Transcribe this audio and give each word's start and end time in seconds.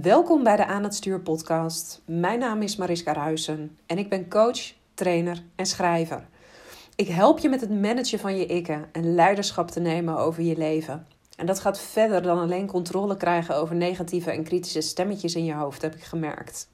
Welkom 0.00 0.42
bij 0.42 0.56
de 0.56 0.66
Aan 0.66 0.82
het 0.82 0.94
Stuur 0.94 1.20
podcast. 1.20 2.02
Mijn 2.04 2.38
naam 2.38 2.62
is 2.62 2.76
Mariska 2.76 3.12
Ruisen 3.12 3.78
en 3.86 3.98
ik 3.98 4.08
ben 4.08 4.28
coach, 4.28 4.72
trainer 4.94 5.42
en 5.56 5.66
schrijver. 5.66 6.28
Ik 6.96 7.08
help 7.08 7.38
je 7.38 7.48
met 7.48 7.60
het 7.60 7.70
managen 7.70 8.18
van 8.18 8.36
je 8.36 8.46
ikken 8.46 8.88
en 8.92 9.14
leiderschap 9.14 9.70
te 9.70 9.80
nemen 9.80 10.18
over 10.18 10.42
je 10.42 10.56
leven. 10.56 11.06
En 11.36 11.46
dat 11.46 11.60
gaat 11.60 11.80
verder 11.80 12.22
dan 12.22 12.38
alleen 12.38 12.66
controle 12.66 13.16
krijgen 13.16 13.56
over 13.56 13.76
negatieve 13.76 14.30
en 14.30 14.44
kritische 14.44 14.80
stemmetjes 14.80 15.34
in 15.34 15.44
je 15.44 15.54
hoofd, 15.54 15.82
heb 15.82 15.94
ik 15.94 16.02
gemerkt. 16.02 16.68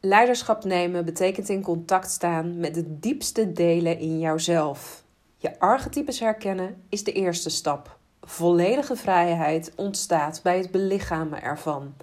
Leiderschap 0.00 0.64
nemen 0.64 1.04
betekent 1.04 1.48
in 1.48 1.62
contact 1.62 2.10
staan 2.10 2.58
met 2.58 2.74
de 2.74 2.98
diepste 2.98 3.52
delen 3.52 3.98
in 3.98 4.18
jouzelf. 4.18 5.04
Je 5.36 5.60
archetypes 5.60 6.20
herkennen 6.20 6.82
is 6.88 7.04
de 7.04 7.12
eerste 7.12 7.50
stap. 7.50 7.98
Volledige 8.22 8.96
vrijheid 8.96 9.72
ontstaat 9.76 10.40
bij 10.42 10.58
het 10.58 10.70
belichamen 10.70 11.42
ervan. 11.42 11.94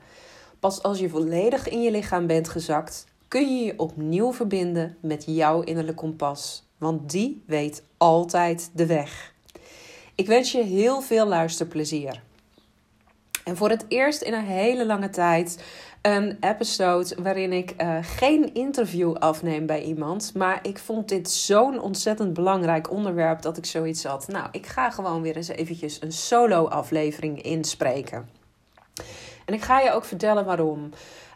Pas 0.59 0.83
als 0.83 0.99
je 0.99 1.09
volledig 1.09 1.69
in 1.69 1.81
je 1.81 1.91
lichaam 1.91 2.27
bent 2.27 2.49
gezakt, 2.49 3.05
kun 3.27 3.57
je 3.57 3.65
je 3.65 3.79
opnieuw 3.79 4.33
verbinden 4.33 4.97
met 5.01 5.23
jouw 5.25 5.61
innerlijke 5.61 6.01
kompas, 6.01 6.63
want 6.77 7.11
die 7.11 7.43
weet 7.45 7.83
altijd 7.97 8.69
de 8.73 8.85
weg. 8.85 9.33
Ik 10.15 10.27
wens 10.27 10.51
je 10.51 10.63
heel 10.63 11.01
veel 11.01 11.27
luisterplezier. 11.27 12.21
En 13.43 13.57
voor 13.57 13.69
het 13.69 13.85
eerst 13.87 14.21
in 14.21 14.33
een 14.33 14.45
hele 14.45 14.85
lange 14.85 15.09
tijd 15.09 15.63
een 16.07 16.37
episode 16.39 17.15
waarin 17.21 17.53
ik 17.53 17.73
uh, 17.81 17.97
geen 18.01 18.53
interview 18.53 19.13
afneem 19.13 19.65
bij 19.65 19.83
iemand. 19.83 20.33
Maar 20.33 20.59
ik 20.61 20.77
vond 20.77 21.09
dit 21.09 21.31
zo'n 21.31 21.79
ontzettend 21.81 22.33
belangrijk 22.33 22.91
onderwerp 22.91 23.41
dat 23.41 23.57
ik 23.57 23.65
zoiets 23.65 24.03
had. 24.03 24.27
Nou, 24.27 24.47
ik 24.51 24.65
ga 24.65 24.89
gewoon 24.89 25.21
weer 25.21 25.35
eens 25.35 25.47
eventjes 25.47 26.01
een 26.01 26.11
solo 26.11 26.65
aflevering 26.65 27.41
inspreken. 27.41 28.29
En 29.45 29.53
ik 29.53 29.61
ga 29.61 29.79
je 29.79 29.91
ook 29.91 30.05
vertellen 30.05 30.45
waarom. 30.45 30.89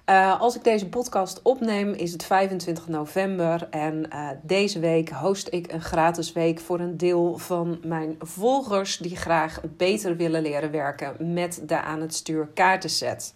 Uh, 0.10 0.42
als 0.42 0.56
ik 0.56 0.64
deze 0.64 0.90
podcast 0.90 1.42
opneem, 1.42 1.94
is 1.94 2.12
het 2.12 2.24
25 2.24 2.88
november. 2.88 3.68
En 3.70 4.06
uh, 4.14 4.30
deze 4.44 4.80
week 4.80 5.10
host 5.10 5.48
ik 5.52 5.72
een 5.72 5.82
gratis 5.82 6.34
week 6.34 6.60
voor 6.60 6.80
een 6.80 6.98
deel 6.98 7.38
van 7.38 7.80
mijn 7.84 8.16
volgers 8.20 8.98
die 8.98 9.16
graag 9.16 9.62
beter 9.78 10.16
willen 10.16 10.42
leren 10.42 10.72
werken 10.72 11.34
met 11.34 11.62
de 11.66 11.82
aan 11.82 12.02
het 12.02 12.14
stuur 12.14 12.48
kaartenset. 12.54 13.34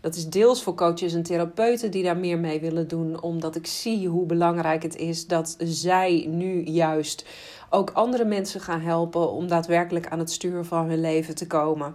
Dat 0.00 0.14
is 0.14 0.28
deels 0.28 0.62
voor 0.62 0.74
coaches 0.74 1.12
en 1.12 1.22
therapeuten 1.22 1.90
die 1.90 2.02
daar 2.02 2.16
meer 2.16 2.38
mee 2.38 2.60
willen 2.60 2.88
doen, 2.88 3.22
omdat 3.22 3.56
ik 3.56 3.66
zie 3.66 4.08
hoe 4.08 4.26
belangrijk 4.26 4.82
het 4.82 4.96
is 4.96 5.26
dat 5.26 5.56
zij 5.58 6.26
nu 6.28 6.62
juist 6.64 7.24
ook 7.70 7.90
andere 7.90 8.24
mensen 8.24 8.60
gaan 8.60 8.80
helpen 8.80 9.30
om 9.30 9.48
daadwerkelijk 9.48 10.08
aan 10.08 10.18
het 10.18 10.30
stuur 10.30 10.64
van 10.64 10.88
hun 10.88 11.00
leven 11.00 11.34
te 11.34 11.46
komen. 11.46 11.94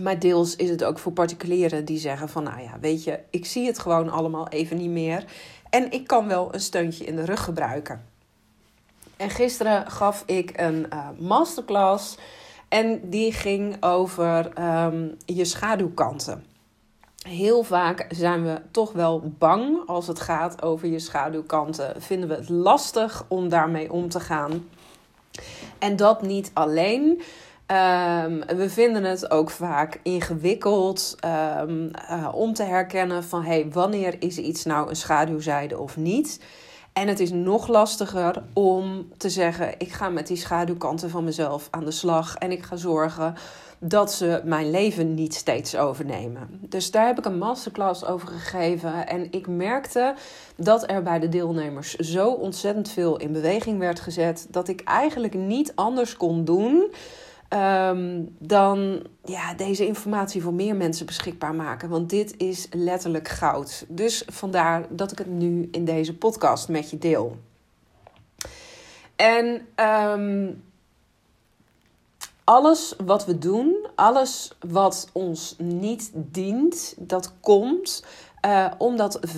Maar 0.00 0.18
deels 0.18 0.56
is 0.56 0.70
het 0.70 0.84
ook 0.84 0.98
voor 0.98 1.12
particulieren 1.12 1.84
die 1.84 1.98
zeggen 1.98 2.28
van 2.28 2.42
nou 2.42 2.60
ja, 2.60 2.78
weet 2.80 3.04
je, 3.04 3.18
ik 3.30 3.46
zie 3.46 3.66
het 3.66 3.78
gewoon 3.78 4.10
allemaal 4.10 4.48
even 4.48 4.76
niet 4.76 4.90
meer. 4.90 5.24
En 5.70 5.92
ik 5.92 6.06
kan 6.06 6.28
wel 6.28 6.54
een 6.54 6.60
steuntje 6.60 7.04
in 7.04 7.16
de 7.16 7.24
rug 7.24 7.44
gebruiken. 7.44 8.04
En 9.16 9.30
gisteren 9.30 9.90
gaf 9.90 10.22
ik 10.26 10.52
een 10.60 10.86
uh, 10.92 11.08
masterclass 11.18 12.18
en 12.68 13.00
die 13.10 13.32
ging 13.32 13.82
over 13.82 14.58
um, 14.84 15.16
je 15.26 15.44
schaduwkanten. 15.44 16.53
Heel 17.28 17.62
vaak 17.62 18.06
zijn 18.08 18.44
we 18.44 18.60
toch 18.70 18.92
wel 18.92 19.32
bang 19.38 19.78
als 19.86 20.06
het 20.06 20.20
gaat 20.20 20.62
over 20.62 20.88
je 20.88 20.98
schaduwkanten. 20.98 22.02
Vinden 22.02 22.28
we 22.28 22.34
het 22.34 22.48
lastig 22.48 23.24
om 23.28 23.48
daarmee 23.48 23.92
om 23.92 24.08
te 24.08 24.20
gaan. 24.20 24.68
En 25.78 25.96
dat 25.96 26.22
niet 26.22 26.50
alleen. 26.54 27.22
Um, 27.66 28.40
we 28.56 28.66
vinden 28.68 29.04
het 29.04 29.30
ook 29.30 29.50
vaak 29.50 30.00
ingewikkeld 30.02 31.16
um, 31.60 31.90
uh, 32.10 32.28
om 32.32 32.52
te 32.52 32.62
herkennen 32.62 33.24
van 33.24 33.44
hey, 33.44 33.66
wanneer 33.72 34.16
is 34.18 34.38
iets 34.38 34.64
nou 34.64 34.88
een 34.88 34.96
schaduwzijde 34.96 35.78
of 35.78 35.96
niet. 35.96 36.40
En 36.92 37.08
het 37.08 37.20
is 37.20 37.30
nog 37.30 37.68
lastiger 37.68 38.42
om 38.52 39.08
te 39.16 39.30
zeggen: 39.30 39.74
ik 39.78 39.92
ga 39.92 40.08
met 40.08 40.26
die 40.26 40.36
schaduwkanten 40.36 41.10
van 41.10 41.24
mezelf 41.24 41.68
aan 41.70 41.84
de 41.84 41.90
slag 41.90 42.36
en 42.36 42.50
ik 42.50 42.62
ga 42.62 42.76
zorgen 42.76 43.34
dat 43.86 44.12
ze 44.12 44.40
mijn 44.44 44.70
leven 44.70 45.14
niet 45.14 45.34
steeds 45.34 45.76
overnemen. 45.76 46.48
Dus 46.60 46.90
daar 46.90 47.06
heb 47.06 47.18
ik 47.18 47.24
een 47.24 47.38
masterclass 47.38 48.04
over 48.04 48.28
gegeven. 48.28 49.06
En 49.06 49.32
ik 49.32 49.46
merkte 49.46 50.14
dat 50.56 50.90
er 50.90 51.02
bij 51.02 51.18
de 51.18 51.28
deelnemers 51.28 51.94
zo 51.94 52.30
ontzettend 52.30 52.90
veel 52.90 53.16
in 53.16 53.32
beweging 53.32 53.78
werd 53.78 54.00
gezet. 54.00 54.46
Dat 54.50 54.68
ik 54.68 54.80
eigenlijk 54.80 55.34
niet 55.34 55.72
anders 55.74 56.16
kon 56.16 56.44
doen. 56.44 56.92
Um, 57.48 58.36
dan 58.38 59.06
ja, 59.24 59.54
deze 59.54 59.86
informatie 59.86 60.42
voor 60.42 60.54
meer 60.54 60.76
mensen 60.76 61.06
beschikbaar 61.06 61.54
maken. 61.54 61.88
Want 61.88 62.10
dit 62.10 62.36
is 62.36 62.66
letterlijk 62.70 63.28
goud. 63.28 63.84
Dus 63.88 64.24
vandaar 64.26 64.86
dat 64.90 65.12
ik 65.12 65.18
het 65.18 65.30
nu 65.30 65.68
in 65.70 65.84
deze 65.84 66.16
podcast 66.16 66.68
met 66.68 66.90
je 66.90 66.98
deel. 66.98 67.36
En 69.16 69.66
um, 70.16 70.62
alles 72.44 72.94
wat 73.04 73.26
we 73.26 73.38
doen, 73.38 73.86
alles 73.94 74.50
wat 74.68 75.08
ons 75.12 75.54
niet 75.58 76.10
dient, 76.14 76.94
dat 76.98 77.32
komt 77.40 78.04
uh, 78.46 78.66
omdat 78.78 79.20
95% 79.26 79.30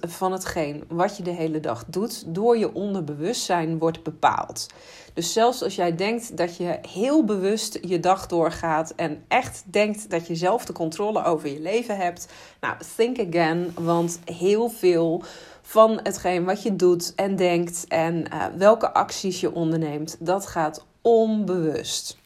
van 0.00 0.32
hetgeen 0.32 0.84
wat 0.88 1.16
je 1.16 1.22
de 1.22 1.30
hele 1.30 1.60
dag 1.60 1.84
doet, 1.86 2.34
door 2.34 2.58
je 2.58 2.74
onderbewustzijn 2.74 3.78
wordt 3.78 4.02
bepaald. 4.02 4.66
Dus 5.14 5.32
zelfs 5.32 5.62
als 5.62 5.74
jij 5.74 5.96
denkt 5.96 6.36
dat 6.36 6.56
je 6.56 6.78
heel 6.88 7.24
bewust 7.24 7.78
je 7.82 8.00
dag 8.00 8.26
doorgaat 8.26 8.92
en 8.96 9.24
echt 9.28 9.62
denkt 9.66 10.10
dat 10.10 10.26
je 10.26 10.34
zelf 10.34 10.64
de 10.64 10.72
controle 10.72 11.24
over 11.24 11.48
je 11.48 11.60
leven 11.60 11.96
hebt, 11.96 12.28
nou, 12.60 12.74
think 12.96 13.18
again, 13.18 13.72
want 13.80 14.20
heel 14.24 14.68
veel 14.68 15.22
van 15.62 16.00
hetgeen 16.02 16.44
wat 16.44 16.62
je 16.62 16.76
doet 16.76 17.14
en 17.14 17.36
denkt 17.36 17.84
en 17.88 18.14
uh, 18.14 18.44
welke 18.56 18.92
acties 18.92 19.40
je 19.40 19.54
onderneemt, 19.54 20.16
dat 20.18 20.46
gaat 20.46 20.84
onbewust. 21.02 22.18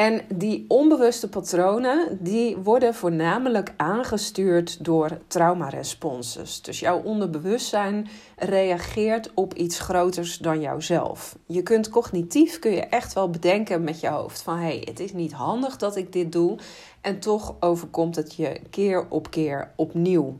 En 0.00 0.20
die 0.34 0.64
onbewuste 0.68 1.28
patronen, 1.28 2.18
die 2.20 2.56
worden 2.56 2.94
voornamelijk 2.94 3.74
aangestuurd 3.76 4.84
door 4.84 5.18
traumaresponses. 5.26 6.62
Dus 6.62 6.80
jouw 6.80 7.02
onderbewustzijn 7.02 8.08
reageert 8.36 9.30
op 9.34 9.54
iets 9.54 9.78
groters 9.78 10.38
dan 10.38 10.60
jouzelf. 10.60 11.36
Je 11.46 11.62
kunt 11.62 11.88
cognitief, 11.88 12.58
kun 12.58 12.70
je 12.70 12.80
echt 12.80 13.12
wel 13.12 13.30
bedenken 13.30 13.84
met 13.84 14.00
je 14.00 14.08
hoofd 14.08 14.42
van... 14.42 14.56
hé, 14.56 14.62
hey, 14.62 14.82
het 14.84 15.00
is 15.00 15.12
niet 15.12 15.32
handig 15.32 15.76
dat 15.76 15.96
ik 15.96 16.12
dit 16.12 16.32
doe. 16.32 16.58
En 17.00 17.20
toch 17.20 17.54
overkomt 17.60 18.16
het 18.16 18.34
je 18.34 18.60
keer 18.70 19.06
op 19.08 19.30
keer 19.30 19.72
opnieuw. 19.76 20.38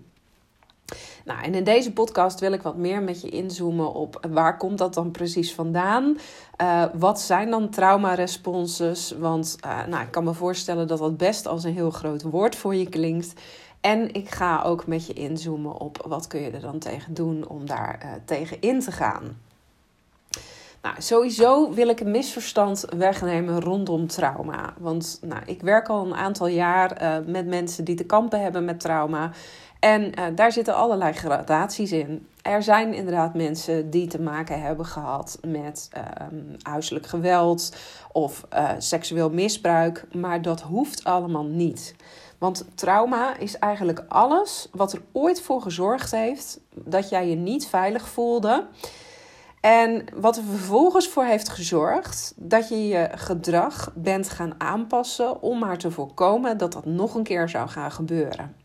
Nou, 1.24 1.42
en 1.42 1.54
in 1.54 1.64
deze 1.64 1.92
podcast 1.92 2.40
wil 2.40 2.52
ik 2.52 2.62
wat 2.62 2.76
meer 2.76 3.02
met 3.02 3.20
je 3.20 3.28
inzoomen 3.28 3.92
op 3.92 4.26
waar 4.30 4.56
komt 4.56 4.78
dat 4.78 4.94
dan 4.94 5.10
precies 5.10 5.54
vandaan? 5.54 6.18
Uh, 6.60 6.84
wat 6.94 7.20
zijn 7.20 7.50
dan 7.50 7.70
traumaresponses? 7.70 9.14
Want 9.18 9.56
uh, 9.64 9.86
nou, 9.86 10.02
ik 10.02 10.10
kan 10.10 10.24
me 10.24 10.34
voorstellen 10.34 10.86
dat 10.86 10.98
dat 10.98 11.16
best 11.16 11.46
als 11.46 11.64
een 11.64 11.74
heel 11.74 11.90
groot 11.90 12.22
woord 12.22 12.56
voor 12.56 12.74
je 12.74 12.88
klinkt. 12.88 13.32
En 13.80 14.14
ik 14.14 14.30
ga 14.30 14.62
ook 14.62 14.86
met 14.86 15.06
je 15.06 15.12
inzoomen 15.12 15.80
op 15.80 16.04
wat 16.08 16.26
kun 16.26 16.40
je 16.40 16.50
er 16.50 16.60
dan 16.60 16.78
tegen 16.78 17.14
doen 17.14 17.48
om 17.48 17.66
daar 17.66 18.00
uh, 18.04 18.10
tegen 18.24 18.60
in 18.60 18.80
te 18.80 18.92
gaan. 18.92 19.40
Nou, 20.82 20.94
sowieso 20.98 21.72
wil 21.72 21.88
ik 21.88 22.00
een 22.00 22.10
misverstand 22.10 22.84
wegnemen 22.96 23.60
rondom 23.60 24.06
trauma. 24.06 24.74
Want 24.78 25.18
nou, 25.22 25.42
ik 25.46 25.60
werk 25.60 25.88
al 25.88 26.06
een 26.06 26.14
aantal 26.14 26.46
jaar 26.46 27.22
met 27.26 27.46
mensen 27.46 27.84
die 27.84 27.94
te 27.94 28.04
kampen 28.04 28.42
hebben 28.42 28.64
met 28.64 28.80
trauma. 28.80 29.30
En 29.80 30.02
uh, 30.02 30.24
daar 30.34 30.52
zitten 30.52 30.74
allerlei 30.74 31.12
gradaties 31.12 31.92
in. 31.92 32.26
Er 32.42 32.62
zijn 32.62 32.94
inderdaad 32.94 33.34
mensen 33.34 33.90
die 33.90 34.06
te 34.06 34.20
maken 34.20 34.62
hebben 34.62 34.86
gehad 34.86 35.38
met 35.46 35.90
uh, 35.96 36.02
huiselijk 36.62 37.06
geweld 37.06 37.76
of 38.12 38.46
uh, 38.54 38.70
seksueel 38.78 39.30
misbruik, 39.30 40.04
maar 40.12 40.42
dat 40.42 40.60
hoeft 40.60 41.04
allemaal 41.04 41.44
niet. 41.44 41.94
Want 42.38 42.64
trauma 42.74 43.36
is 43.36 43.58
eigenlijk 43.58 44.04
alles 44.08 44.68
wat 44.72 44.92
er 44.92 45.02
ooit 45.12 45.40
voor 45.40 45.62
gezorgd 45.62 46.10
heeft 46.10 46.60
dat 46.74 47.08
jij 47.08 47.28
je 47.28 47.36
niet 47.36 47.66
veilig 47.66 48.08
voelde. 48.08 48.66
En 49.60 50.04
wat 50.14 50.36
er 50.36 50.42
vervolgens 50.42 51.08
voor 51.08 51.24
heeft 51.24 51.48
gezorgd 51.48 52.32
dat 52.36 52.68
je 52.68 52.88
je 52.88 53.08
gedrag 53.14 53.92
bent 53.94 54.28
gaan 54.28 54.54
aanpassen 54.58 55.42
om 55.42 55.58
maar 55.58 55.78
te 55.78 55.90
voorkomen 55.90 56.58
dat 56.58 56.72
dat 56.72 56.84
nog 56.84 57.14
een 57.14 57.22
keer 57.22 57.48
zou 57.48 57.68
gaan 57.68 57.92
gebeuren. 57.92 58.59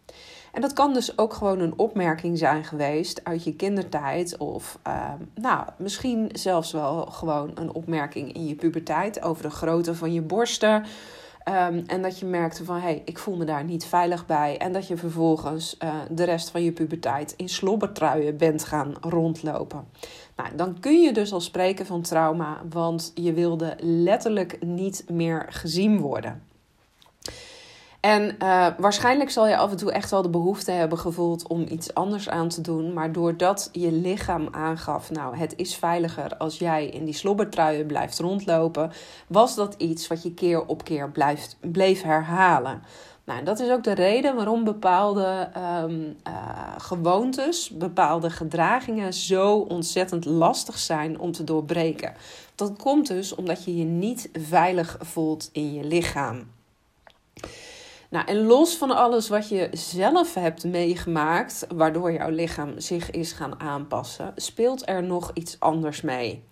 En 0.55 0.61
dat 0.61 0.73
kan 0.73 0.93
dus 0.93 1.17
ook 1.17 1.33
gewoon 1.33 1.59
een 1.59 1.77
opmerking 1.77 2.37
zijn 2.37 2.63
geweest 2.63 3.23
uit 3.23 3.43
je 3.43 3.55
kindertijd. 3.55 4.37
Of 4.37 4.79
uh, 4.87 5.13
nou, 5.33 5.67
misschien 5.77 6.29
zelfs 6.33 6.71
wel 6.71 7.05
gewoon 7.05 7.51
een 7.55 7.73
opmerking 7.73 8.33
in 8.33 8.47
je 8.47 8.55
puberteit 8.55 9.21
over 9.21 9.43
de 9.43 9.49
grootte 9.49 9.95
van 9.95 10.13
je 10.13 10.21
borsten. 10.21 10.83
Um, 11.49 11.83
en 11.87 12.01
dat 12.01 12.19
je 12.19 12.25
merkte 12.25 12.63
van 12.63 12.75
hé, 12.75 12.81
hey, 12.81 13.01
ik 13.05 13.17
voel 13.17 13.35
me 13.35 13.45
daar 13.45 13.63
niet 13.63 13.85
veilig 13.85 14.25
bij. 14.25 14.57
En 14.57 14.71
dat 14.73 14.87
je 14.87 14.97
vervolgens 14.97 15.77
uh, 15.83 15.93
de 16.09 16.23
rest 16.23 16.49
van 16.49 16.63
je 16.63 16.71
puberteit 16.71 17.33
in 17.37 17.49
slobbertruien 17.49 18.37
bent 18.37 18.63
gaan 18.63 18.93
rondlopen. 19.01 19.87
Nou, 20.35 20.55
dan 20.55 20.79
kun 20.79 21.01
je 21.01 21.13
dus 21.13 21.33
al 21.33 21.41
spreken 21.41 21.85
van 21.85 22.01
trauma, 22.01 22.61
want 22.69 23.11
je 23.15 23.33
wilde 23.33 23.75
letterlijk 23.79 24.63
niet 24.65 25.05
meer 25.09 25.45
gezien 25.49 25.99
worden. 25.99 26.41
En 28.05 28.35
uh, 28.43 28.67
waarschijnlijk 28.77 29.29
zal 29.29 29.47
je 29.47 29.57
af 29.57 29.71
en 29.71 29.77
toe 29.77 29.91
echt 29.91 30.11
wel 30.11 30.21
de 30.21 30.29
behoefte 30.29 30.71
hebben 30.71 30.97
gevoeld 30.97 31.47
om 31.47 31.65
iets 31.69 31.93
anders 31.93 32.29
aan 32.29 32.49
te 32.49 32.61
doen. 32.61 32.93
Maar 32.93 33.11
doordat 33.11 33.69
je 33.71 33.91
lichaam 33.91 34.47
aangaf, 34.51 35.11
nou 35.11 35.37
het 35.37 35.53
is 35.55 35.75
veiliger 35.75 36.37
als 36.37 36.57
jij 36.57 36.87
in 36.87 37.05
die 37.05 37.13
slobbertruien 37.13 37.85
blijft 37.85 38.19
rondlopen, 38.19 38.91
was 39.27 39.55
dat 39.55 39.75
iets 39.77 40.07
wat 40.07 40.23
je 40.23 40.33
keer 40.33 40.65
op 40.65 40.83
keer 40.83 41.11
blijft, 41.11 41.57
bleef 41.61 42.01
herhalen. 42.01 42.81
Nou, 43.23 43.43
dat 43.43 43.59
is 43.59 43.69
ook 43.69 43.83
de 43.83 43.93
reden 43.93 44.35
waarom 44.35 44.63
bepaalde 44.63 45.49
um, 45.83 46.15
uh, 46.27 46.33
gewoontes, 46.77 47.69
bepaalde 47.69 48.29
gedragingen 48.29 49.13
zo 49.13 49.57
ontzettend 49.57 50.25
lastig 50.25 50.77
zijn 50.77 51.19
om 51.19 51.31
te 51.31 51.43
doorbreken. 51.43 52.13
Dat 52.55 52.77
komt 52.77 53.07
dus 53.07 53.35
omdat 53.35 53.63
je 53.63 53.77
je 53.77 53.85
niet 53.85 54.29
veilig 54.33 54.97
voelt 54.99 55.49
in 55.51 55.73
je 55.73 55.83
lichaam. 55.83 56.54
Nou, 58.15 58.27
en 58.27 58.45
los 58.45 58.75
van 58.75 58.91
alles 58.91 59.29
wat 59.29 59.49
je 59.49 59.69
zelf 59.71 60.33
hebt 60.33 60.63
meegemaakt, 60.63 61.67
waardoor 61.75 62.11
jouw 62.11 62.29
lichaam 62.29 62.79
zich 62.79 63.11
is 63.11 63.31
gaan 63.31 63.59
aanpassen, 63.59 64.33
speelt 64.35 64.89
er 64.89 65.03
nog 65.03 65.31
iets 65.33 65.59
anders 65.59 66.01
mee. 66.01 66.43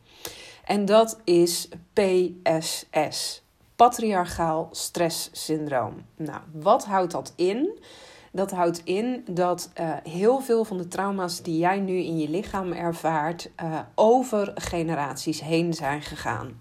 En 0.66 0.86
dat 0.86 1.20
is 1.24 1.70
PSS, 1.94 3.44
patriarchaal 3.76 4.70
stresssyndroom. 4.72 6.06
Nou, 6.16 6.40
wat 6.54 6.86
houdt 6.86 7.12
dat 7.12 7.34
in? 7.36 7.80
Dat 8.32 8.52
houdt 8.52 8.82
in 8.84 9.24
dat 9.30 9.72
uh, 9.80 9.96
heel 10.04 10.40
veel 10.40 10.64
van 10.64 10.78
de 10.78 10.88
trauma's 10.88 11.42
die 11.42 11.58
jij 11.58 11.80
nu 11.80 11.98
in 11.98 12.18
je 12.18 12.30
lichaam 12.30 12.72
ervaart, 12.72 13.50
uh, 13.64 13.80
over 13.96 14.52
generaties 14.56 15.42
heen 15.42 15.74
zijn 15.74 16.02
gegaan. 16.02 16.60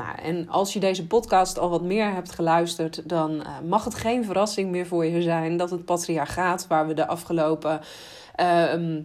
Nou, 0.00 0.18
en 0.22 0.48
als 0.48 0.72
je 0.72 0.80
deze 0.80 1.06
podcast 1.06 1.58
al 1.58 1.70
wat 1.70 1.82
meer 1.82 2.12
hebt 2.12 2.30
geluisterd, 2.30 3.08
dan 3.08 3.34
uh, 3.34 3.46
mag 3.68 3.84
het 3.84 3.94
geen 3.94 4.24
verrassing 4.24 4.70
meer 4.70 4.86
voor 4.86 5.04
je 5.04 5.22
zijn 5.22 5.56
dat 5.56 5.70
het 5.70 5.84
patriarchaat, 5.84 6.66
waar 6.66 6.86
we 6.86 6.94
de 6.94 7.06
afgelopen 7.06 7.80
uh, 8.40 8.96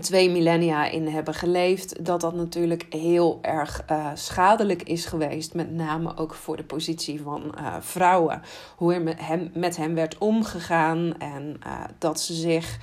twee 0.00 0.30
millennia 0.30 0.88
in 0.88 1.06
hebben 1.06 1.34
geleefd, 1.34 2.04
dat 2.04 2.20
dat 2.20 2.34
natuurlijk 2.34 2.86
heel 2.90 3.38
erg 3.42 3.84
uh, 3.90 4.10
schadelijk 4.14 4.82
is 4.82 5.04
geweest. 5.04 5.54
Met 5.54 5.72
name 5.72 6.16
ook 6.16 6.34
voor 6.34 6.56
de 6.56 6.64
positie 6.64 7.22
van 7.22 7.54
uh, 7.58 7.74
vrouwen. 7.80 8.42
Hoe 8.76 8.94
er 8.94 9.02
met 9.02 9.18
hem, 9.20 9.50
met 9.54 9.76
hem 9.76 9.94
werd 9.94 10.18
omgegaan 10.18 11.18
en 11.18 11.58
dat 11.98 12.20
ze 12.20 12.34
zich 12.34 12.78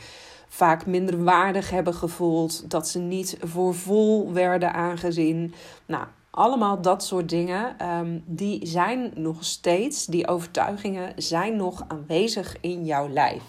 vaak 0.48 0.86
minder 0.86 1.24
waardig 1.24 1.69
hebben 1.69 1.94
gevoeld. 1.94 2.69
Dat 2.69 2.88
ze 2.88 3.00
niet 3.00 3.38
voor 3.42 3.75
vol 3.75 4.34
werden 4.34 4.74
aangezien. 4.74 5.54
Nou, 5.86 6.06
allemaal 6.31 6.81
dat 6.81 7.04
soort 7.04 7.30
dingen, 7.30 7.88
um, 7.88 8.24
die 8.25 8.68
zijn 8.68 9.12
nog 9.16 9.44
steeds, 9.44 10.06
die 10.06 10.28
overtuigingen 10.28 11.13
zijn 11.16 11.56
nog 11.56 11.83
aanwezig 11.88 12.57
in 12.62 12.86
jouw 12.86 13.10
lijf. 13.10 13.44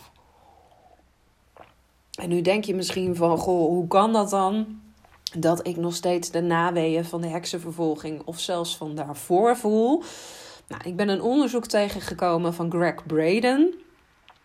En 2.13 2.29
nu 2.29 2.41
denk 2.41 2.65
je 2.65 2.75
misschien 2.75 3.17
van, 3.17 3.39
goh, 3.39 3.69
hoe 3.69 3.87
kan 3.87 4.13
dat 4.13 4.31
dan? 4.31 4.81
Dat 5.37 5.67
ik 5.67 5.77
nog 5.77 5.95
steeds 5.95 6.31
de 6.31 6.41
naweeën 6.41 7.05
van 7.05 7.21
de 7.21 7.29
heksenvervolging 7.29 8.23
of 8.25 8.39
zelfs 8.39 8.77
van 8.77 8.95
daarvoor 8.95 9.57
voel. 9.57 10.03
Nou, 10.69 10.83
ik 10.85 10.97
ben 10.97 11.09
een 11.09 11.23
onderzoek 11.23 11.67
tegengekomen 11.67 12.55
van 12.55 12.71
Greg 12.71 13.07
Braden. 13.07 13.75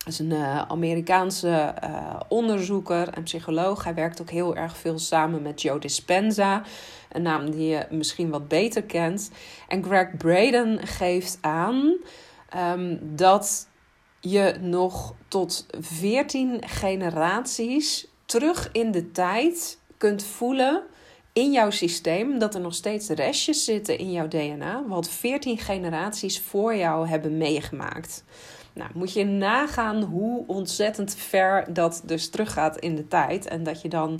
Dat 0.07 0.15
is 0.15 0.25
een 0.25 0.31
uh, 0.31 0.61
Amerikaanse 0.61 1.73
uh, 1.83 2.19
onderzoeker 2.27 3.09
en 3.09 3.23
psycholoog. 3.23 3.83
Hij 3.83 3.93
werkt 3.93 4.21
ook 4.21 4.29
heel 4.29 4.55
erg 4.55 4.77
veel 4.77 4.99
samen 4.99 5.41
met 5.41 5.61
Joe 5.61 5.79
Dispenza, 5.79 6.63
een 7.11 7.21
naam 7.21 7.51
die 7.51 7.67
je 7.67 7.85
misschien 7.89 8.29
wat 8.29 8.47
beter 8.47 8.83
kent. 8.83 9.31
En 9.67 9.83
Greg 9.83 10.17
Braden 10.17 10.87
geeft 10.87 11.37
aan 11.41 11.95
um, 12.57 12.99
dat 13.01 13.67
je 14.19 14.55
nog 14.61 15.13
tot 15.27 15.65
14 15.79 16.61
generaties 16.65 18.07
terug 18.25 18.69
in 18.71 18.91
de 18.91 19.11
tijd 19.11 19.79
kunt 19.97 20.23
voelen 20.23 20.83
in 21.33 21.51
jouw 21.51 21.69
systeem 21.69 22.39
dat 22.39 22.55
er 22.55 22.61
nog 22.61 22.73
steeds 22.73 23.09
restjes 23.09 23.65
zitten 23.65 23.97
in 23.97 24.11
jouw 24.11 24.27
DNA, 24.27 24.83
wat 24.87 25.09
14 25.09 25.57
generaties 25.57 26.39
voor 26.39 26.75
jou 26.75 27.07
hebben 27.07 27.37
meegemaakt. 27.37 28.23
Nou, 28.77 28.89
moet 28.93 29.13
je 29.13 29.25
nagaan 29.25 30.03
hoe 30.03 30.43
ontzettend 30.47 31.15
ver 31.15 31.73
dat 31.73 32.01
dus 32.05 32.29
teruggaat 32.29 32.77
in 32.77 32.95
de 32.95 33.07
tijd. 33.07 33.47
En 33.47 33.63
dat 33.63 33.81
je 33.81 33.89
dan 33.89 34.19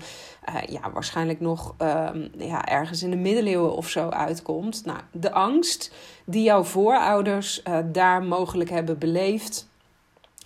uh, 0.50 0.56
ja, 0.62 0.92
waarschijnlijk 0.92 1.40
nog 1.40 1.76
uh, 1.82 2.10
ja, 2.38 2.66
ergens 2.66 3.04
in 3.04 3.10
de 3.10 3.16
middeleeuwen 3.16 3.76
of 3.76 3.90
zo 3.90 4.10
uitkomt. 4.10 4.86
Nou, 4.86 5.00
de 5.12 5.32
angst 5.32 5.94
die 6.26 6.44
jouw 6.44 6.64
voorouders 6.64 7.62
uh, 7.68 7.78
daar 7.92 8.24
mogelijk 8.24 8.70
hebben 8.70 8.98
beleefd. 8.98 9.68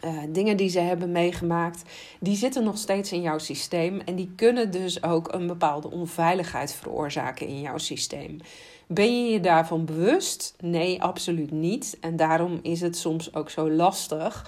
Uh, 0.06 0.18
dingen 0.30 0.58
die 0.58 0.70
ze 0.70 0.80
hebben 0.80 1.12
meegemaakt, 1.12 1.84
die 2.20 2.36
zitten 2.36 2.64
nog 2.64 2.78
steeds 2.78 3.12
in 3.12 3.22
jouw 3.22 3.38
systeem. 3.38 4.00
En 4.00 4.16
die 4.16 4.34
kunnen 4.36 4.72
dus 4.72 5.04
ook 5.04 5.34
een 5.34 5.48
bepaalde 5.48 5.92
onveiligheid 5.92 6.74
veroorzaken 6.74 7.48
in 7.48 7.62
jouw 7.62 7.78
systeem. 7.78 8.38
Ben 8.94 9.24
je 9.24 9.32
je 9.32 9.40
daarvan 9.40 9.86
bewust? 9.86 10.56
Nee, 10.60 11.04
absoluut 11.04 11.52
niet. 11.52 11.98
En 12.02 12.16
daarom 12.16 12.60
is 12.62 12.82
het 12.82 12.98
soms 12.98 13.34
ook 13.34 13.50
zo 13.50 13.72
lastig 13.72 14.46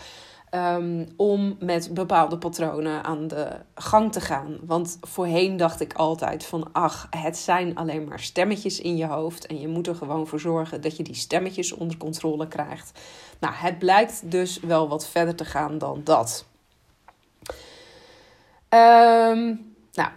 um, 0.55 1.07
om 1.17 1.55
met 1.59 1.93
bepaalde 1.93 2.37
patronen 2.37 3.03
aan 3.03 3.27
de 3.27 3.47
gang 3.75 4.11
te 4.11 4.21
gaan. 4.21 4.57
Want 4.65 4.97
voorheen 5.01 5.57
dacht 5.57 5.81
ik 5.81 5.93
altijd 5.93 6.45
van, 6.45 6.69
ach, 6.71 7.07
het 7.09 7.37
zijn 7.37 7.75
alleen 7.75 8.03
maar 8.07 8.19
stemmetjes 8.19 8.79
in 8.79 8.97
je 8.97 9.05
hoofd. 9.05 9.45
En 9.45 9.59
je 9.59 9.67
moet 9.67 9.87
er 9.87 9.95
gewoon 9.95 10.27
voor 10.27 10.39
zorgen 10.39 10.81
dat 10.81 10.97
je 10.97 11.03
die 11.03 11.15
stemmetjes 11.15 11.71
onder 11.71 11.97
controle 11.97 12.47
krijgt. 12.47 12.99
Nou, 13.39 13.53
het 13.53 13.79
blijkt 13.79 14.31
dus 14.31 14.59
wel 14.59 14.87
wat 14.87 15.07
verder 15.07 15.35
te 15.35 15.45
gaan 15.45 15.77
dan 15.77 16.01
dat. 16.03 16.45
Um, 18.69 19.75
nou, 19.93 20.09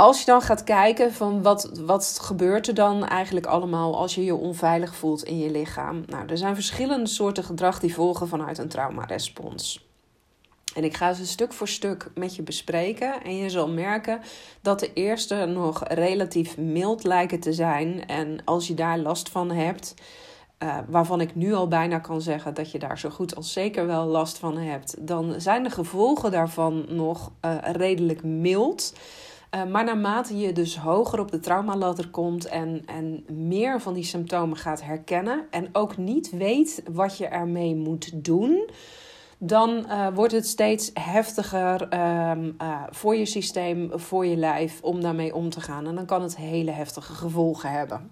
als 0.00 0.18
je 0.18 0.24
dan 0.24 0.42
gaat 0.42 0.64
kijken 0.64 1.12
van 1.12 1.42
wat, 1.42 1.70
wat 1.84 2.18
gebeurt 2.22 2.68
er 2.68 2.74
dan 2.74 3.06
eigenlijk 3.06 3.46
allemaal 3.46 3.98
als 3.98 4.14
je 4.14 4.24
je 4.24 4.34
onveilig 4.34 4.94
voelt 4.94 5.24
in 5.24 5.38
je 5.38 5.50
lichaam. 5.50 6.02
Nou, 6.06 6.26
er 6.26 6.38
zijn 6.38 6.54
verschillende 6.54 7.08
soorten 7.08 7.44
gedrag 7.44 7.80
die 7.80 7.94
volgen 7.94 8.28
vanuit 8.28 8.58
een 8.58 8.68
traumarespons. 8.68 9.88
En 10.74 10.84
ik 10.84 10.96
ga 10.96 11.12
ze 11.12 11.26
stuk 11.26 11.52
voor 11.52 11.68
stuk 11.68 12.10
met 12.14 12.36
je 12.36 12.42
bespreken. 12.42 13.22
En 13.22 13.36
je 13.36 13.50
zal 13.50 13.68
merken 13.68 14.20
dat 14.60 14.80
de 14.80 14.92
eerste 14.92 15.34
nog 15.44 15.82
relatief 15.88 16.56
mild 16.56 17.04
lijken 17.04 17.40
te 17.40 17.52
zijn. 17.52 18.06
En 18.06 18.44
als 18.44 18.66
je 18.66 18.74
daar 18.74 18.98
last 18.98 19.28
van 19.28 19.50
hebt, 19.50 19.94
uh, 20.62 20.78
waarvan 20.88 21.20
ik 21.20 21.34
nu 21.34 21.54
al 21.54 21.68
bijna 21.68 21.98
kan 21.98 22.22
zeggen 22.22 22.54
dat 22.54 22.70
je 22.70 22.78
daar 22.78 22.98
zo 22.98 23.10
goed 23.10 23.36
als 23.36 23.52
zeker 23.52 23.86
wel 23.86 24.06
last 24.06 24.38
van 24.38 24.56
hebt, 24.56 25.06
dan 25.06 25.34
zijn 25.40 25.62
de 25.62 25.70
gevolgen 25.70 26.30
daarvan 26.30 26.84
nog 26.88 27.30
uh, 27.44 27.56
redelijk 27.62 28.22
mild. 28.22 28.92
Uh, 29.54 29.64
maar 29.64 29.84
naarmate 29.84 30.38
je 30.38 30.52
dus 30.52 30.76
hoger 30.76 31.20
op 31.20 31.30
de 31.30 31.40
traumaladder 31.40 32.08
komt 32.08 32.46
en, 32.46 32.82
en 32.86 33.24
meer 33.28 33.80
van 33.80 33.94
die 33.94 34.04
symptomen 34.04 34.56
gaat 34.56 34.82
herkennen 34.82 35.46
en 35.50 35.68
ook 35.72 35.96
niet 35.96 36.30
weet 36.30 36.82
wat 36.92 37.16
je 37.16 37.26
ermee 37.26 37.76
moet 37.76 38.24
doen, 38.24 38.70
dan 39.38 39.70
uh, 39.70 40.06
wordt 40.14 40.32
het 40.32 40.46
steeds 40.46 40.90
heftiger 40.94 41.82
um, 41.82 42.54
uh, 42.62 42.82
voor 42.90 43.16
je 43.16 43.26
systeem, 43.26 43.90
voor 43.94 44.26
je 44.26 44.36
lijf 44.36 44.82
om 44.82 45.00
daarmee 45.00 45.34
om 45.34 45.50
te 45.50 45.60
gaan. 45.60 45.86
En 45.86 45.94
dan 45.94 46.06
kan 46.06 46.22
het 46.22 46.36
hele 46.36 46.70
heftige 46.70 47.12
gevolgen 47.12 47.70
hebben. 47.70 48.10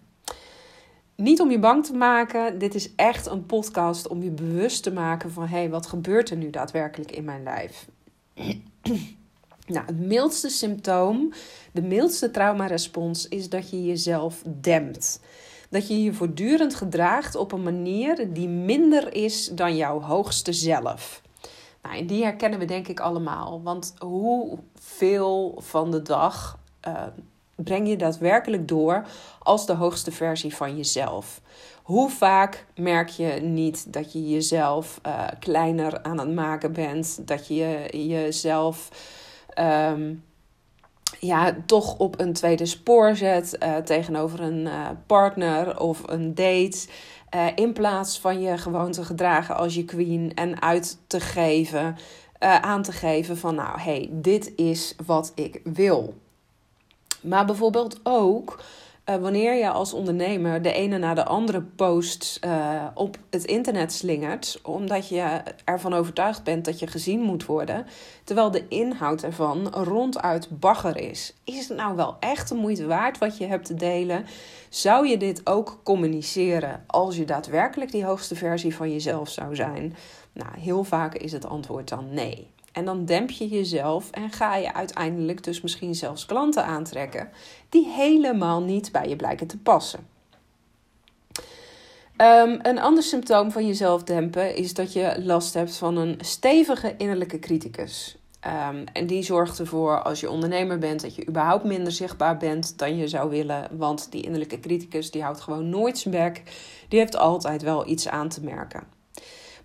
Niet 1.16 1.40
om 1.40 1.50
je 1.50 1.59
bang 1.59 1.85
te 1.85 1.95
maken, 1.95 2.59
dit 2.59 2.75
is 2.75 2.95
echt 2.95 3.26
een 3.26 3.47
podcast 3.47 4.09
om 4.09 4.23
je 4.23 4.30
bewust 4.30 4.83
te 4.83 4.92
maken 4.92 5.30
van 5.30 5.47
hé, 5.47 5.59
hey, 5.59 5.71
wat 5.71 5.87
gebeurt 5.87 6.30
er 6.30 6.37
nu 6.37 6.50
daadwerkelijk 6.50 7.12
in 7.12 7.25
mijn 7.25 7.42
lijf? 7.42 7.88
Nou, 9.68 9.87
het 9.87 9.98
mildste 9.98 10.48
symptoom, 10.48 11.32
de 11.72 11.82
mildste 11.82 12.30
traumarespons, 12.30 13.28
is 13.28 13.48
dat 13.48 13.70
je 13.70 13.84
jezelf 13.84 14.42
dempt. 14.46 15.20
Dat 15.70 15.88
je 15.88 16.02
je 16.02 16.12
voortdurend 16.12 16.75
gedraagt 16.75 17.34
op 17.34 17.52
een 17.52 17.62
manier 17.62 18.32
die 18.32 18.48
minder 18.48 19.14
is 19.14 19.48
dan 19.48 19.76
jouw 19.76 20.00
hoogste 20.00 20.52
zelf. 20.52 21.22
Nou, 21.82 21.96
en 21.96 22.06
die 22.06 22.22
herkennen 22.22 22.58
we 22.58 22.64
denk 22.64 22.88
ik 22.88 23.00
allemaal. 23.00 23.60
Want 23.62 23.94
hoeveel 23.98 25.54
van 25.58 25.90
de 25.90 26.02
dag 26.02 26.58
uh, 26.88 27.02
breng 27.54 27.88
je 27.88 27.96
daadwerkelijk 27.96 28.68
door 28.68 29.06
als 29.38 29.66
de 29.66 29.72
hoogste 29.75 30.12
versie 30.12 30.56
van 30.56 30.76
jezelf? 30.76 31.40
Hoe 31.82 32.10
vaak 32.10 32.66
merk 32.75 33.08
je 33.08 33.40
niet 33.42 33.92
dat 33.92 34.12
je 34.12 34.28
jezelf 34.28 35.00
uh, 35.06 35.26
kleiner 35.38 36.02
aan 36.02 36.18
het 36.18 36.34
maken 36.34 36.72
bent? 36.72 37.26
Dat 37.28 37.46
je 37.46 37.88
jezelf 38.06 38.90
um, 39.61 40.25
ja, 41.21 41.57
toch 41.67 41.99
op 41.99 42.21
een 42.21 42.33
tweede 42.33 42.67
spoor 42.67 43.17
zet 43.17 43.57
uh, 43.62 43.77
tegenover 43.77 44.41
een 44.41 44.67
uh, 44.67 44.88
partner 45.07 45.81
of 45.81 46.03
een 46.07 46.35
date. 46.35 46.87
Uh, 47.35 47.47
in 47.55 47.73
plaats 47.73 48.21
van 48.21 48.41
je 48.41 48.59
gewoon 48.59 48.91
te 48.91 49.05
gedragen 49.05 49.57
als 49.57 49.75
je 49.75 49.85
queen 49.85 50.33
en 50.35 50.62
uit 50.62 50.99
te 51.07 51.21
geven, 51.21 51.97
aan 52.38 52.83
te 52.83 52.93
geven 52.93 53.38
van 53.38 53.55
nou 53.55 53.81
hey, 53.81 54.09
dit 54.12 54.53
is 54.57 54.95
wat 55.07 55.33
ik 55.35 55.61
wil. 55.65 56.15
Maar 57.21 57.45
bijvoorbeeld 57.45 58.00
ook 58.03 58.59
uh, 59.09 59.17
wanneer 59.17 59.55
je 59.55 59.71
als 59.71 59.93
ondernemer 59.93 60.62
de 60.62 60.73
ene 60.73 60.99
na 60.99 61.15
de 61.15 61.25
andere 61.25 61.62
post 61.62 62.41
uh, 62.45 62.87
op 62.95 63.17
het 63.31 63.45
internet 63.45 63.93
slingert, 63.93 64.61
omdat 64.62 65.09
je 65.09 65.43
ervan 65.65 65.95
overtuigd 65.95 66.45
bent 66.45 66.65
dat 66.65 66.79
je 66.79 66.87
gezien 66.87 67.21
moet 67.21 67.47
worden, 67.47 67.87
terwijl 68.25 68.50
de 68.50 68.69
inhoud 68.69 69.23
ervan 69.23 69.69
ronduit 69.69 70.61
bagger 70.61 70.97
is. 70.97 71.35
Is 71.45 71.69
het 71.69 71.79
nou 71.79 71.97
wel 71.97 72.17
echt 72.21 72.49
de 72.49 72.55
moeite 72.55 72.87
waard 72.87 73.19
wat 73.19 73.38
je 73.38 73.47
hebt 73.47 73.67
te 73.67 73.75
delen? 73.75 74.27
Zou 74.69 75.09
je 75.09 75.17
dit 75.17 75.41
ook 75.47 75.81
communiceren 75.83 76.85
als 76.87 77.17
je 77.17 77.25
daadwerkelijk 77.25 77.91
die 77.91 78.05
hoogste 78.05 78.35
versie 78.35 78.75
van 78.75 78.93
jezelf 78.93 79.29
zou 79.29 79.55
zijn? 79.57 79.97
Nou, 80.33 80.50
heel 80.59 80.85
vaak 80.85 81.15
is 81.15 81.33
het 81.33 81.47
antwoord 81.47 81.88
dan 81.88 82.15
nee. 82.15 82.50
En 82.78 82.85
dan 82.85 83.04
demp 83.04 83.30
je 83.30 83.49
jezelf 83.49 84.11
en 84.11 84.30
ga 84.30 84.56
je 84.56 84.75
uiteindelijk 84.75 85.44
dus 85.44 85.61
misschien 85.61 85.94
zelfs 85.94 86.26
klanten 86.26 86.64
aantrekken 86.64 87.28
die 87.68 87.87
helemaal 87.87 88.62
niet 88.62 88.92
bij 88.92 89.08
je 89.08 89.16
blijken 89.16 89.47
te 89.47 89.58
passen. 89.58 90.06
Um, 92.16 92.58
een 92.62 92.78
ander 92.78 93.02
symptoom 93.02 93.50
van 93.50 93.66
jezelf 93.66 94.02
dempen 94.02 94.56
is 94.56 94.75
dat 94.75 94.92
je 94.92 95.23
last 95.25 95.54
hebt 95.54 95.76
van 95.76 95.97
een 95.97 96.18
stevige 96.20 96.94
innerlijke 96.97 97.38
criticus. 97.38 98.18
Um, 98.47 98.85
en 98.92 99.06
die 99.06 99.23
zorgt 99.23 99.58
ervoor 99.58 100.02
als 100.02 100.20
je 100.20 100.30
ondernemer 100.30 100.78
bent 100.78 101.00
dat 101.00 101.14
je 101.14 101.28
überhaupt 101.28 101.64
minder 101.64 101.92
zichtbaar 101.92 102.37
bent 102.37 102.78
dan 102.78 102.97
je 102.97 103.08
zou 103.08 103.30
willen. 103.30 103.68
Want 103.73 104.11
die 104.11 104.23
innerlijke 104.23 104.61
criticus 104.61 105.11
die 105.11 105.23
houdt 105.23 105.40
gewoon 105.40 105.68
nooit 105.68 105.99
zijn 105.99 106.14
bek. 106.14 106.42
Die 106.88 106.99
heeft 106.99 107.16
altijd 107.16 107.62
wel 107.62 107.88
iets 107.88 108.08
aan 108.08 108.28
te 108.28 108.44
merken. 108.44 108.98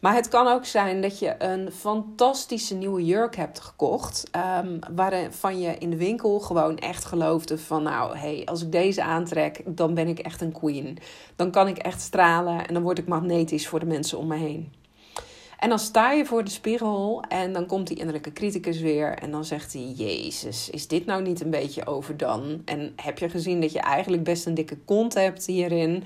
Maar 0.04 0.16
het 0.16 0.28
kan 0.28 0.48
ook 0.48 0.66
zijn 0.66 1.02
dat 1.02 1.20
je 1.20 1.36
een 1.38 1.72
fantastische 1.72 2.76
nieuwe 2.76 3.06
jurk 3.06 3.36
hebt 3.36 3.60
gekocht. 3.60 4.30
Um, 4.64 4.80
waarvan 4.96 5.60
je 5.60 5.78
in 5.78 5.90
de 5.90 5.98
winkel 5.98 6.40
gewoon 6.40 6.78
echt 6.78 7.06
geloofde 7.06 7.58
van 7.58 7.84
nou, 7.84 8.18
hey, 8.18 8.42
als 8.46 8.62
ik 8.62 8.72
deze 8.72 9.04
aantrek, 9.04 9.62
dan 9.66 9.94
ben 9.94 10.08
ik 10.08 10.20
echt 10.20 10.42
een 10.42 10.52
queen. 10.52 10.98
Dan 11.36 11.52
kan 11.52 11.68
ik 11.68 11.78
echt 11.78 12.02
stralen 12.02 12.68
en 12.68 12.74
dan 12.74 12.84
word 12.84 12.98
ik 12.98 13.08
magnetisch 13.08 13.68
voor 13.68 13.80
de 13.80 13.86
mensen 13.86 14.18
om 14.18 14.28
me 14.28 14.36
heen. 14.36 14.74
En 15.60 15.70
dan 15.70 15.80
sta 15.80 16.12
je 16.12 16.26
voor 16.26 16.44
de 16.44 16.50
spiegel 16.50 17.24
en 17.28 17.54
dan 17.54 17.66
komt 17.66 17.88
die 17.88 17.98
innerlijke 17.98 18.34
criticus 18.34 18.80
weer 18.80 19.18
en 19.18 19.32
dan 19.32 19.46
zegt 19.46 19.74
hij: 19.74 19.94
Jezus, 19.96 20.70
is 20.70 20.88
dit 20.88 21.06
nou 21.06 21.22
niet 21.22 21.42
een 21.42 21.50
beetje 21.50 21.86
overdan? 21.86 22.62
En 22.66 22.94
heb 22.96 23.18
je 23.18 23.30
gezien 23.30 23.62
dat 23.62 23.72
je 23.72 23.80
eigenlijk 23.80 24.24
best 24.24 24.46
een 24.46 24.54
dikke 24.54 24.78
kont 24.78 25.14
hebt 25.14 25.46
hierin? 25.46 26.04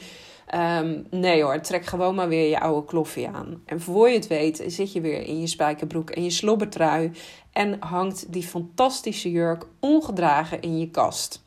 Um, 0.55 1.07
nee 1.09 1.43
hoor, 1.43 1.61
trek 1.61 1.85
gewoon 1.85 2.15
maar 2.15 2.27
weer 2.27 2.49
je 2.49 2.59
oude 2.59 2.85
kloffie 2.85 3.27
aan. 3.27 3.61
En 3.65 3.81
voor 3.81 4.09
je 4.09 4.15
het 4.15 4.27
weet 4.27 4.63
zit 4.67 4.93
je 4.93 5.01
weer 5.01 5.21
in 5.21 5.39
je 5.39 5.47
spijkerbroek 5.47 6.09
en 6.09 6.23
je 6.23 6.29
slobbertrui 6.29 7.11
en 7.51 7.77
hangt 7.79 8.33
die 8.33 8.43
fantastische 8.43 9.31
jurk 9.31 9.65
ongedragen 9.79 10.61
in 10.61 10.79
je 10.79 10.89
kast. 10.89 11.43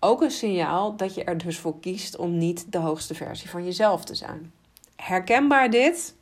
Ook 0.00 0.22
een 0.22 0.30
signaal 0.30 0.96
dat 0.96 1.14
je 1.14 1.24
er 1.24 1.38
dus 1.38 1.58
voor 1.58 1.80
kiest 1.80 2.16
om 2.16 2.38
niet 2.38 2.72
de 2.72 2.78
hoogste 2.78 3.14
versie 3.14 3.50
van 3.50 3.64
jezelf 3.64 4.04
te 4.04 4.14
zijn. 4.14 4.52
Herkenbaar 4.96 5.70
dit? 5.70 6.14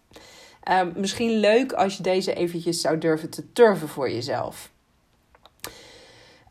Um, 0.71 0.93
misschien 0.97 1.31
leuk 1.31 1.73
als 1.73 1.97
je 1.97 2.03
deze 2.03 2.35
eventjes 2.35 2.81
zou 2.81 2.99
durven 2.99 3.31
te 3.31 3.53
turven 3.53 3.89
voor 3.89 4.11
jezelf. 4.11 4.71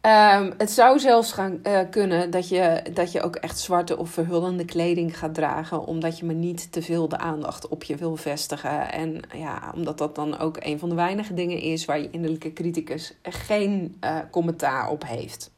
Um, 0.02 0.54
het 0.58 0.72
zou 0.72 1.00
zelfs 1.00 1.32
gaan 1.32 1.60
uh, 1.64 1.80
kunnen 1.90 2.32
dat 2.32 2.50
je, 2.50 2.82
dat 2.94 3.12
je 3.12 3.22
ook 3.22 3.36
echt 3.36 3.60
zwarte 3.60 3.98
of 3.98 4.10
verhullende 4.10 4.66
kleding 4.66 5.18
gaat 5.18 5.34
dragen, 5.34 5.86
omdat 5.86 6.20
je 6.20 6.26
maar 6.26 6.36
niet 6.36 6.72
te 6.72 6.82
veel 6.82 7.10
de 7.10 7.18
aandacht 7.18 7.68
op 7.68 7.84
je 7.84 7.96
wil 7.96 8.16
vestigen. 8.16 8.92
En 8.92 9.20
ja, 9.36 9.72
omdat 9.76 9.98
dat 9.98 10.16
dan 10.16 10.38
ook 10.38 10.58
een 10.60 10.80
van 10.80 10.90
de 10.90 10.96
weinige 10.96 11.34
dingen 11.34 11.60
is 11.60 11.86
waar 11.86 12.00
je 12.00 12.10
innerlijke 12.12 12.54
criticus 12.54 13.14
geen 13.24 13.98
uh, 14.04 14.18
commentaar 14.32 14.90
op 14.90 15.06
heeft. 15.06 15.52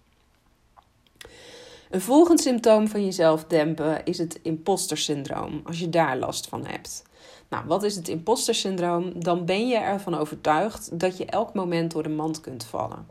Een 1.89 2.01
volgend 2.01 2.39
symptoom 2.39 2.87
van 2.87 3.05
jezelf 3.05 3.45
dempen 3.45 4.05
is 4.05 4.17
het 4.17 4.39
imposter 4.41 4.97
syndroom, 4.97 5.61
als 5.63 5.79
je 5.79 5.89
daar 5.89 6.17
last 6.17 6.47
van 6.47 6.65
hebt. 6.65 7.03
Nou, 7.49 7.65
wat 7.67 7.83
is 7.83 7.95
het 7.95 8.07
imposter 8.07 8.55
syndroom? 8.55 9.11
Dan 9.15 9.45
ben 9.45 9.67
je 9.67 9.77
ervan 9.77 10.17
overtuigd 10.17 10.99
dat 10.99 11.17
je 11.17 11.25
elk 11.25 11.53
moment 11.53 11.91
door 11.91 12.03
de 12.03 12.09
mand 12.09 12.41
kunt 12.41 12.63
vallen. 12.63 13.05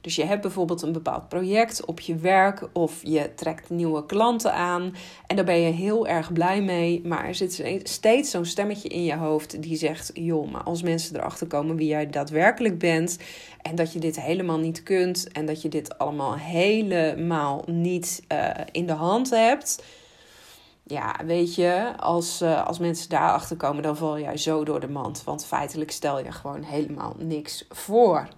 Dus 0.00 0.16
je 0.16 0.24
hebt 0.24 0.42
bijvoorbeeld 0.42 0.82
een 0.82 0.92
bepaald 0.92 1.28
project 1.28 1.84
op 1.84 2.00
je 2.00 2.16
werk 2.16 2.68
of 2.72 3.00
je 3.02 3.34
trekt 3.34 3.70
nieuwe 3.70 4.06
klanten 4.06 4.52
aan 4.52 4.94
en 5.26 5.36
daar 5.36 5.44
ben 5.44 5.60
je 5.60 5.72
heel 5.72 6.06
erg 6.06 6.32
blij 6.32 6.62
mee. 6.62 7.00
Maar 7.04 7.24
er 7.24 7.34
zit 7.34 7.80
steeds 7.82 8.30
zo'n 8.30 8.44
stemmetje 8.44 8.88
in 8.88 9.04
je 9.04 9.16
hoofd 9.16 9.62
die 9.62 9.76
zegt: 9.76 10.10
joh, 10.14 10.52
maar 10.52 10.62
als 10.62 10.82
mensen 10.82 11.16
erachter 11.16 11.46
komen 11.46 11.76
wie 11.76 11.88
jij 11.88 12.10
daadwerkelijk 12.10 12.78
bent 12.78 13.18
en 13.62 13.74
dat 13.74 13.92
je 13.92 13.98
dit 13.98 14.20
helemaal 14.20 14.58
niet 14.58 14.82
kunt 14.82 15.32
en 15.32 15.46
dat 15.46 15.62
je 15.62 15.68
dit 15.68 15.98
allemaal 15.98 16.36
helemaal 16.36 17.64
niet 17.66 18.22
uh, 18.32 18.50
in 18.72 18.86
de 18.86 18.92
hand 18.92 19.30
hebt 19.30 19.82
ja, 20.88 21.16
weet 21.24 21.54
je, 21.54 21.92
als, 21.96 22.42
uh, 22.42 22.66
als 22.66 22.78
mensen 22.78 23.08
daarachter 23.08 23.56
komen, 23.56 23.82
dan 23.82 23.96
val 23.96 24.18
jij 24.18 24.36
zo 24.36 24.64
door 24.64 24.80
de 24.80 24.88
mand. 24.88 25.24
Want 25.24 25.46
feitelijk 25.46 25.90
stel 25.90 26.18
je 26.18 26.32
gewoon 26.32 26.62
helemaal 26.62 27.14
niks 27.18 27.64
voor. 27.68 28.28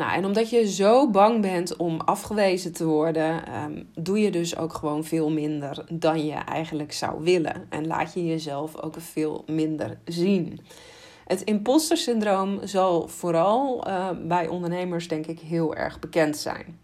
Nou, 0.00 0.12
en 0.12 0.24
omdat 0.24 0.50
je 0.50 0.70
zo 0.70 1.10
bang 1.10 1.40
bent 1.40 1.76
om 1.76 2.00
afgewezen 2.00 2.72
te 2.72 2.84
worden, 2.84 3.62
um, 3.62 3.88
doe 3.94 4.20
je 4.20 4.30
dus 4.30 4.56
ook 4.56 4.74
gewoon 4.74 5.04
veel 5.04 5.30
minder 5.30 5.84
dan 5.92 6.26
je 6.26 6.32
eigenlijk 6.32 6.92
zou 6.92 7.22
willen. 7.22 7.66
En 7.68 7.86
laat 7.86 8.14
je 8.14 8.26
jezelf 8.26 8.80
ook 8.82 8.94
veel 8.98 9.44
minder 9.46 9.98
zien. 10.04 10.60
Het 11.24 11.42
imposter 11.42 11.96
syndroom 11.96 12.66
zal 12.66 13.08
vooral 13.08 13.88
uh, 13.88 14.08
bij 14.22 14.48
ondernemers, 14.48 15.08
denk 15.08 15.26
ik, 15.26 15.40
heel 15.40 15.74
erg 15.74 15.98
bekend 15.98 16.36
zijn. 16.36 16.78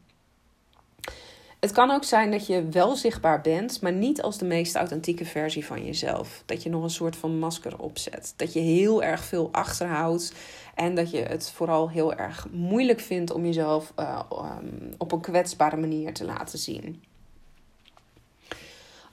Het 1.67 1.75
kan 1.75 1.91
ook 1.91 2.05
zijn 2.05 2.31
dat 2.31 2.47
je 2.47 2.69
wel 2.69 2.97
zichtbaar 2.97 3.41
bent, 3.41 3.81
maar 3.81 3.93
niet 3.93 4.23
als 4.23 4.39
de 4.39 4.45
meest 4.45 4.75
authentieke 4.75 5.25
versie 5.25 5.67
van 5.67 5.85
jezelf. 5.85 6.43
Dat 6.45 6.63
je 6.63 6.71
nog 6.71 6.83
een 6.83 6.91
soort 6.91 7.17
van 7.17 7.39
masker 7.39 7.79
opzet. 7.79 8.35
Dat 8.37 8.53
je 8.53 8.61
heel 8.61 9.03
erg 9.03 9.25
veel 9.25 9.49
achterhoudt 9.53 10.33
en 10.75 10.95
dat 10.95 11.11
je 11.11 11.19
het 11.19 11.51
vooral 11.51 11.91
heel 11.91 12.15
erg 12.15 12.47
moeilijk 12.53 13.01
vindt 13.01 13.33
om 13.33 13.45
jezelf 13.45 13.93
um, 13.97 14.95
op 14.99 15.13
een 15.13 15.21
kwetsbare 15.21 15.77
manier 15.77 16.15
te 16.15 16.25
laten 16.25 16.59
zien. 16.59 17.03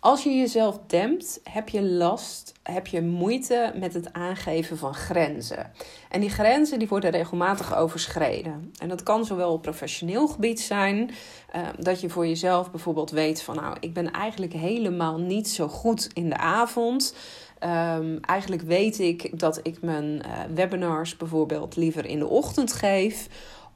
Als 0.03 0.23
je 0.23 0.35
jezelf 0.37 0.79
dempt, 0.87 1.39
heb 1.43 1.69
je 1.69 1.81
last, 1.81 2.53
heb 2.63 2.87
je 2.87 3.01
moeite 3.01 3.73
met 3.75 3.93
het 3.93 4.13
aangeven 4.13 4.77
van 4.77 4.93
grenzen. 4.93 5.71
En 6.09 6.19
die 6.19 6.29
grenzen 6.29 6.79
die 6.79 6.87
worden 6.87 7.11
regelmatig 7.11 7.75
overschreden. 7.75 8.73
En 8.79 8.89
dat 8.89 9.03
kan 9.03 9.25
zowel 9.25 9.51
op 9.51 9.61
professioneel 9.61 10.27
gebied 10.27 10.61
zijn, 10.61 11.11
uh, 11.55 11.61
dat 11.79 12.01
je 12.01 12.09
voor 12.09 12.27
jezelf 12.27 12.71
bijvoorbeeld 12.71 13.11
weet 13.11 13.41
van 13.41 13.55
nou, 13.55 13.77
ik 13.79 13.93
ben 13.93 14.11
eigenlijk 14.11 14.53
helemaal 14.53 15.17
niet 15.17 15.49
zo 15.49 15.67
goed 15.67 16.09
in 16.13 16.29
de 16.29 16.37
avond. 16.37 17.15
Um, 17.59 18.19
eigenlijk 18.19 18.61
weet 18.61 18.99
ik 18.99 19.39
dat 19.39 19.59
ik 19.63 19.81
mijn 19.81 20.05
uh, 20.05 20.39
webinars 20.53 21.17
bijvoorbeeld 21.17 21.75
liever 21.75 22.05
in 22.05 22.19
de 22.19 22.27
ochtend 22.27 22.73
geef. 22.73 23.27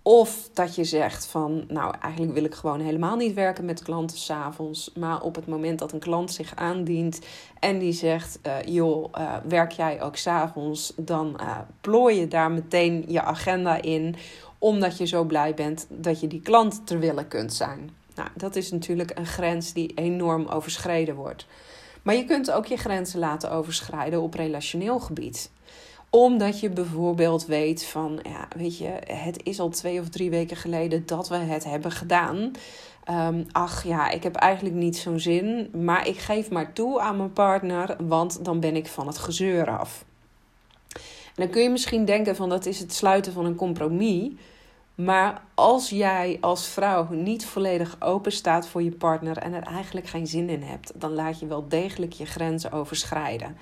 Of 0.08 0.50
dat 0.54 0.76
je 0.76 0.84
zegt 0.84 1.26
van, 1.26 1.64
nou 1.68 1.94
eigenlijk 2.02 2.34
wil 2.34 2.44
ik 2.44 2.54
gewoon 2.54 2.80
helemaal 2.80 3.16
niet 3.16 3.34
werken 3.34 3.66
met 3.66 3.84
klanten 3.84 4.18
s'avonds. 4.18 4.92
Maar 4.96 5.22
op 5.22 5.36
het 5.36 5.48
moment 5.48 5.80
dat 5.80 5.92
een 5.92 6.00
klant 6.00 6.32
zich 6.32 6.56
aandient 6.56 7.20
en 7.60 7.80
die 7.80 7.94
zegt, 7.94 8.40
uh, 8.48 8.54
joh, 8.66 9.12
uh, 9.18 9.36
werk 9.48 9.72
jij 9.72 10.02
ook 10.02 10.16
s'avonds? 10.16 10.94
Dan 10.96 11.40
uh, 11.42 11.58
plooi 11.82 12.20
je 12.20 12.28
daar 12.28 12.52
meteen 12.52 13.06
je 13.08 13.22
agenda 13.22 13.82
in. 13.82 14.16
Omdat 14.58 14.98
je 14.98 15.06
zo 15.06 15.24
blij 15.24 15.54
bent 15.54 15.88
dat 15.90 16.20
je 16.20 16.28
die 16.28 16.42
klant 16.42 16.88
ter 16.88 17.00
wille 17.00 17.26
kunt 17.26 17.54
zijn. 17.54 17.90
Nou, 18.16 18.30
dat 18.36 18.56
is 18.56 18.72
natuurlijk 18.72 19.12
een 19.18 19.26
grens 19.26 19.74
die 19.74 19.92
enorm 19.96 20.48
overschreden 20.48 21.16
wordt. 21.16 21.46
Maar 22.02 22.16
je 22.16 22.26
kunt 22.26 22.52
ook 22.52 22.66
je 22.66 22.78
grenzen 22.78 23.20
laten 23.20 23.52
overschrijden 23.52 24.22
op 24.22 24.34
relationeel 24.34 25.00
gebied 25.00 25.50
omdat 26.24 26.60
je 26.60 26.70
bijvoorbeeld 26.70 27.46
weet 27.46 27.86
van, 27.86 28.20
ja, 28.24 28.48
weet 28.56 28.78
je, 28.78 29.00
het 29.06 29.44
is 29.44 29.60
al 29.60 29.70
twee 29.70 30.00
of 30.00 30.10
drie 30.10 30.30
weken 30.30 30.58
geleden 30.58 31.06
dat 31.06 31.30
we 31.30 31.36
het 31.36 31.64
hebben 31.64 31.92
gedaan. 31.92 32.52
Um, 33.12 33.46
ach 33.52 33.84
ja, 33.84 34.10
ik 34.10 34.24
heb 34.24 34.36
eigenlijk 34.36 34.76
niet 34.76 34.98
zo'n 34.98 35.20
zin, 35.20 35.70
maar 35.74 36.08
ik 36.08 36.18
geef 36.18 36.50
maar 36.50 36.74
toe 36.74 37.00
aan 37.00 37.18
mijn 37.18 37.34
partner, 37.34 37.96
want 38.08 38.46
dan 38.46 38.60
ben 38.60 38.76
ik 38.76 38.88
van 38.88 39.08
het 39.08 39.18
gezeur 39.18 39.78
af. 39.78 40.06
En 40.94 41.44
dan 41.44 41.50
kun 41.50 41.62
je 41.62 41.70
misschien 41.70 42.06
denken 42.06 42.36
van 42.36 42.50
dat 42.50 42.66
is 42.66 42.80
het 42.80 42.94
sluiten 42.94 43.34
van 43.34 43.46
een 43.46 43.56
compromis. 43.56 44.32
Maar 44.96 45.42
als 45.54 45.90
jij 45.90 46.38
als 46.42 46.68
vrouw 46.68 47.08
niet 47.10 47.46
volledig 47.46 47.96
open 48.00 48.32
staat 48.32 48.68
voor 48.68 48.84
je 48.84 48.92
partner 48.92 49.38
en 49.38 49.54
er 49.54 49.64
eigenlijk 49.64 50.08
geen 50.08 50.28
zin 50.28 50.50
in 50.50 50.62
hebt, 50.62 50.92
dan 50.96 51.14
laat 51.14 51.40
je 51.40 51.46
wel 51.46 51.68
degelijk 51.68 52.14
je 52.14 52.26
grenzen 52.26 52.72
overschrijden. 52.72 53.58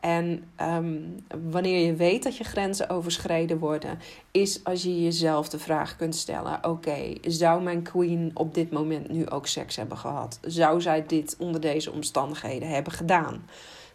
En 0.00 0.44
um, 0.60 1.24
wanneer 1.50 1.86
je 1.86 1.94
weet 1.94 2.22
dat 2.22 2.36
je 2.36 2.44
grenzen 2.44 2.90
overschreden 2.90 3.58
worden, 3.58 3.98
is 4.30 4.64
als 4.64 4.82
je 4.82 5.02
jezelf 5.02 5.48
de 5.48 5.58
vraag 5.58 5.96
kunt 5.96 6.14
stellen: 6.14 6.64
oké, 6.64 7.12
zou 7.20 7.62
mijn 7.62 7.82
queen 7.82 8.30
op 8.34 8.54
dit 8.54 8.70
moment 8.70 9.08
nu 9.08 9.28
ook 9.28 9.46
seks 9.46 9.76
hebben 9.76 9.98
gehad? 9.98 10.38
Zou 10.42 10.80
zij 10.80 11.06
dit 11.06 11.36
onder 11.38 11.60
deze 11.60 11.92
omstandigheden 11.92 12.68
hebben 12.68 12.92
gedaan? 12.92 13.46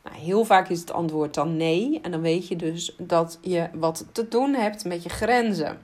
Nou, 0.04 0.16
heel 0.18 0.46
vaak 0.46 0.70
is 0.70 0.80
het 0.80 0.92
antwoord 0.92 1.34
dan 1.34 1.58
nee. 1.58 2.00
En 2.02 2.12
dan 2.12 2.22
weet 2.22 2.48
je 2.48 2.56
dus 2.56 2.96
dat 2.98 3.38
je 3.42 3.70
wat 3.74 4.06
te 4.12 4.28
doen 4.28 4.54
hebt 4.54 4.86
met 4.86 5.04
je 5.04 5.10
grenzen. 5.10 5.78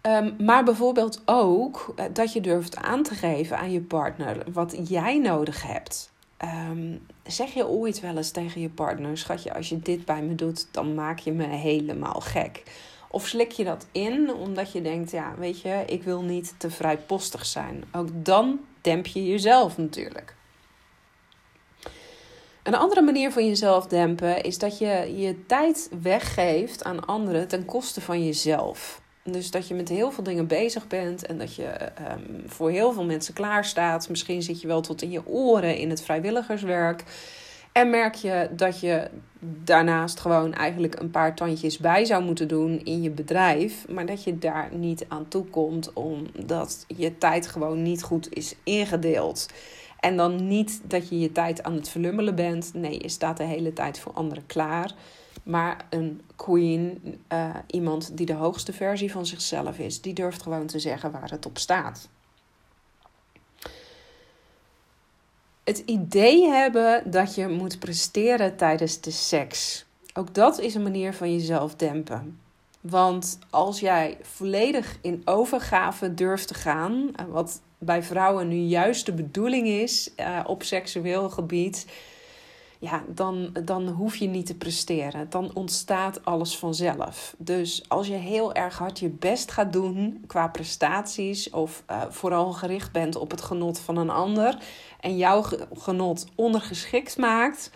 Ehm, 0.00 0.32
maar 0.44 0.64
bijvoorbeeld 0.64 1.22
ook 1.24 1.92
eh, 1.96 2.04
dat 2.12 2.32
je 2.32 2.40
durft 2.40 2.76
aan 2.76 3.02
te 3.02 3.14
geven 3.14 3.58
aan 3.58 3.72
je 3.72 3.80
partner 3.80 4.44
wat 4.52 4.88
jij 4.88 5.18
nodig 5.18 5.62
hebt. 5.62 6.12
Ehm, 6.36 6.96
zeg 7.26 7.54
je 7.54 7.66
ooit 7.66 8.00
wel 8.00 8.16
eens 8.16 8.30
tegen 8.30 8.60
je 8.60 8.70
partner: 8.70 9.18
Schatje, 9.18 9.54
als 9.54 9.68
je 9.68 9.78
dit 9.78 10.04
bij 10.04 10.22
me 10.22 10.34
doet, 10.34 10.68
dan 10.70 10.94
maak 10.94 11.18
je 11.18 11.32
me 11.32 11.46
helemaal 11.46 12.20
gek. 12.20 12.62
Of 13.10 13.26
slik 13.26 13.52
je 13.52 13.64
dat 13.64 13.86
in 13.92 14.34
omdat 14.34 14.72
je 14.72 14.82
denkt: 14.82 15.10
Ja, 15.10 15.34
weet 15.38 15.60
je, 15.60 15.82
ik 15.86 16.02
wil 16.02 16.22
niet 16.22 16.54
te 16.58 16.70
vrijpostig 16.70 17.46
zijn. 17.46 17.84
Ook 17.92 18.08
dan 18.12 18.60
demp 18.80 19.06
je 19.06 19.26
jezelf 19.26 19.76
natuurlijk. 19.76 20.34
Een 22.62 22.74
andere 22.74 23.02
manier 23.02 23.32
van 23.32 23.46
jezelf 23.46 23.86
dempen 23.86 24.42
is 24.42 24.58
dat 24.58 24.78
je 24.78 25.14
je 25.16 25.46
tijd 25.46 25.90
weggeeft 26.02 26.84
aan 26.84 27.06
anderen 27.06 27.48
ten 27.48 27.64
koste 27.64 28.00
van 28.00 28.24
jezelf. 28.24 29.02
Dus 29.30 29.50
dat 29.50 29.68
je 29.68 29.74
met 29.74 29.88
heel 29.88 30.10
veel 30.10 30.24
dingen 30.24 30.46
bezig 30.46 30.86
bent 30.86 31.26
en 31.26 31.38
dat 31.38 31.54
je 31.54 31.64
ehm, 31.64 32.20
voor 32.46 32.70
heel 32.70 32.92
veel 32.92 33.04
mensen 33.04 33.34
klaar 33.34 33.64
staat. 33.64 34.08
Misschien 34.08 34.42
zit 34.42 34.60
je 34.60 34.66
wel 34.66 34.80
tot 34.80 35.02
in 35.02 35.10
je 35.10 35.26
oren 35.26 35.76
in 35.76 35.90
het 35.90 36.02
vrijwilligerswerk. 36.02 37.04
En 37.72 37.90
merk 37.90 38.14
je 38.14 38.48
dat 38.56 38.80
je 38.80 39.10
daarnaast 39.40 40.20
gewoon 40.20 40.52
eigenlijk 40.52 41.00
een 41.00 41.10
paar 41.10 41.34
tandjes 41.34 41.78
bij 41.78 42.04
zou 42.04 42.24
moeten 42.24 42.48
doen 42.48 42.80
in 42.84 43.02
je 43.02 43.10
bedrijf. 43.10 43.88
Maar 43.88 44.06
dat 44.06 44.24
je 44.24 44.38
daar 44.38 44.68
niet 44.72 45.04
aan 45.08 45.28
toe 45.28 45.44
komt 45.44 45.92
omdat 45.92 46.84
je 46.96 47.18
tijd 47.18 47.46
gewoon 47.46 47.82
niet 47.82 48.02
goed 48.02 48.36
is 48.36 48.54
ingedeeld. 48.64 49.48
En 50.00 50.16
dan 50.16 50.48
niet 50.48 50.80
dat 50.84 51.08
je 51.08 51.18
je 51.18 51.32
tijd 51.32 51.62
aan 51.62 51.74
het 51.74 51.88
verlummelen 51.88 52.34
bent. 52.34 52.70
Nee, 52.74 53.02
je 53.02 53.08
staat 53.08 53.36
de 53.36 53.44
hele 53.44 53.72
tijd 53.72 53.98
voor 53.98 54.12
anderen 54.12 54.46
klaar. 54.46 54.94
Maar 55.44 55.86
een 55.90 56.22
queen, 56.36 57.00
uh, 57.32 57.54
iemand 57.66 58.16
die 58.16 58.26
de 58.26 58.32
hoogste 58.32 58.72
versie 58.72 59.12
van 59.12 59.26
zichzelf 59.26 59.78
is, 59.78 60.00
die 60.00 60.14
durft 60.14 60.42
gewoon 60.42 60.66
te 60.66 60.78
zeggen 60.78 61.10
waar 61.10 61.30
het 61.30 61.46
op 61.46 61.58
staat. 61.58 62.08
Het 65.64 65.78
idee 65.78 66.48
hebben 66.48 67.10
dat 67.10 67.34
je 67.34 67.48
moet 67.48 67.78
presteren 67.78 68.56
tijdens 68.56 69.00
de 69.00 69.10
seks. 69.10 69.84
Ook 70.14 70.34
dat 70.34 70.58
is 70.58 70.74
een 70.74 70.82
manier 70.82 71.14
van 71.14 71.32
jezelf 71.32 71.74
dempen. 71.74 72.40
Want 72.80 73.38
als 73.50 73.80
jij 73.80 74.18
volledig 74.22 74.98
in 75.00 75.22
overgave 75.24 76.14
durft 76.14 76.48
te 76.48 76.54
gaan, 76.54 77.10
wat 77.28 77.60
bij 77.78 78.02
vrouwen 78.02 78.48
nu 78.48 78.56
juist 78.56 79.06
de 79.06 79.12
bedoeling 79.12 79.66
is 79.66 80.10
uh, 80.16 80.40
op 80.46 80.62
seksueel 80.62 81.30
gebied, 81.30 81.86
ja, 82.84 83.04
dan, 83.08 83.50
dan 83.64 83.88
hoef 83.88 84.16
je 84.16 84.26
niet 84.26 84.46
te 84.46 84.54
presteren. 84.54 85.30
Dan 85.30 85.50
ontstaat 85.54 86.24
alles 86.24 86.58
vanzelf. 86.58 87.34
Dus 87.38 87.84
als 87.88 88.06
je 88.06 88.14
heel 88.14 88.54
erg 88.54 88.78
hard 88.78 88.98
je 88.98 89.08
best 89.08 89.50
gaat 89.50 89.72
doen 89.72 90.24
qua 90.26 90.48
prestaties, 90.48 91.50
of 91.50 91.82
uh, 91.90 92.02
vooral 92.08 92.52
gericht 92.52 92.92
bent 92.92 93.16
op 93.16 93.30
het 93.30 93.42
genot 93.42 93.78
van 93.78 93.96
een 93.96 94.10
ander 94.10 94.58
en 95.00 95.16
jouw 95.16 95.44
genot 95.72 96.26
ondergeschikt 96.34 97.16
maakt, 97.16 97.70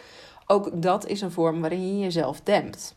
ook 0.46 0.82
dat 0.82 1.06
is 1.06 1.20
een 1.20 1.30
vorm 1.30 1.60
waarin 1.60 1.96
je 1.96 2.02
jezelf 2.02 2.40
dempt. 2.40 2.94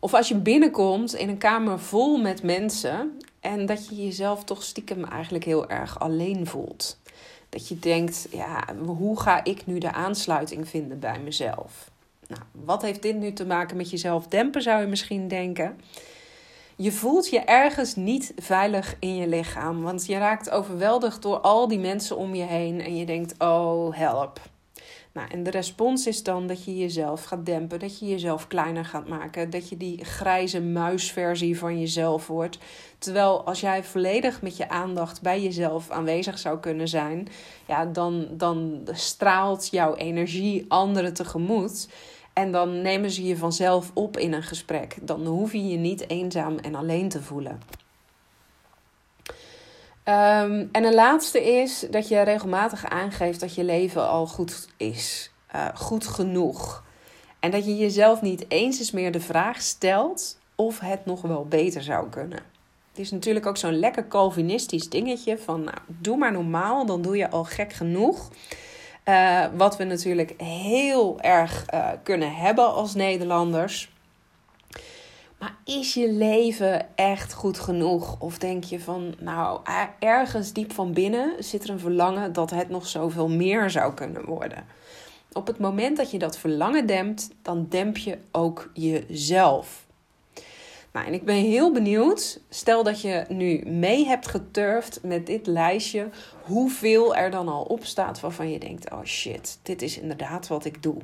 Of 0.00 0.14
als 0.14 0.28
je 0.28 0.36
binnenkomt 0.36 1.14
in 1.14 1.28
een 1.28 1.38
kamer 1.38 1.78
vol 1.78 2.16
met 2.16 2.42
mensen 2.42 3.18
en 3.40 3.66
dat 3.66 3.88
je 3.88 4.04
jezelf 4.04 4.44
toch 4.44 4.62
stiekem 4.62 5.04
eigenlijk 5.04 5.44
heel 5.44 5.68
erg 5.68 6.00
alleen 6.00 6.46
voelt. 6.46 6.99
Dat 7.50 7.68
je 7.68 7.78
denkt, 7.78 8.26
ja, 8.30 8.64
hoe 8.86 9.20
ga 9.20 9.44
ik 9.44 9.66
nu 9.66 9.78
de 9.78 9.92
aansluiting 9.92 10.68
vinden 10.68 10.98
bij 10.98 11.18
mezelf? 11.18 11.90
Nou, 12.26 12.42
wat 12.52 12.82
heeft 12.82 13.02
dit 13.02 13.16
nu 13.16 13.32
te 13.32 13.46
maken 13.46 13.76
met 13.76 13.90
jezelf 13.90 14.26
dempen, 14.26 14.62
zou 14.62 14.80
je 14.80 14.86
misschien 14.86 15.28
denken? 15.28 15.80
Je 16.76 16.92
voelt 16.92 17.30
je 17.30 17.40
ergens 17.40 17.94
niet 17.94 18.32
veilig 18.36 18.96
in 18.98 19.16
je 19.16 19.28
lichaam, 19.28 19.82
want 19.82 20.06
je 20.06 20.18
raakt 20.18 20.50
overweldigd 20.50 21.22
door 21.22 21.38
al 21.38 21.68
die 21.68 21.78
mensen 21.78 22.16
om 22.16 22.34
je 22.34 22.44
heen 22.44 22.80
en 22.80 22.96
je 22.96 23.06
denkt, 23.06 23.34
oh 23.38 23.96
help. 23.96 24.40
Nou, 25.12 25.28
en 25.30 25.42
de 25.42 25.50
respons 25.50 26.06
is 26.06 26.22
dan 26.22 26.46
dat 26.46 26.64
je 26.64 26.76
jezelf 26.76 27.24
gaat 27.24 27.46
dempen, 27.46 27.78
dat 27.78 27.98
je 27.98 28.06
jezelf 28.06 28.46
kleiner 28.46 28.84
gaat 28.84 29.08
maken, 29.08 29.50
dat 29.50 29.68
je 29.68 29.76
die 29.76 30.04
grijze 30.04 30.60
muisversie 30.60 31.58
van 31.58 31.80
jezelf 31.80 32.26
wordt. 32.26 32.58
Terwijl 32.98 33.44
als 33.44 33.60
jij 33.60 33.84
volledig 33.84 34.42
met 34.42 34.56
je 34.56 34.68
aandacht 34.68 35.22
bij 35.22 35.42
jezelf 35.42 35.90
aanwezig 35.90 36.38
zou 36.38 36.58
kunnen 36.58 36.88
zijn, 36.88 37.28
ja, 37.66 37.84
dan, 37.84 38.26
dan 38.30 38.80
straalt 38.92 39.68
jouw 39.70 39.94
energie 39.94 40.64
anderen 40.68 41.14
tegemoet. 41.14 41.88
En 42.32 42.52
dan 42.52 42.82
nemen 42.82 43.10
ze 43.10 43.24
je 43.24 43.36
vanzelf 43.36 43.90
op 43.94 44.16
in 44.16 44.32
een 44.32 44.42
gesprek. 44.42 44.96
Dan 45.02 45.26
hoef 45.26 45.52
je 45.52 45.66
je 45.66 45.76
niet 45.76 46.08
eenzaam 46.10 46.58
en 46.58 46.74
alleen 46.74 47.08
te 47.08 47.22
voelen. 47.22 47.60
Um, 50.10 50.68
en 50.72 50.84
een 50.84 50.94
laatste 50.94 51.60
is 51.60 51.86
dat 51.90 52.08
je 52.08 52.20
regelmatig 52.20 52.86
aangeeft 52.86 53.40
dat 53.40 53.54
je 53.54 53.64
leven 53.64 54.08
al 54.08 54.26
goed 54.26 54.68
is. 54.76 55.30
Uh, 55.54 55.68
goed 55.74 56.06
genoeg. 56.06 56.84
En 57.40 57.50
dat 57.50 57.64
je 57.64 57.76
jezelf 57.76 58.22
niet 58.22 58.44
eens 58.48 58.78
eens 58.78 58.90
meer 58.90 59.12
de 59.12 59.20
vraag 59.20 59.62
stelt 59.62 60.38
of 60.54 60.80
het 60.80 61.06
nog 61.06 61.22
wel 61.22 61.46
beter 61.46 61.82
zou 61.82 62.08
kunnen. 62.08 62.38
Het 62.90 62.98
is 62.98 63.10
natuurlijk 63.10 63.46
ook 63.46 63.56
zo'n 63.56 63.78
lekker 63.78 64.08
Calvinistisch 64.08 64.88
dingetje 64.88 65.38
van 65.38 65.64
nou, 65.64 65.76
doe 65.86 66.16
maar 66.16 66.32
normaal, 66.32 66.86
dan 66.86 67.02
doe 67.02 67.16
je 67.16 67.30
al 67.30 67.44
gek 67.44 67.72
genoeg. 67.72 68.30
Uh, 69.04 69.44
wat 69.56 69.76
we 69.76 69.84
natuurlijk 69.84 70.34
heel 70.42 71.20
erg 71.20 71.64
uh, 71.74 71.88
kunnen 72.02 72.34
hebben 72.34 72.72
als 72.72 72.94
Nederlanders. 72.94 73.92
Maar 75.40 75.56
is 75.64 75.94
je 75.94 76.12
leven 76.12 76.86
echt 76.96 77.32
goed 77.32 77.58
genoeg? 77.58 78.16
Of 78.18 78.38
denk 78.38 78.64
je 78.64 78.80
van, 78.80 79.14
nou, 79.18 79.60
ergens 79.98 80.52
diep 80.52 80.72
van 80.72 80.92
binnen 80.92 81.44
zit 81.44 81.64
er 81.64 81.70
een 81.70 81.78
verlangen 81.78 82.32
dat 82.32 82.50
het 82.50 82.68
nog 82.68 82.86
zoveel 82.86 83.28
meer 83.28 83.70
zou 83.70 83.94
kunnen 83.94 84.24
worden? 84.24 84.64
Op 85.32 85.46
het 85.46 85.58
moment 85.58 85.96
dat 85.96 86.10
je 86.10 86.18
dat 86.18 86.38
verlangen 86.38 86.86
dempt, 86.86 87.30
dan 87.42 87.66
demp 87.68 87.96
je 87.96 88.18
ook 88.30 88.70
jezelf. 88.74 89.86
Nou, 90.92 91.06
en 91.06 91.12
ik 91.12 91.24
ben 91.24 91.36
heel 91.36 91.72
benieuwd, 91.72 92.40
stel 92.48 92.82
dat 92.82 93.00
je 93.00 93.24
nu 93.28 93.62
mee 93.66 94.06
hebt 94.06 94.28
geturfd 94.28 95.00
met 95.02 95.26
dit 95.26 95.46
lijstje, 95.46 96.08
hoeveel 96.42 97.16
er 97.16 97.30
dan 97.30 97.48
al 97.48 97.62
op 97.62 97.84
staat 97.84 98.20
waarvan 98.20 98.50
je 98.50 98.58
denkt: 98.58 98.90
oh 98.90 99.04
shit, 99.04 99.58
dit 99.62 99.82
is 99.82 99.98
inderdaad 99.98 100.48
wat 100.48 100.64
ik 100.64 100.82
doe. 100.82 100.96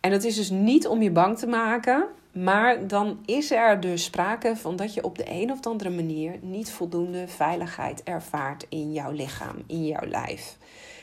En 0.00 0.10
dat 0.10 0.24
is 0.24 0.36
dus 0.36 0.50
niet 0.50 0.86
om 0.86 1.02
je 1.02 1.10
bang 1.10 1.38
te 1.38 1.46
maken, 1.46 2.06
maar 2.32 2.86
dan 2.86 3.18
is 3.24 3.50
er 3.50 3.80
dus 3.80 4.04
sprake 4.04 4.56
van 4.56 4.76
dat 4.76 4.94
je 4.94 5.04
op 5.04 5.18
de 5.18 5.30
een 5.30 5.52
of 5.52 5.66
andere 5.66 5.90
manier 5.90 6.38
niet 6.40 6.70
voldoende 6.70 7.28
veiligheid 7.28 8.02
ervaart 8.02 8.66
in 8.68 8.92
jouw 8.92 9.10
lichaam, 9.10 9.56
in 9.66 9.86
jouw 9.86 10.06
lijf. 10.08 10.56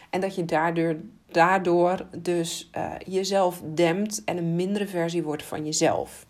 En 0.09 0.21
dat 0.21 0.35
je 0.35 0.45
daardoor, 0.45 0.95
daardoor 1.31 2.05
dus 2.17 2.69
uh, 2.77 2.91
jezelf 3.05 3.61
dempt 3.73 4.23
en 4.23 4.37
een 4.37 4.55
mindere 4.55 4.87
versie 4.87 5.23
wordt 5.23 5.43
van 5.43 5.65
jezelf. 5.65 6.25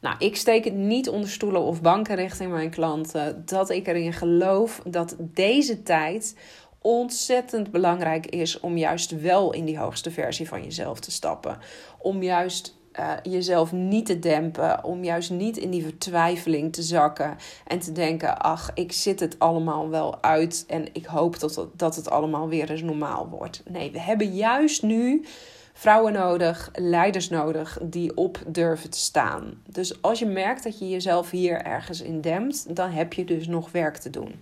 Nou, 0.00 0.16
ik 0.18 0.36
steek 0.36 0.64
het 0.64 0.74
niet 0.74 1.08
onder 1.08 1.28
stoelen 1.28 1.62
of 1.62 1.82
banken 1.82 2.14
richting 2.14 2.50
mijn 2.52 2.70
klanten 2.70 3.42
dat 3.46 3.70
ik 3.70 3.86
erin 3.86 4.12
geloof 4.12 4.80
dat 4.86 5.16
deze 5.18 5.82
tijd 5.82 6.36
ontzettend 6.78 7.70
belangrijk 7.70 8.26
is 8.26 8.60
om 8.60 8.76
juist 8.76 9.20
wel 9.20 9.52
in 9.52 9.64
die 9.64 9.78
hoogste 9.78 10.10
versie 10.10 10.48
van 10.48 10.62
jezelf 10.62 11.00
te 11.00 11.10
stappen. 11.10 11.58
Om 11.98 12.22
juist 12.22 12.80
uh, 13.00 13.12
jezelf 13.22 13.72
niet 13.72 14.06
te 14.06 14.18
dempen, 14.18 14.84
om 14.84 15.04
juist 15.04 15.30
niet 15.30 15.56
in 15.56 15.70
die 15.70 15.82
vertwijfeling 15.82 16.72
te 16.72 16.82
zakken 16.82 17.36
en 17.66 17.78
te 17.78 17.92
denken: 17.92 18.38
ach, 18.38 18.70
ik 18.74 18.92
zit 18.92 19.20
het 19.20 19.38
allemaal 19.38 19.88
wel 19.88 20.22
uit 20.22 20.64
en 20.66 20.86
ik 20.92 21.06
hoop 21.06 21.40
dat 21.40 21.54
het, 21.54 21.68
dat 21.76 21.96
het 21.96 22.10
allemaal 22.10 22.48
weer 22.48 22.70
eens 22.70 22.82
normaal 22.82 23.28
wordt. 23.28 23.62
Nee, 23.68 23.90
we 23.90 24.00
hebben 24.00 24.34
juist 24.34 24.82
nu 24.82 25.24
vrouwen 25.72 26.12
nodig, 26.12 26.70
leiders 26.74 27.28
nodig 27.28 27.78
die 27.82 28.16
op 28.16 28.42
durven 28.46 28.90
te 28.90 28.98
staan. 28.98 29.62
Dus 29.68 30.02
als 30.02 30.18
je 30.18 30.26
merkt 30.26 30.62
dat 30.62 30.78
je 30.78 30.88
jezelf 30.88 31.30
hier 31.30 31.62
ergens 31.62 32.00
in 32.00 32.20
dempt, 32.20 32.76
dan 32.76 32.90
heb 32.90 33.12
je 33.12 33.24
dus 33.24 33.46
nog 33.46 33.70
werk 33.70 33.96
te 33.96 34.10
doen. 34.10 34.40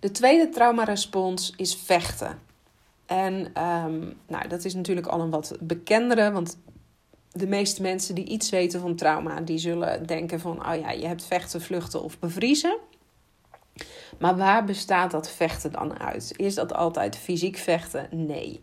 De 0.00 0.10
tweede 0.10 0.48
traumarespons 0.48 1.52
is 1.56 1.76
vechten. 1.76 2.45
En 3.06 3.50
ehm, 3.54 4.00
nou, 4.26 4.48
dat 4.48 4.64
is 4.64 4.74
natuurlijk 4.74 5.06
al 5.06 5.20
een 5.20 5.30
wat 5.30 5.56
bekendere, 5.60 6.32
want 6.32 6.58
de 7.32 7.46
meeste 7.46 7.82
mensen 7.82 8.14
die 8.14 8.24
iets 8.24 8.50
weten 8.50 8.80
van 8.80 8.96
trauma, 8.96 9.40
die 9.40 9.58
zullen 9.58 10.06
denken 10.06 10.40
van, 10.40 10.68
oh 10.68 10.80
ja, 10.80 10.90
je 10.90 11.06
hebt 11.06 11.24
vechten, 11.24 11.60
vluchten 11.60 12.02
of 12.02 12.18
bevriezen. 12.18 12.78
Maar 14.18 14.36
waar 14.36 14.64
bestaat 14.64 15.10
dat 15.10 15.30
vechten 15.30 15.72
dan 15.72 16.00
uit? 16.00 16.32
Is 16.36 16.54
dat 16.54 16.74
altijd 16.74 17.16
fysiek 17.16 17.56
vechten? 17.56 18.08
Nee. 18.10 18.60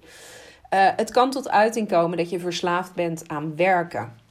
Uh, 0.73 0.89
het 0.95 1.11
kan 1.11 1.31
tot 1.31 1.49
uiting 1.49 1.87
komen 1.87 2.17
dat 2.17 2.29
je 2.29 2.39
verslaafd 2.39 2.93
bent 2.93 3.27
aan 3.27 3.55
werken. 3.55 4.21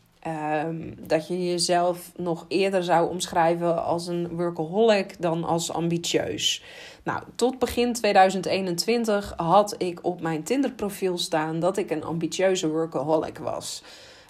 Um, 0.67 0.95
dat 1.07 1.29
je 1.29 1.45
jezelf 1.45 2.13
nog 2.17 2.45
eerder 2.49 2.85
zou 2.85 3.11
omschrijven 3.11 3.85
als 3.85 4.07
een 4.07 4.29
workaholic 4.29 5.23
dan 5.23 5.45
als 5.45 5.73
ambitieus. 5.73 6.63
Nou, 7.03 7.23
tot 7.35 7.59
begin 7.59 7.93
2021 7.93 9.33
had 9.37 9.75
ik 9.79 9.99
op 10.03 10.21
mijn 10.21 10.43
Tinder-profiel 10.43 11.19
staan 11.19 11.61
dat 11.61 11.77
ik 11.77 11.91
een 11.91 12.05
ambitieuze 12.05 12.69
workaholic 12.69 13.39
was. 13.39 13.83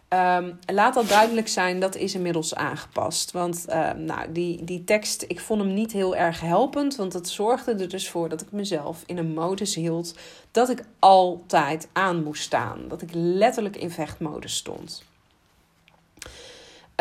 Um, 0.08 0.58
laat 0.66 0.94
dat 0.94 1.08
duidelijk 1.08 1.48
zijn, 1.48 1.80
dat 1.80 1.96
is 1.96 2.14
inmiddels 2.14 2.54
aangepast. 2.54 3.30
Want 3.30 3.64
uh, 3.68 3.92
nou, 3.92 4.32
die, 4.32 4.64
die 4.64 4.84
tekst, 4.84 5.24
ik 5.28 5.40
vond 5.40 5.60
hem 5.60 5.74
niet 5.74 5.92
heel 5.92 6.16
erg 6.16 6.40
helpend. 6.40 6.96
Want 6.96 7.12
het 7.12 7.28
zorgde 7.28 7.74
er 7.74 7.88
dus 7.88 8.10
voor 8.10 8.28
dat 8.28 8.40
ik 8.40 8.52
mezelf 8.52 9.02
in 9.06 9.18
een 9.18 9.32
modus 9.32 9.74
hield 9.74 10.14
dat 10.50 10.70
ik 10.70 10.84
altijd 10.98 11.88
aan 11.92 12.22
moest 12.22 12.42
staan. 12.42 12.78
Dat 12.88 13.02
ik 13.02 13.08
letterlijk 13.12 13.76
in 13.76 13.90
vechtmodus 13.90 14.56
stond. 14.56 15.04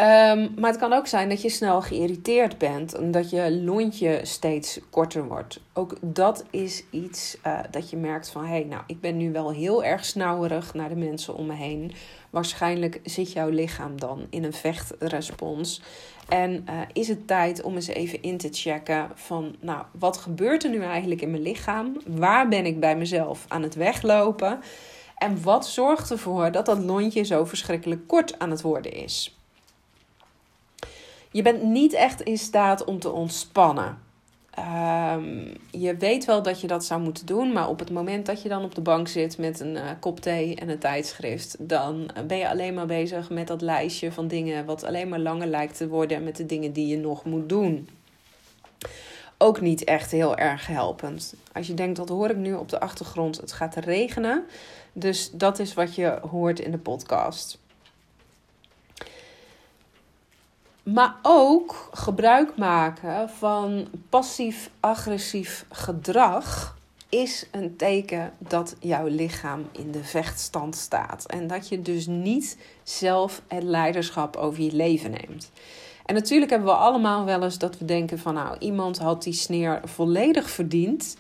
Um, 0.02 0.54
maar 0.58 0.70
het 0.70 0.80
kan 0.80 0.94
ook 0.94 1.08
zijn 1.08 1.30
dat 1.30 1.42
je 1.42 1.50
snel 1.50 1.82
geïrriteerd 1.82 2.58
bent 2.58 2.94
en 2.94 3.12
dat 3.12 3.30
je 3.30 3.62
lontje 3.64 4.20
steeds 4.24 4.80
korter 4.90 5.28
wordt. 5.28 5.60
Ook 5.74 5.98
dat 6.02 6.46
is 6.50 6.84
iets 6.90 7.38
uh, 7.48 7.60
dat 7.72 7.90
je 7.90 7.98
merkt 7.98 8.30
van 8.30 8.44
hé, 8.44 8.50
hey, 8.50 8.64
nou 8.64 8.84
ik 8.88 9.02
ben 9.02 9.18
nu 9.18 9.32
wel 9.32 9.52
heel 9.52 9.84
erg 9.84 10.06
snauwerig 10.06 10.74
naar 10.74 10.90
de 10.90 10.96
mensen 10.96 11.36
om 11.36 11.46
me 11.46 11.54
heen. 11.54 11.92
Waarschijnlijk 12.30 13.00
zit 13.04 13.32
jouw 13.32 13.50
lichaam 13.50 14.00
dan 14.00 14.28
in 14.30 14.44
een 14.44 14.54
vechtrespons. 14.54 15.82
En 16.30 16.66
uh, 16.70 16.80
is 16.94 17.08
het 17.08 17.28
tijd 17.28 17.62
om 17.62 17.76
eens 17.76 17.88
even 17.88 18.22
in 18.22 18.38
te 18.38 18.50
checken 18.52 19.10
van, 19.16 19.56
nou, 19.60 19.84
wat 20.00 20.18
gebeurt 20.18 20.64
er 20.64 20.70
nu 20.70 20.84
eigenlijk 20.84 21.22
in 21.22 21.32
mijn 21.32 21.44
lichaam? 21.44 21.98
Waar 22.08 22.48
ben 22.48 22.66
ik 22.66 22.80
bij 22.80 22.98
mezelf 22.98 23.46
aan 23.48 23.64
het 23.64 23.76
weglopen? 23.76 24.60
En 25.18 25.44
wat 25.44 25.68
zorgt 25.68 26.12
ervoor 26.12 26.52
dat 26.52 26.66
dat 26.66 26.84
lontje 26.84 27.24
zo 27.24 27.46
verschrikkelijk 27.46 28.08
kort 28.08 28.40
aan 28.40 28.50
het 28.50 28.62
worden 28.62 28.94
is? 28.94 29.41
Je 31.32 31.42
bent 31.42 31.64
niet 31.64 31.94
echt 31.94 32.22
in 32.22 32.38
staat 32.38 32.84
om 32.84 33.00
te 33.00 33.12
ontspannen. 33.12 33.98
Um, 34.60 35.54
je 35.72 35.96
weet 35.98 36.26
wel 36.26 36.44
dat 36.44 36.62
je 36.62 36.68
dat 36.68 36.86
zou 36.86 37.02
moeten 37.02 37.26
doen, 37.26 37.52
maar 37.52 37.70
op 37.70 37.80
het 37.80 37.92
moment 37.92 38.26
dat 38.26 38.42
je 38.42 38.50
dan 38.50 38.64
op 38.64 38.76
de 38.76 38.82
bank 38.82 39.08
zit 39.08 39.38
met 39.38 39.60
een 39.60 39.76
uh, 39.76 39.90
kop 40.00 40.20
thee 40.20 40.56
en 40.56 40.70
een 40.70 40.80
tijdschrift, 40.80 41.56
dan 41.60 42.10
ben 42.28 42.38
je 42.38 42.50
alleen 42.50 42.74
maar 42.74 42.86
bezig 42.86 43.30
met 43.30 43.48
dat 43.48 43.62
lijstje 43.62 44.12
van 44.12 44.28
dingen 44.28 44.66
wat 44.66 44.84
alleen 44.84 45.10
maar 45.10 45.20
langer 45.20 45.48
lijkt 45.48 45.78
te 45.78 45.88
worden 45.88 46.24
met 46.24 46.36
de 46.36 46.46
dingen 46.46 46.74
die 46.74 46.88
je 46.88 46.98
nog 46.98 47.26
moet 47.26 47.50
doen. 47.50 47.90
Ook 49.38 49.62
niet 49.62 49.84
echt 49.84 50.12
heel 50.12 50.38
erg 50.38 50.68
helpend. 50.68 51.36
Als 51.54 51.68
je 51.68 51.74
denkt, 51.74 51.98
dat 51.98 52.10
hoor 52.10 52.30
ik 52.30 52.38
nu 52.38 52.54
op 52.54 52.70
de 52.70 52.80
achtergrond, 52.80 53.38
het 53.38 53.52
gaat 53.52 53.76
regenen. 53.76 54.46
Dus 54.94 55.32
dat 55.32 55.60
is 55.60 55.74
wat 55.74 55.96
je 55.96 56.20
hoort 56.30 56.60
in 56.60 56.72
de 56.72 56.78
podcast. 56.78 57.61
Maar 60.84 61.16
ook 61.22 61.90
gebruik 61.94 62.58
maken 62.58 63.30
van 63.30 63.88
passief-agressief 64.10 65.66
gedrag 65.70 66.78
is 67.10 67.48
een 67.52 67.76
teken 67.76 68.34
dat 68.38 68.76
jouw 68.80 69.08
lichaam 69.08 69.68
in 69.72 69.92
de 69.92 70.04
vechtstand 70.04 70.76
staat. 70.76 71.26
En 71.26 71.48
dat 71.48 71.70
je 71.70 71.82
dus 71.82 72.08
niet 72.08 72.58
zelf 72.84 73.42
het 73.48 73.64
leiderschap 73.64 74.36
over 74.36 74.64
je 74.64 74.76
leven 74.76 75.12
neemt. 75.12 75.52
En 76.06 76.16
natuurlijk 76.16 76.52
hebben 76.52 76.70
we 76.70 76.76
allemaal 76.76 77.26
wel 77.26 77.44
eens 77.44 77.58
dat 77.58 77.78
we 77.78 77.86
denken 77.86 78.20
van 78.20 78.34
nou, 78.34 78.58
iemand 78.60 78.98
had 78.98 79.24
die 79.24 79.34
sneer 79.34 79.82
volledig 79.84 80.50
verdiend. 80.50 81.18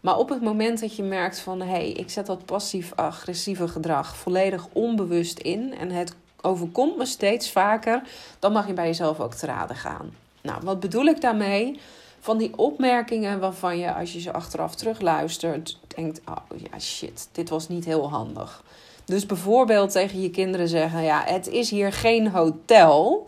Maar 0.00 0.18
op 0.18 0.28
het 0.28 0.42
moment 0.42 0.80
dat 0.80 0.96
je 0.96 1.02
merkt 1.02 1.38
van 1.38 1.60
hé, 1.60 1.66
hey, 1.66 1.90
ik 1.90 2.10
zet 2.10 2.26
dat 2.26 2.44
passief-agressieve 2.44 3.68
gedrag 3.68 4.16
volledig 4.16 4.68
onbewust 4.72 5.38
in 5.38 5.74
en 5.74 5.90
het 5.90 6.14
overkomt 6.42 6.96
me 6.96 7.06
steeds 7.06 7.50
vaker, 7.50 8.02
dan 8.38 8.52
mag 8.52 8.66
je 8.66 8.72
bij 8.72 8.86
jezelf 8.86 9.20
ook 9.20 9.34
te 9.34 9.46
raden 9.46 9.76
gaan. 9.76 10.10
Nou, 10.42 10.60
wat 10.62 10.80
bedoel 10.80 11.04
ik 11.04 11.20
daarmee? 11.20 11.80
Van 12.20 12.38
die 12.38 12.58
opmerkingen 12.58 13.40
waarvan 13.40 13.78
je, 13.78 13.94
als 13.94 14.12
je 14.12 14.20
ze 14.20 14.32
achteraf 14.32 14.74
terugluistert, 14.74 15.78
denkt: 15.94 16.20
oh 16.28 16.58
ja, 16.70 16.78
shit, 16.78 17.28
dit 17.32 17.48
was 17.48 17.68
niet 17.68 17.84
heel 17.84 18.10
handig. 18.10 18.62
Dus 19.04 19.26
bijvoorbeeld 19.26 19.90
tegen 19.90 20.20
je 20.20 20.30
kinderen 20.30 20.68
zeggen: 20.68 21.02
ja, 21.02 21.22
het 21.24 21.48
is 21.48 21.70
hier 21.70 21.92
geen 21.92 22.28
hotel. 22.28 23.26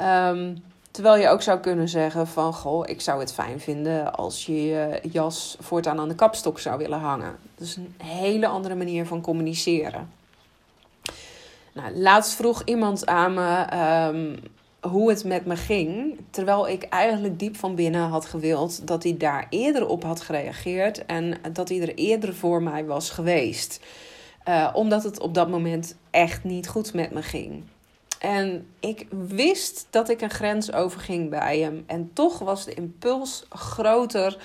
Um, 0.00 0.62
terwijl 0.90 1.16
je 1.16 1.28
ook 1.28 1.42
zou 1.42 1.58
kunnen 1.58 1.88
zeggen: 1.88 2.26
van 2.26 2.54
goh, 2.54 2.88
ik 2.88 3.00
zou 3.00 3.20
het 3.20 3.32
fijn 3.32 3.60
vinden 3.60 4.14
als 4.14 4.46
je 4.46 4.64
je 4.64 5.00
jas 5.12 5.56
voortaan 5.60 6.00
aan 6.00 6.08
de 6.08 6.14
kapstok 6.14 6.58
zou 6.58 6.78
willen 6.78 7.00
hangen. 7.00 7.36
Dat 7.54 7.66
is 7.66 7.76
een 7.76 7.94
hele 8.04 8.46
andere 8.46 8.74
manier 8.74 9.06
van 9.06 9.20
communiceren. 9.20 10.21
Nou, 11.72 11.96
laatst 11.96 12.34
vroeg 12.34 12.62
iemand 12.64 13.06
aan 13.06 13.34
me 13.34 13.64
ehm, 13.70 14.36
hoe 14.80 15.10
het 15.10 15.24
met 15.24 15.46
me 15.46 15.56
ging. 15.56 16.20
Terwijl 16.30 16.68
ik 16.68 16.82
eigenlijk 16.82 17.38
diep 17.38 17.56
van 17.56 17.74
binnen 17.74 18.08
had 18.08 18.26
gewild 18.26 18.86
dat 18.86 19.02
hij 19.02 19.16
daar 19.16 19.46
eerder 19.50 19.86
op 19.86 20.02
had 20.02 20.20
gereageerd. 20.20 21.06
En 21.06 21.34
dat 21.52 21.68
hij 21.68 21.80
er 21.80 21.94
eerder 21.94 22.34
voor 22.34 22.62
mij 22.62 22.84
was 22.84 23.10
geweest. 23.10 23.80
Uh, 24.48 24.70
omdat 24.72 25.02
het 25.02 25.20
op 25.20 25.34
dat 25.34 25.48
moment 25.48 25.96
echt 26.10 26.44
niet 26.44 26.68
goed 26.68 26.94
met 26.94 27.10
me 27.10 27.22
ging. 27.22 27.64
En 28.18 28.66
ik 28.80 29.06
wist 29.10 29.86
dat 29.90 30.08
ik 30.08 30.20
een 30.20 30.30
grens 30.30 30.72
overging 30.72 31.30
bij 31.30 31.58
hem. 31.58 31.84
En 31.86 32.10
toch 32.12 32.38
was 32.38 32.64
de 32.64 32.74
impuls 32.74 33.44
groter 33.48 34.36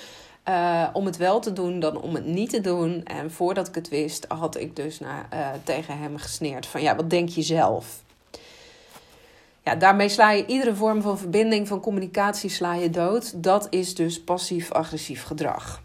uh, 0.49 0.87
om 0.93 1.05
het 1.05 1.17
wel 1.17 1.39
te 1.39 1.53
doen 1.53 1.79
dan 1.79 2.01
om 2.01 2.15
het 2.15 2.25
niet 2.25 2.49
te 2.49 2.61
doen. 2.61 3.03
En 3.03 3.31
voordat 3.31 3.67
ik 3.67 3.75
het 3.75 3.89
wist, 3.89 4.25
had 4.27 4.57
ik 4.57 4.75
dus 4.75 4.99
naar, 4.99 5.27
uh, 5.33 5.49
tegen 5.63 5.97
hem 5.97 6.17
gesneerd 6.17 6.65
van 6.65 6.81
ja, 6.81 6.95
wat 6.95 7.09
denk 7.09 7.29
je 7.29 7.41
zelf? 7.41 8.01
Ja, 9.63 9.75
daarmee 9.75 10.09
sla 10.09 10.31
je 10.31 10.45
iedere 10.45 10.75
vorm 10.75 11.01
van 11.01 11.17
verbinding, 11.17 11.67
van 11.67 11.79
communicatie 11.79 12.49
sla 12.49 12.73
je 12.73 12.89
dood. 12.89 13.43
Dat 13.43 13.67
is 13.69 13.95
dus 13.95 14.23
passief-agressief 14.23 15.23
gedrag. 15.23 15.81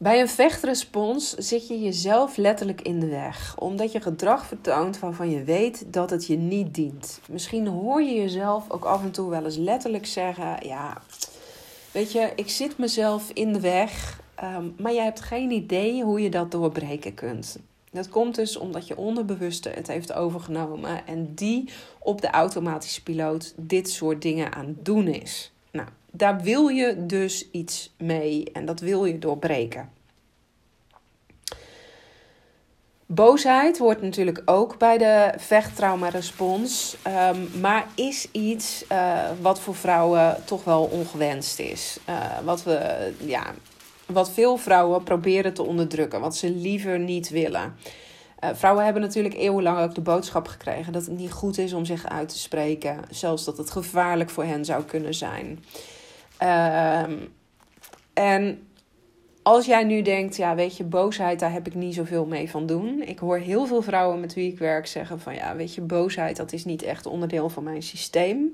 Bij 0.00 0.20
een 0.20 0.28
vechtrespons 0.28 1.34
zit 1.34 1.68
je 1.68 1.80
jezelf 1.80 2.36
letterlijk 2.36 2.80
in 2.80 3.00
de 3.00 3.06
weg, 3.06 3.54
omdat 3.58 3.92
je 3.92 4.00
gedrag 4.00 4.46
vertoont 4.46 4.98
waarvan 4.98 5.30
je 5.30 5.42
weet 5.42 5.84
dat 5.92 6.10
het 6.10 6.26
je 6.26 6.36
niet 6.36 6.74
dient. 6.74 7.20
Misschien 7.28 7.66
hoor 7.66 8.02
je 8.02 8.14
jezelf 8.14 8.70
ook 8.70 8.84
af 8.84 9.02
en 9.02 9.10
toe 9.10 9.30
wel 9.30 9.44
eens 9.44 9.56
letterlijk 9.56 10.06
zeggen: 10.06 10.66
Ja, 10.66 11.02
Weet 11.92 12.12
je, 12.12 12.32
ik 12.36 12.48
zit 12.48 12.78
mezelf 12.78 13.30
in 13.32 13.52
de 13.52 13.60
weg, 13.60 14.20
um, 14.42 14.74
maar 14.78 14.92
je 14.92 15.00
hebt 15.00 15.20
geen 15.20 15.50
idee 15.50 16.02
hoe 16.02 16.20
je 16.20 16.30
dat 16.30 16.50
doorbreken 16.50 17.14
kunt. 17.14 17.58
Dat 17.90 18.08
komt 18.08 18.34
dus 18.34 18.56
omdat 18.56 18.86
je 18.86 18.96
onderbewuste 18.96 19.68
het 19.68 19.86
heeft 19.86 20.12
overgenomen 20.12 21.06
en 21.06 21.34
die 21.34 21.68
op 21.98 22.20
de 22.20 22.30
automatische 22.30 23.02
piloot 23.02 23.54
dit 23.56 23.90
soort 23.90 24.22
dingen 24.22 24.52
aan 24.52 24.66
het 24.66 24.84
doen 24.84 25.08
is. 25.08 25.52
Nou, 25.70 25.88
daar 26.10 26.40
wil 26.40 26.68
je 26.68 27.06
dus 27.06 27.50
iets 27.50 27.94
mee 27.96 28.44
en 28.52 28.64
dat 28.64 28.80
wil 28.80 29.04
je 29.04 29.18
doorbreken. 29.18 29.90
Boosheid 33.10 33.78
hoort 33.78 34.02
natuurlijk 34.02 34.42
ook 34.44 34.78
bij 34.78 34.98
de 34.98 35.32
vechttrauma-respons, 35.36 36.96
um, 37.32 37.60
maar 37.60 37.86
is 37.94 38.28
iets 38.32 38.84
uh, 38.92 39.30
wat 39.40 39.60
voor 39.60 39.74
vrouwen 39.74 40.36
toch 40.44 40.64
wel 40.64 40.84
ongewenst 40.84 41.58
is. 41.58 41.98
Uh, 42.08 42.38
wat, 42.44 42.62
we, 42.62 43.12
ja, 43.18 43.44
wat 44.06 44.30
veel 44.30 44.56
vrouwen 44.56 45.02
proberen 45.02 45.54
te 45.54 45.62
onderdrukken, 45.62 46.20
wat 46.20 46.36
ze 46.36 46.50
liever 46.50 46.98
niet 46.98 47.28
willen. 47.28 47.76
Uh, 48.44 48.50
vrouwen 48.54 48.84
hebben 48.84 49.02
natuurlijk 49.02 49.34
eeuwenlang 49.34 49.78
ook 49.78 49.94
de 49.94 50.00
boodschap 50.00 50.46
gekregen 50.46 50.92
dat 50.92 51.06
het 51.06 51.16
niet 51.16 51.32
goed 51.32 51.58
is 51.58 51.72
om 51.72 51.84
zich 51.84 52.08
uit 52.08 52.28
te 52.28 52.38
spreken, 52.38 53.00
zelfs 53.10 53.44
dat 53.44 53.58
het 53.58 53.70
gevaarlijk 53.70 54.30
voor 54.30 54.44
hen 54.44 54.64
zou 54.64 54.84
kunnen 54.84 55.14
zijn. 55.14 55.64
Ehm, 56.36 57.16
en 58.12 58.67
als 59.48 59.66
jij 59.66 59.84
nu 59.84 60.02
denkt, 60.02 60.36
ja, 60.36 60.54
weet 60.54 60.76
je, 60.76 60.84
boosheid, 60.84 61.40
daar 61.40 61.52
heb 61.52 61.66
ik 61.66 61.74
niet 61.74 61.94
zoveel 61.94 62.26
mee 62.26 62.50
van 62.50 62.66
doen. 62.66 63.02
Ik 63.02 63.18
hoor 63.18 63.38
heel 63.38 63.66
veel 63.66 63.82
vrouwen 63.82 64.20
met 64.20 64.34
wie 64.34 64.52
ik 64.52 64.58
werk 64.58 64.86
zeggen 64.86 65.20
van, 65.20 65.34
ja, 65.34 65.56
weet 65.56 65.74
je, 65.74 65.80
boosheid, 65.80 66.36
dat 66.36 66.52
is 66.52 66.64
niet 66.64 66.82
echt 66.82 67.06
onderdeel 67.06 67.48
van 67.48 67.64
mijn 67.64 67.82
systeem. 67.82 68.50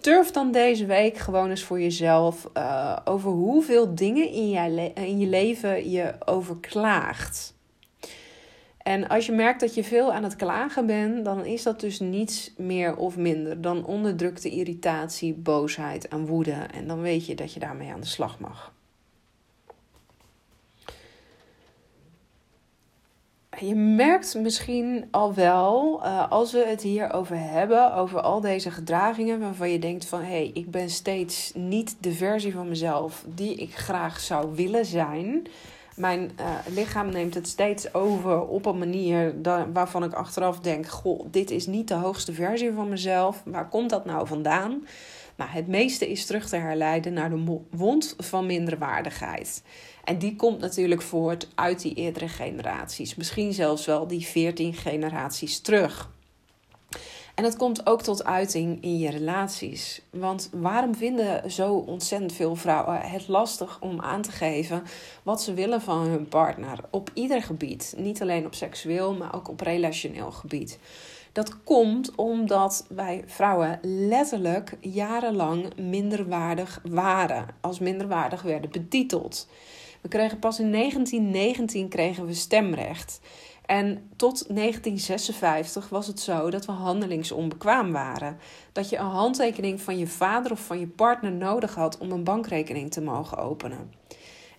Durf 0.00 0.30
dan 0.30 0.52
deze 0.52 0.86
week 0.86 1.16
gewoon 1.16 1.50
eens 1.50 1.62
voor 1.62 1.80
jezelf 1.80 2.50
uh, 2.56 2.96
over 3.04 3.30
hoeveel 3.30 3.94
dingen 3.94 4.30
in, 4.30 4.94
in 4.94 5.18
je 5.18 5.26
leven 5.26 5.90
je 5.90 6.14
overklaagt. 6.24 7.54
En 8.78 9.08
als 9.08 9.26
je 9.26 9.32
merkt 9.32 9.60
dat 9.60 9.74
je 9.74 9.84
veel 9.84 10.12
aan 10.12 10.24
het 10.24 10.36
klagen 10.36 10.86
bent, 10.86 11.24
dan 11.24 11.44
is 11.44 11.62
dat 11.62 11.80
dus 11.80 12.00
niets 12.00 12.52
meer 12.56 12.96
of 12.96 13.16
minder 13.16 13.60
dan 13.60 13.84
onderdrukte 13.84 14.50
irritatie, 14.50 15.34
boosheid 15.34 16.08
en 16.08 16.26
woede. 16.26 16.56
En 16.74 16.86
dan 16.86 17.00
weet 17.00 17.26
je 17.26 17.34
dat 17.34 17.52
je 17.52 17.60
daarmee 17.60 17.92
aan 17.92 18.00
de 18.00 18.06
slag 18.06 18.38
mag. 18.38 18.72
Je 23.60 23.74
merkt 23.74 24.34
misschien 24.34 25.04
al 25.10 25.34
wel, 25.34 26.00
uh, 26.04 26.30
als 26.30 26.52
we 26.52 26.64
het 26.66 26.82
hier 26.82 27.12
over 27.12 27.36
hebben, 27.38 27.94
over 27.94 28.20
al 28.20 28.40
deze 28.40 28.70
gedragingen 28.70 29.40
waarvan 29.40 29.70
je 29.70 29.78
denkt 29.78 30.04
van 30.04 30.20
hé, 30.20 30.26
hey, 30.26 30.50
ik 30.54 30.70
ben 30.70 30.90
steeds 30.90 31.52
niet 31.54 31.96
de 32.00 32.12
versie 32.12 32.52
van 32.52 32.68
mezelf 32.68 33.24
die 33.34 33.54
ik 33.54 33.74
graag 33.74 34.20
zou 34.20 34.54
willen 34.54 34.84
zijn. 34.84 35.46
Mijn 35.96 36.30
uh, 36.40 36.46
lichaam 36.74 37.10
neemt 37.10 37.34
het 37.34 37.48
steeds 37.48 37.94
over 37.94 38.46
op 38.46 38.66
een 38.66 38.78
manier 38.78 39.34
waarvan 39.72 40.04
ik 40.04 40.12
achteraf 40.12 40.60
denk: 40.60 40.86
Goh, 40.86 41.26
dit 41.30 41.50
is 41.50 41.66
niet 41.66 41.88
de 41.88 41.94
hoogste 41.94 42.32
versie 42.32 42.72
van 42.72 42.88
mezelf. 42.88 43.42
Waar 43.44 43.68
komt 43.68 43.90
dat 43.90 44.04
nou 44.04 44.26
vandaan? 44.26 44.86
Nou, 45.36 45.50
het 45.50 45.66
meeste 45.66 46.10
is 46.10 46.26
terug 46.26 46.48
te 46.48 46.56
herleiden 46.56 47.12
naar 47.12 47.30
de 47.30 47.60
wond 47.70 48.14
van 48.18 48.46
minderwaardigheid. 48.46 49.62
En 50.04 50.18
die 50.18 50.36
komt 50.36 50.60
natuurlijk 50.60 51.02
voort 51.02 51.48
uit 51.54 51.82
die 51.82 51.94
eerdere 51.94 52.28
generaties. 52.28 53.14
Misschien 53.14 53.52
zelfs 53.52 53.86
wel 53.86 54.06
die 54.06 54.26
14 54.26 54.74
generaties 54.74 55.60
terug. 55.60 56.10
En 57.40 57.46
het 57.46 57.56
komt 57.56 57.86
ook 57.86 58.02
tot 58.02 58.24
uiting 58.24 58.82
in 58.82 58.98
je 58.98 59.10
relaties. 59.10 60.02
Want 60.10 60.50
waarom 60.52 60.94
vinden 60.94 61.50
zo 61.50 61.74
ontzettend 61.74 62.32
veel 62.32 62.56
vrouwen 62.56 63.00
het 63.00 63.28
lastig 63.28 63.80
om 63.80 64.00
aan 64.00 64.22
te 64.22 64.30
geven 64.32 64.82
wat 65.22 65.42
ze 65.42 65.54
willen 65.54 65.80
van 65.80 65.98
hun 65.98 66.28
partner 66.28 66.78
op 66.90 67.10
ieder 67.14 67.42
gebied? 67.42 67.94
Niet 67.96 68.22
alleen 68.22 68.46
op 68.46 68.54
seksueel, 68.54 69.14
maar 69.14 69.34
ook 69.34 69.48
op 69.48 69.60
relationeel 69.60 70.30
gebied. 70.32 70.78
Dat 71.32 71.62
komt 71.64 72.14
omdat 72.14 72.86
wij 72.88 73.24
vrouwen 73.26 73.78
letterlijk 73.82 74.76
jarenlang 74.80 75.76
minderwaardig 75.76 76.80
waren, 76.84 77.46
als 77.60 77.78
minderwaardig 77.78 78.42
werden 78.42 78.70
betiteld. 78.70 79.48
We 80.00 80.08
kregen 80.08 80.38
pas 80.38 80.58
in 80.58 80.72
1919 80.72 81.88
kregen 81.88 82.26
we 82.26 82.34
stemrecht. 82.34 83.20
En 83.66 84.10
tot 84.16 84.44
1956 84.48 85.88
was 85.88 86.06
het 86.06 86.20
zo 86.20 86.50
dat 86.50 86.66
we 86.66 86.72
handelingsonbekwaam 86.72 87.92
waren. 87.92 88.38
Dat 88.72 88.88
je 88.88 88.96
een 88.96 89.06
handtekening 89.06 89.80
van 89.80 89.98
je 89.98 90.06
vader 90.06 90.52
of 90.52 90.60
van 90.60 90.80
je 90.80 90.86
partner 90.86 91.32
nodig 91.32 91.74
had 91.74 91.98
om 91.98 92.12
een 92.12 92.24
bankrekening 92.24 92.90
te 92.90 93.00
mogen 93.00 93.38
openen. 93.38 93.92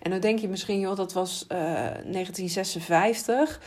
En 0.00 0.10
dan 0.10 0.20
denk 0.20 0.38
je 0.38 0.48
misschien, 0.48 0.80
joh, 0.80 0.96
dat 0.96 1.12
was 1.12 1.44
uh, 1.48 1.58
1956. 1.58 3.60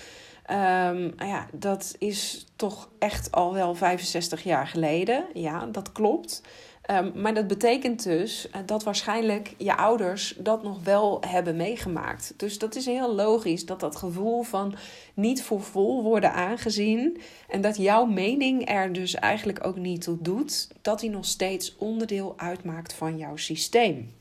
Um, 0.52 1.14
ja, 1.18 1.48
dat 1.52 1.96
is 1.98 2.46
toch 2.56 2.90
echt 3.00 3.32
al 3.32 3.54
wel 3.54 3.76
65 3.76 4.44
jaar 4.44 4.68
geleden. 4.68 5.26
Ja, 5.34 5.66
dat 5.66 5.92
klopt. 5.92 6.42
Um, 6.92 7.12
maar 7.16 7.34
dat 7.34 7.48
betekent 7.48 8.04
dus 8.04 8.48
uh, 8.48 8.56
dat 8.66 8.84
waarschijnlijk 8.84 9.54
je 9.58 9.78
ouders 9.78 10.36
dat 10.38 10.64
nog 10.64 10.84
wel 10.84 11.22
hebben 11.28 11.56
meegemaakt. 11.56 12.34
Dus 12.38 12.58
dat 12.60 12.76
is 12.76 12.86
heel 12.86 13.16
logisch 13.16 13.66
dat 13.66 13.80
dat 13.80 13.96
gevoel 13.96 14.44
van 14.44 14.76
niet 15.14 15.44
voor 15.44 15.62
vol 15.62 16.04
worden 16.04 16.34
aangezien 16.34 17.22
en 17.50 17.62
dat 17.62 17.78
jouw 17.78 18.06
mening 18.06 18.70
er 18.70 18.94
dus 18.94 19.16
eigenlijk 19.16 19.66
ook 19.66 19.76
niet 19.78 20.02
toe 20.02 20.18
doet, 20.22 20.68
dat 20.82 21.00
die 21.00 21.10
nog 21.10 21.26
steeds 21.26 21.76
onderdeel 21.78 22.34
uitmaakt 22.38 22.94
van 22.94 23.18
jouw 23.18 23.36
systeem. 23.36 24.15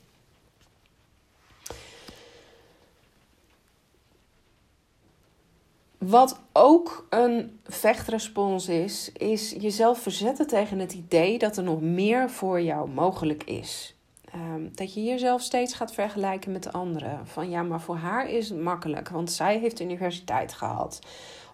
Wat 6.07 6.39
ook 6.53 7.07
een 7.09 7.59
vechtrespons 7.63 8.67
is, 8.67 9.11
is 9.11 9.55
jezelf 9.59 9.99
verzetten 9.99 10.47
tegen 10.47 10.79
het 10.79 10.93
idee 10.93 11.37
dat 11.37 11.57
er 11.57 11.63
nog 11.63 11.81
meer 11.81 12.29
voor 12.29 12.61
jou 12.61 12.89
mogelijk 12.89 13.43
is. 13.43 13.95
Um, 14.35 14.71
dat 14.73 14.93
je 14.93 15.03
jezelf 15.03 15.41
steeds 15.41 15.73
gaat 15.73 15.93
vergelijken 15.93 16.51
met 16.51 16.63
de 16.63 16.71
anderen. 16.71 17.27
Van 17.27 17.49
ja, 17.49 17.63
maar 17.63 17.81
voor 17.81 17.95
haar 17.95 18.29
is 18.29 18.49
het 18.49 18.59
makkelijk, 18.59 19.09
want 19.09 19.31
zij 19.31 19.59
heeft 19.59 19.79
universiteit 19.79 20.53
gehad. 20.53 20.99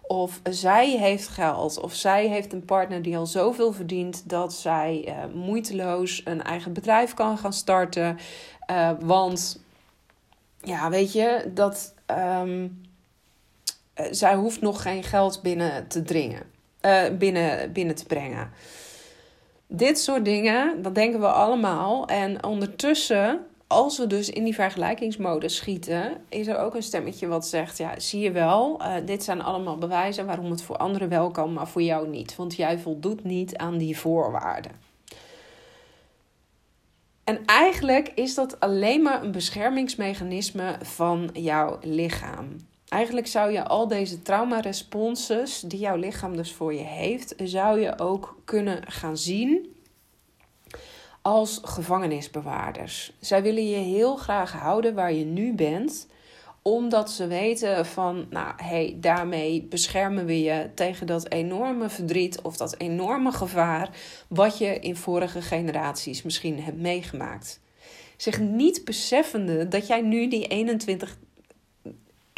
Of 0.02 0.40
zij 0.42 0.90
heeft 0.90 1.28
geld. 1.28 1.80
Of 1.80 1.94
zij 1.94 2.28
heeft 2.28 2.52
een 2.52 2.64
partner 2.64 3.02
die 3.02 3.16
al 3.16 3.26
zoveel 3.26 3.72
verdient 3.72 4.28
dat 4.28 4.52
zij 4.52 5.04
uh, 5.08 5.34
moeiteloos 5.34 6.22
een 6.24 6.42
eigen 6.42 6.72
bedrijf 6.72 7.14
kan 7.14 7.38
gaan 7.38 7.52
starten. 7.52 8.18
Uh, 8.70 8.90
want 9.00 9.62
ja, 10.60 10.90
weet 10.90 11.12
je, 11.12 11.50
dat. 11.54 11.94
Um, 12.40 12.81
uh, 14.00 14.06
zij 14.10 14.34
hoeft 14.34 14.60
nog 14.60 14.82
geen 14.82 15.02
geld 15.02 15.42
binnen 15.42 15.88
te 15.88 16.02
dringen, 16.02 16.42
uh, 16.82 17.02
binnen, 17.18 17.72
binnen 17.72 17.94
te 17.94 18.06
brengen. 18.06 18.50
Dit 19.66 19.98
soort 19.98 20.24
dingen, 20.24 20.82
dat 20.82 20.94
denken 20.94 21.20
we 21.20 21.26
allemaal. 21.26 22.06
En 22.06 22.44
ondertussen, 22.44 23.46
als 23.66 23.98
we 23.98 24.06
dus 24.06 24.30
in 24.30 24.44
die 24.44 24.54
vergelijkingsmodus 24.54 25.56
schieten, 25.56 26.24
is 26.28 26.46
er 26.46 26.58
ook 26.58 26.74
een 26.74 26.82
stemmetje 26.82 27.26
wat 27.26 27.46
zegt: 27.46 27.78
Ja, 27.78 28.00
zie 28.00 28.20
je 28.20 28.30
wel, 28.30 28.80
uh, 28.80 28.94
dit 29.04 29.24
zijn 29.24 29.42
allemaal 29.42 29.78
bewijzen 29.78 30.26
waarom 30.26 30.50
het 30.50 30.62
voor 30.62 30.76
anderen 30.76 31.08
wel 31.08 31.30
kan, 31.30 31.52
maar 31.52 31.68
voor 31.68 31.82
jou 31.82 32.08
niet. 32.08 32.36
Want 32.36 32.56
jij 32.56 32.78
voldoet 32.78 33.24
niet 33.24 33.56
aan 33.56 33.78
die 33.78 33.98
voorwaarden. 33.98 34.90
En 37.24 37.44
eigenlijk 37.44 38.12
is 38.14 38.34
dat 38.34 38.60
alleen 38.60 39.02
maar 39.02 39.22
een 39.22 39.32
beschermingsmechanisme 39.32 40.76
van 40.82 41.30
jouw 41.32 41.78
lichaam. 41.80 42.56
Eigenlijk 42.92 43.26
zou 43.26 43.52
je 43.52 43.64
al 43.64 43.88
deze 43.88 44.22
traumaresponses 44.22 45.60
die 45.60 45.78
jouw 45.78 45.96
lichaam 45.96 46.36
dus 46.36 46.52
voor 46.52 46.74
je 46.74 46.82
heeft, 46.82 47.34
zou 47.42 47.80
je 47.80 47.98
ook 47.98 48.40
kunnen 48.44 48.82
gaan 48.86 49.16
zien 49.16 49.74
als 51.22 51.60
gevangenisbewaarders. 51.62 53.12
Zij 53.20 53.42
willen 53.42 53.68
je 53.68 53.76
heel 53.76 54.16
graag 54.16 54.52
houden 54.52 54.94
waar 54.94 55.12
je 55.12 55.24
nu 55.24 55.54
bent, 55.54 56.08
omdat 56.62 57.10
ze 57.10 57.26
weten 57.26 57.86
van, 57.86 58.26
nou 58.30 58.52
hé, 58.56 58.66
hey, 58.66 58.96
daarmee 59.00 59.62
beschermen 59.62 60.26
we 60.26 60.42
je 60.42 60.70
tegen 60.74 61.06
dat 61.06 61.30
enorme 61.30 61.88
verdriet 61.88 62.40
of 62.40 62.56
dat 62.56 62.74
enorme 62.78 63.32
gevaar 63.32 63.90
wat 64.28 64.58
je 64.58 64.78
in 64.78 64.96
vorige 64.96 65.42
generaties 65.42 66.22
misschien 66.22 66.62
hebt 66.62 66.80
meegemaakt. 66.80 67.60
Zich 68.16 68.40
niet 68.40 68.84
beseffende 68.84 69.68
dat 69.68 69.86
jij 69.86 70.00
nu 70.00 70.28
die 70.28 70.46
21 70.46 71.16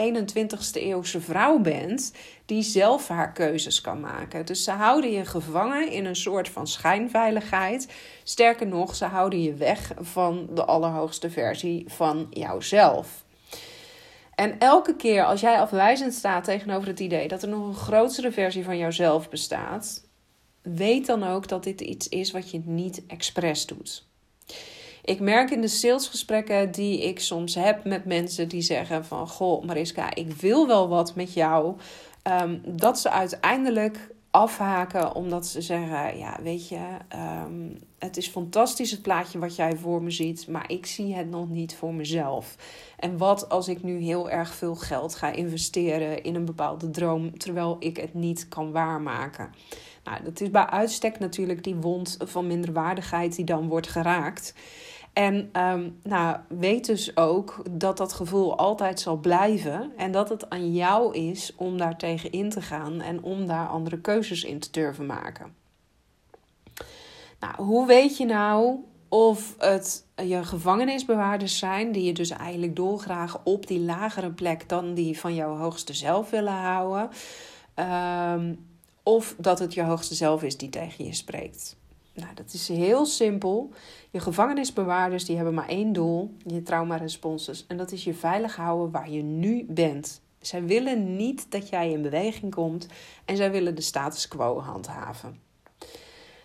21ste 0.02 0.80
eeuwse 0.80 1.20
vrouw 1.20 1.58
bent 1.58 2.12
die 2.46 2.62
zelf 2.62 3.08
haar 3.08 3.32
keuzes 3.32 3.80
kan 3.80 4.00
maken. 4.00 4.46
Dus 4.46 4.64
ze 4.64 4.70
houden 4.70 5.10
je 5.10 5.24
gevangen 5.24 5.90
in 5.90 6.04
een 6.04 6.16
soort 6.16 6.48
van 6.48 6.66
schijnveiligheid. 6.66 7.92
Sterker 8.22 8.66
nog, 8.66 8.94
ze 8.94 9.04
houden 9.04 9.42
je 9.42 9.54
weg 9.54 9.92
van 10.00 10.48
de 10.54 10.64
allerhoogste 10.64 11.30
versie 11.30 11.84
van 11.86 12.26
jouzelf. 12.30 13.24
En 14.34 14.58
elke 14.58 14.96
keer 14.96 15.24
als 15.24 15.40
jij 15.40 15.60
afwijzend 15.60 16.14
staat 16.14 16.44
tegenover 16.44 16.88
het 16.88 17.00
idee 17.00 17.28
dat 17.28 17.42
er 17.42 17.48
nog 17.48 17.66
een 17.66 17.74
grotere 17.74 18.32
versie 18.32 18.64
van 18.64 18.78
jouzelf 18.78 19.28
bestaat, 19.28 20.06
weet 20.62 21.06
dan 21.06 21.24
ook 21.24 21.48
dat 21.48 21.64
dit 21.64 21.80
iets 21.80 22.08
is 22.08 22.30
wat 22.30 22.50
je 22.50 22.62
niet 22.64 23.02
expres 23.06 23.66
doet. 23.66 24.06
Ik 25.04 25.20
merk 25.20 25.50
in 25.50 25.60
de 25.60 25.68
salesgesprekken 25.68 26.70
die 26.70 27.02
ik 27.02 27.20
soms 27.20 27.54
heb 27.54 27.84
met 27.84 28.04
mensen 28.04 28.48
die 28.48 28.62
zeggen 28.62 29.04
van... 29.04 29.28
Goh 29.28 29.64
Mariska, 29.64 30.14
ik 30.14 30.32
wil 30.32 30.66
wel 30.66 30.88
wat 30.88 31.14
met 31.14 31.34
jou. 31.34 31.76
Um, 32.42 32.60
dat 32.66 32.98
ze 32.98 33.10
uiteindelijk 33.10 34.14
afhaken 34.30 35.14
omdat 35.14 35.46
ze 35.46 35.62
zeggen: 35.62 36.18
Ja, 36.18 36.38
weet 36.42 36.68
je, 36.68 36.86
um, 37.46 37.78
het 37.98 38.16
is 38.16 38.28
fantastisch 38.28 38.90
het 38.90 39.02
plaatje 39.02 39.38
wat 39.38 39.56
jij 39.56 39.76
voor 39.76 40.02
me 40.02 40.10
ziet, 40.10 40.48
maar 40.48 40.70
ik 40.70 40.86
zie 40.86 41.14
het 41.14 41.30
nog 41.30 41.48
niet 41.48 41.74
voor 41.74 41.94
mezelf. 41.94 42.56
En 42.98 43.18
wat 43.18 43.48
als 43.48 43.68
ik 43.68 43.82
nu 43.82 43.98
heel 43.98 44.30
erg 44.30 44.54
veel 44.54 44.74
geld 44.74 45.14
ga 45.14 45.32
investeren 45.32 46.22
in 46.22 46.34
een 46.34 46.44
bepaalde 46.44 46.90
droom, 46.90 47.38
terwijl 47.38 47.76
ik 47.78 47.96
het 47.96 48.14
niet 48.14 48.48
kan 48.48 48.72
waarmaken? 48.72 49.52
Nou, 50.04 50.24
dat 50.24 50.40
is 50.40 50.50
bij 50.50 50.66
uitstek 50.66 51.18
natuurlijk 51.18 51.64
die 51.64 51.74
wond 51.74 52.16
van 52.20 52.46
minderwaardigheid 52.46 53.36
die 53.36 53.44
dan 53.44 53.68
wordt 53.68 53.88
geraakt. 53.88 54.54
En 55.14 55.50
um, 55.52 55.98
nou, 56.02 56.36
weet 56.48 56.86
dus 56.86 57.16
ook 57.16 57.62
dat 57.70 57.96
dat 57.96 58.12
gevoel 58.12 58.58
altijd 58.58 59.00
zal 59.00 59.16
blijven. 59.16 59.92
En 59.96 60.12
dat 60.12 60.28
het 60.28 60.50
aan 60.50 60.72
jou 60.72 61.14
is 61.14 61.52
om 61.56 61.78
daar 61.78 61.96
tegen 61.96 62.32
in 62.32 62.50
te 62.50 62.62
gaan 62.62 63.00
en 63.00 63.22
om 63.22 63.46
daar 63.46 63.68
andere 63.68 64.00
keuzes 64.00 64.44
in 64.44 64.58
te 64.58 64.70
durven 64.70 65.06
maken. 65.06 65.54
Nou, 67.40 67.54
hoe 67.56 67.86
weet 67.86 68.16
je 68.16 68.24
nou 68.24 68.76
of 69.08 69.54
het 69.58 70.06
je 70.16 70.44
gevangenisbewaarders 70.44 71.58
zijn, 71.58 71.92
die 71.92 72.04
je 72.04 72.12
dus 72.12 72.30
eigenlijk 72.30 72.76
dolgraag 72.76 73.40
op 73.44 73.66
die 73.66 73.80
lagere 73.80 74.30
plek 74.30 74.68
dan 74.68 74.94
die 74.94 75.18
van 75.18 75.34
jouw 75.34 75.56
hoogste 75.56 75.94
zelf 75.94 76.30
willen 76.30 76.52
houden? 76.52 77.10
Um, 77.74 78.66
of 79.02 79.34
dat 79.38 79.58
het 79.58 79.74
je 79.74 79.82
hoogste 79.82 80.14
zelf 80.14 80.42
is 80.42 80.56
die 80.56 80.68
tegen 80.68 81.04
je 81.04 81.14
spreekt. 81.14 81.76
Nou, 82.14 82.34
dat 82.34 82.52
is 82.52 82.68
heel 82.68 83.06
simpel. 83.06 83.70
Je 84.10 84.20
gevangenisbewaarders 84.20 85.24
die 85.24 85.36
hebben 85.36 85.54
maar 85.54 85.68
één 85.68 85.92
doel, 85.92 86.34
je 86.46 86.62
traumaresponses. 86.62 87.64
En 87.66 87.76
dat 87.76 87.92
is 87.92 88.04
je 88.04 88.14
veilig 88.14 88.56
houden 88.56 88.90
waar 88.90 89.10
je 89.10 89.22
nu 89.22 89.64
bent. 89.68 90.22
Zij 90.38 90.64
willen 90.64 91.16
niet 91.16 91.50
dat 91.50 91.68
jij 91.68 91.90
in 91.90 92.02
beweging 92.02 92.54
komt 92.54 92.86
en 93.24 93.36
zij 93.36 93.50
willen 93.50 93.74
de 93.74 93.82
status 93.82 94.28
quo 94.28 94.60
handhaven. 94.60 95.40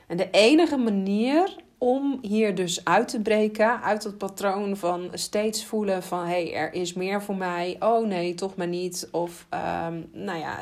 En 0.08 0.18
de 0.18 0.30
enige 0.30 0.78
manier 0.78 1.56
om 1.80 2.20
hier 2.22 2.56
dus 2.56 2.86
uit 2.86 3.08
te 3.08 3.22
breken, 3.22 3.82
uit 3.82 4.04
het 4.04 4.18
patroon 4.18 4.78
van 4.78 5.10
steeds 5.14 5.66
voelen 5.66 6.04
van 6.04 6.20
hé, 6.20 6.26
hey, 6.26 6.54
er 6.54 6.74
is 6.74 6.94
meer 6.94 7.22
voor 7.22 7.36
mij, 7.36 7.76
oh 7.80 8.08
nee, 8.08 8.34
toch 8.34 8.56
maar 8.56 8.68
niet. 8.68 9.08
Of 9.12 9.48
um, 9.54 10.10
nou 10.12 10.40
ja, 10.40 10.60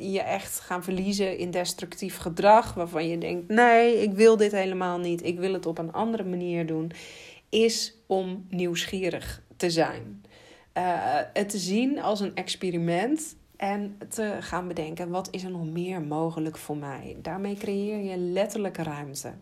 je 0.00 0.20
echt 0.20 0.60
gaan 0.60 0.84
verliezen 0.84 1.38
in 1.38 1.50
destructief 1.50 2.16
gedrag, 2.16 2.74
waarvan 2.74 3.08
je 3.08 3.18
denkt, 3.18 3.48
nee, 3.48 4.02
ik 4.02 4.12
wil 4.12 4.36
dit 4.36 4.52
helemaal 4.52 4.98
niet, 4.98 5.24
ik 5.24 5.38
wil 5.38 5.52
het 5.52 5.66
op 5.66 5.78
een 5.78 5.92
andere 5.92 6.24
manier 6.24 6.66
doen, 6.66 6.92
is 7.48 7.94
om 8.06 8.46
nieuwsgierig 8.48 9.42
te 9.56 9.70
zijn. 9.70 10.24
Uh, 10.78 10.84
het 11.32 11.48
te 11.48 11.58
zien 11.58 12.02
als 12.02 12.20
een 12.20 12.34
experiment 12.34 13.36
en 13.56 13.98
te 14.08 14.36
gaan 14.40 14.68
bedenken, 14.68 15.10
wat 15.10 15.28
is 15.30 15.44
er 15.44 15.50
nog 15.50 15.66
meer 15.66 16.02
mogelijk 16.02 16.58
voor 16.58 16.76
mij? 16.76 17.16
Daarmee 17.22 17.54
creëer 17.54 18.10
je 18.10 18.16
letterlijk 18.16 18.76
ruimte. 18.76 19.32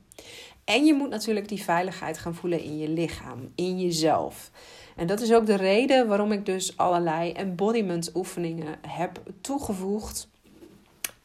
En 0.68 0.85
je 0.85 0.94
moet 0.94 1.11
natuurlijk 1.11 1.48
die 1.48 1.62
veiligheid 1.62 2.18
gaan 2.18 2.35
voelen 2.35 2.62
in 2.62 2.78
je 2.78 2.88
lichaam, 2.88 3.52
in 3.54 3.81
jezelf. 3.81 4.50
En 4.96 5.07
dat 5.07 5.20
is 5.20 5.33
ook 5.33 5.46
de 5.46 5.54
reden 5.54 6.09
waarom 6.09 6.33
ik 6.33 6.46
dus 6.46 6.76
allerlei 6.76 7.33
embodiment 7.33 8.11
oefeningen 8.14 8.78
heb 8.87 9.22
toegevoegd 9.40 10.28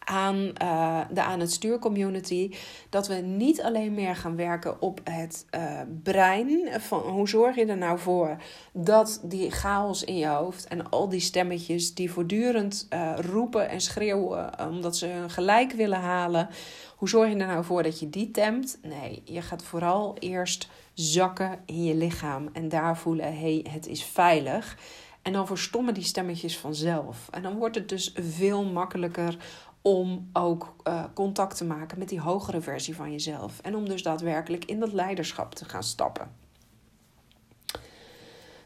aan 0.06 0.52
uh, 0.62 1.00
de 1.12 1.22
aan 1.22 1.40
het 1.40 1.52
stuur 1.52 1.80
community. 1.80 2.52
Dat 2.90 3.08
we 3.08 3.16
niet 3.16 3.62
alleen 3.62 3.94
meer 3.94 4.16
gaan 4.16 4.36
werken 4.36 4.82
op 4.82 5.00
het 5.04 5.46
uh, 5.56 5.82
brein. 6.04 6.82
Van 6.82 7.00
hoe 7.00 7.30
zorg 7.30 7.56
je 7.56 7.66
er 7.66 7.78
nou 7.78 8.00
voor 8.00 8.38
dat 8.74 9.22
die 9.24 9.52
chaos 9.52 10.04
in 10.04 10.18
je 10.18 10.28
hoofd 10.28 10.68
en 10.68 10.90
al 10.90 11.10
die 11.10 11.20
stemmetjes 11.20 11.94
die 11.94 12.12
voortdurend 12.12 12.88
uh, 12.90 13.14
roepen 13.16 13.70
en 13.70 13.82
schreeuwen 13.82 14.60
omdat 14.70 14.98
ze 14.98 15.08
hun 15.08 15.30
gelijk 15.30 15.72
willen 15.72 16.00
halen. 16.00 16.50
Hoe 16.96 17.10
zorg 17.10 17.30
je 17.30 17.36
er 17.36 17.48
nou 17.48 17.64
voor 17.64 17.84
dat 17.84 18.00
je 18.00 18.10
die 18.10 18.32
temt? 18.32 18.80
Nee, 18.82 19.22
je 19.26 19.42
gaat 19.42 19.64
vooral 19.64 20.16
eerst 20.20 20.70
zakken 20.94 21.60
in 21.66 21.84
je 21.84 21.96
lichaam 21.96 22.50
en 22.54 22.70
daar 22.70 22.98
voelen: 22.98 23.38
hey, 23.40 23.66
het 23.70 23.88
is 23.88 24.04
veilig. 24.04 24.78
En 25.22 25.34
dan 25.34 25.48
verstommen 25.48 25.94
die 25.94 26.04
stemmetjes 26.04 26.58
vanzelf. 26.58 27.28
En 27.32 27.42
dan 27.42 27.58
wordt 27.58 27.76
het 27.76 27.90
dus 27.90 28.14
veel 28.16 28.64
makkelijker 28.64 29.38
om 29.84 30.30
ook 30.34 30.76
uh, 30.88 31.04
contact 31.14 31.58
te 31.58 31.66
maken 31.66 32.00
met 32.00 32.10
die 32.10 32.20
hogere 32.20 32.62
versie 32.62 32.96
van 32.96 33.12
jezelf. 33.12 33.60
En 33.60 33.76
om 33.76 33.90
dus 33.90 34.04
daadwerkelijk 34.04 34.66
in 34.66 34.80
dat 34.80 34.94
leiderschap 34.94 35.56
te 35.56 35.66
gaan 35.66 35.84
stappen. 35.84 36.32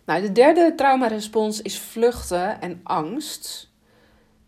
Nou, 0.06 0.22
de 0.22 0.32
derde 0.32 0.74
traumarespons 0.76 1.62
is 1.62 1.80
vluchten 1.80 2.62
en 2.62 2.80
angst. 2.84 3.70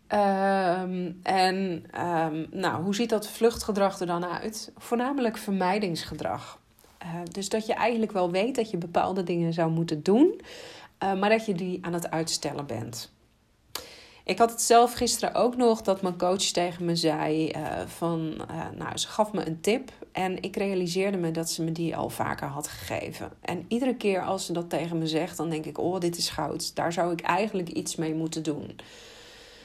Um, 0.08 1.20
en 1.22 1.84
um, 2.00 2.46
nou, 2.50 2.82
hoe 2.82 2.94
ziet 2.94 3.10
dat 3.10 3.28
vluchtgedrag 3.28 4.00
er 4.00 4.06
dan 4.06 4.24
uit? 4.24 4.72
Voornamelijk 4.76 5.36
vermijdingsgedrag. 5.36 6.58
Uh, 7.02 7.08
dus 7.30 7.48
dat 7.48 7.66
je 7.66 7.74
eigenlijk 7.74 8.12
wel 8.12 8.30
weet 8.30 8.54
dat 8.54 8.70
je 8.70 8.76
bepaalde 8.76 9.22
dingen 9.22 9.52
zou 9.52 9.70
moeten 9.70 10.02
doen, 10.02 10.40
uh, 11.02 11.14
maar 11.14 11.30
dat 11.30 11.46
je 11.46 11.54
die 11.54 11.78
aan 11.84 11.92
het 11.92 12.10
uitstellen 12.10 12.66
bent. 12.66 13.12
Ik 14.30 14.38
had 14.38 14.50
het 14.50 14.62
zelf 14.62 14.92
gisteren 14.92 15.34
ook 15.34 15.56
nog 15.56 15.82
dat 15.82 16.02
mijn 16.02 16.18
coach 16.18 16.42
tegen 16.42 16.84
me 16.84 16.96
zei 16.96 17.52
uh, 17.56 17.62
van, 17.86 18.34
uh, 18.50 18.78
nou, 18.78 18.96
ze 18.96 19.08
gaf 19.08 19.32
me 19.32 19.46
een 19.46 19.60
tip 19.60 19.90
en 20.12 20.42
ik 20.42 20.56
realiseerde 20.56 21.16
me 21.16 21.30
dat 21.30 21.50
ze 21.50 21.62
me 21.62 21.72
die 21.72 21.96
al 21.96 22.10
vaker 22.10 22.46
had 22.46 22.68
gegeven. 22.68 23.32
En 23.40 23.64
iedere 23.68 23.94
keer 23.96 24.22
als 24.22 24.46
ze 24.46 24.52
dat 24.52 24.70
tegen 24.70 24.98
me 24.98 25.06
zegt, 25.06 25.36
dan 25.36 25.50
denk 25.50 25.64
ik, 25.64 25.78
oh, 25.78 26.00
dit 26.00 26.16
is 26.16 26.28
goud. 26.28 26.74
Daar 26.74 26.92
zou 26.92 27.12
ik 27.12 27.20
eigenlijk 27.20 27.68
iets 27.68 27.96
mee 27.96 28.14
moeten 28.14 28.42
doen. 28.42 28.76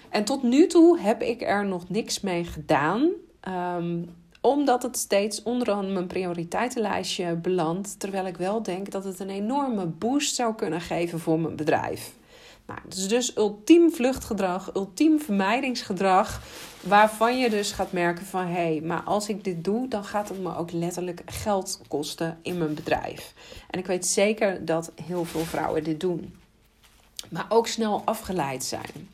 En 0.09 0.23
tot 0.23 0.43
nu 0.43 0.67
toe 0.67 0.99
heb 0.99 1.21
ik 1.21 1.41
er 1.41 1.65
nog 1.65 1.89
niks 1.89 2.19
mee 2.19 2.43
gedaan. 2.43 3.09
Um, 3.77 4.09
omdat 4.41 4.83
het 4.83 4.97
steeds 4.97 5.43
onderaan 5.43 5.93
mijn 5.93 6.07
prioriteitenlijstje 6.07 7.35
belandt. 7.35 7.99
Terwijl 7.99 8.25
ik 8.25 8.37
wel 8.37 8.63
denk 8.63 8.91
dat 8.91 9.03
het 9.03 9.19
een 9.19 9.29
enorme 9.29 9.85
boost 9.85 10.35
zou 10.35 10.55
kunnen 10.55 10.81
geven 10.81 11.19
voor 11.19 11.39
mijn 11.39 11.55
bedrijf. 11.55 12.13
Nou, 12.67 12.79
het 12.83 12.97
is 12.97 13.07
dus 13.07 13.37
ultiem 13.37 13.91
vluchtgedrag, 13.91 14.75
ultiem 14.75 15.19
vermijdingsgedrag, 15.19 16.41
waarvan 16.81 17.39
je 17.39 17.49
dus 17.49 17.71
gaat 17.71 17.91
merken 17.91 18.25
van 18.25 18.45
hé, 18.45 18.51
hey, 18.51 18.81
maar 18.83 19.01
als 19.01 19.29
ik 19.29 19.43
dit 19.43 19.63
doe, 19.63 19.87
dan 19.87 20.03
gaat 20.03 20.29
het 20.29 20.39
me 20.39 20.57
ook 20.57 20.71
letterlijk 20.71 21.21
geld 21.25 21.81
kosten 21.87 22.39
in 22.41 22.57
mijn 22.57 22.73
bedrijf. 22.73 23.33
En 23.69 23.79
ik 23.79 23.85
weet 23.85 24.05
zeker 24.05 24.65
dat 24.65 24.91
heel 25.05 25.25
veel 25.25 25.43
vrouwen 25.43 25.83
dit 25.83 25.99
doen, 25.99 26.35
maar 27.29 27.45
ook 27.49 27.67
snel 27.67 28.01
afgeleid 28.05 28.63
zijn. 28.63 29.09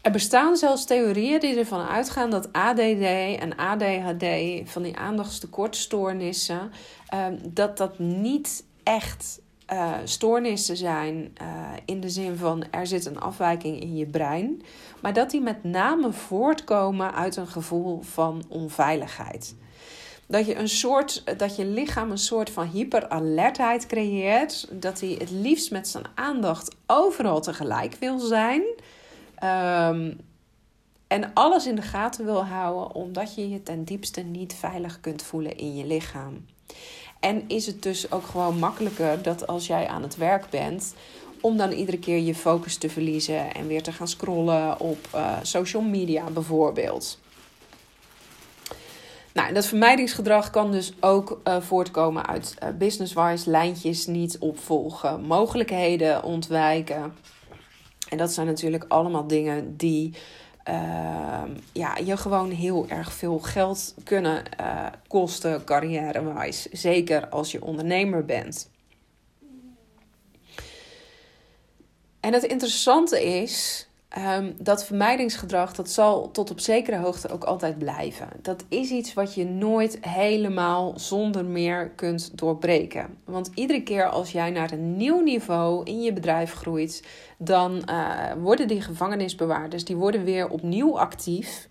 Er 0.00 0.10
bestaan 0.10 0.56
zelfs 0.56 0.84
theorieën 0.84 1.40
die 1.40 1.58
ervan 1.58 1.86
uitgaan 1.86 2.30
dat 2.30 2.52
ADD 2.52 3.02
en 3.38 3.56
ADHD, 3.56 4.24
van 4.70 4.82
die 4.82 4.96
aandachtstekortstoornissen, 4.96 6.72
ehm, 7.06 7.36
dat 7.42 7.76
dat 7.76 7.98
niet 7.98 8.64
echt 8.82 9.40
uh, 9.72 9.94
stoornissen 10.04 10.76
zijn 10.76 11.34
uh, 11.42 11.48
in 11.84 12.00
de 12.00 12.08
zin 12.08 12.36
van 12.36 12.64
er 12.70 12.86
zit 12.86 13.06
een 13.06 13.20
afwijking 13.20 13.80
in 13.80 13.96
je 13.96 14.06
brein, 14.06 14.62
maar 15.00 15.12
dat 15.12 15.30
die 15.30 15.40
met 15.40 15.64
name 15.64 16.12
voortkomen 16.12 17.14
uit 17.14 17.36
een 17.36 17.46
gevoel 17.46 18.00
van 18.02 18.42
onveiligheid. 18.48 19.54
Dat 20.26 20.46
je, 20.46 20.56
een 20.56 20.68
soort, 20.68 21.38
dat 21.38 21.56
je 21.56 21.64
lichaam 21.64 22.10
een 22.10 22.18
soort 22.18 22.50
van 22.50 22.66
hyperalertheid 22.66 23.86
creëert. 23.86 24.68
Dat 24.70 25.00
hij 25.00 25.16
het 25.18 25.30
liefst 25.30 25.70
met 25.70 25.88
zijn 25.88 26.04
aandacht 26.14 26.76
overal 26.86 27.40
tegelijk 27.40 27.94
wil 27.94 28.18
zijn. 28.18 28.62
Um, 29.44 30.20
en 31.06 31.30
alles 31.34 31.66
in 31.66 31.74
de 31.74 31.82
gaten 31.82 32.24
wil 32.24 32.44
houden, 32.44 32.94
omdat 32.94 33.34
je 33.34 33.48
je 33.48 33.62
ten 33.62 33.84
diepste 33.84 34.20
niet 34.20 34.54
veilig 34.54 35.00
kunt 35.00 35.22
voelen 35.22 35.56
in 35.56 35.76
je 35.76 35.86
lichaam. 35.86 36.46
En 37.22 37.44
is 37.46 37.66
het 37.66 37.82
dus 37.82 38.10
ook 38.10 38.26
gewoon 38.26 38.58
makkelijker 38.58 39.22
dat 39.22 39.46
als 39.46 39.66
jij 39.66 39.86
aan 39.86 40.02
het 40.02 40.16
werk 40.16 40.50
bent, 40.50 40.94
om 41.40 41.56
dan 41.56 41.70
iedere 41.72 41.98
keer 41.98 42.18
je 42.18 42.34
focus 42.34 42.76
te 42.76 42.90
verliezen 42.90 43.54
en 43.54 43.66
weer 43.66 43.82
te 43.82 43.92
gaan 43.92 44.08
scrollen 44.08 44.80
op 44.80 45.08
uh, 45.14 45.36
social 45.42 45.82
media 45.82 46.24
bijvoorbeeld. 46.30 47.18
Nou, 49.32 49.52
dat 49.52 49.66
vermijdingsgedrag 49.66 50.50
kan 50.50 50.72
dus 50.72 50.92
ook 51.00 51.40
uh, 51.44 51.60
voortkomen 51.60 52.26
uit 52.26 52.54
uh, 52.62 52.68
business-wise 52.78 53.50
lijntjes 53.50 54.06
niet 54.06 54.38
opvolgen, 54.38 55.22
mogelijkheden 55.22 56.22
ontwijken. 56.22 57.14
En 58.08 58.18
dat 58.18 58.32
zijn 58.32 58.46
natuurlijk 58.46 58.84
allemaal 58.88 59.26
dingen 59.26 59.76
die 59.76 60.14
uh, 60.68 61.42
ja, 61.72 61.96
je 61.96 62.16
gewoon 62.16 62.50
heel 62.50 62.88
erg 62.88 63.12
veel 63.12 63.38
geld 63.38 63.94
kunnen 64.04 64.42
uh, 64.60 64.86
kosten, 65.08 65.64
carrière-wise. 65.64 66.68
Zeker 66.72 67.28
als 67.28 67.52
je 67.52 67.64
ondernemer 67.64 68.24
bent. 68.24 68.70
En 72.20 72.32
het 72.32 72.42
interessante 72.42 73.24
is 73.24 73.88
Um, 74.18 74.54
dat 74.58 74.84
vermijdingsgedrag, 74.84 75.72
dat 75.72 75.90
zal 75.90 76.30
tot 76.30 76.50
op 76.50 76.60
zekere 76.60 76.96
hoogte 76.96 77.28
ook 77.28 77.44
altijd 77.44 77.78
blijven. 77.78 78.28
Dat 78.42 78.64
is 78.68 78.90
iets 78.90 79.14
wat 79.14 79.34
je 79.34 79.44
nooit 79.44 79.98
helemaal 80.00 80.92
zonder 80.96 81.44
meer 81.44 81.90
kunt 81.90 82.38
doorbreken. 82.38 83.18
Want 83.24 83.50
iedere 83.54 83.82
keer 83.82 84.08
als 84.08 84.32
jij 84.32 84.50
naar 84.50 84.72
een 84.72 84.96
nieuw 84.96 85.20
niveau 85.20 85.84
in 85.84 86.02
je 86.02 86.12
bedrijf 86.12 86.52
groeit, 86.52 87.04
dan 87.38 87.82
uh, 87.90 88.32
worden 88.42 88.68
die 88.68 88.80
gevangenisbewaarders, 88.80 89.84
die 89.84 89.96
worden 89.96 90.24
weer 90.24 90.48
opnieuw 90.48 90.98
actief. 90.98 91.68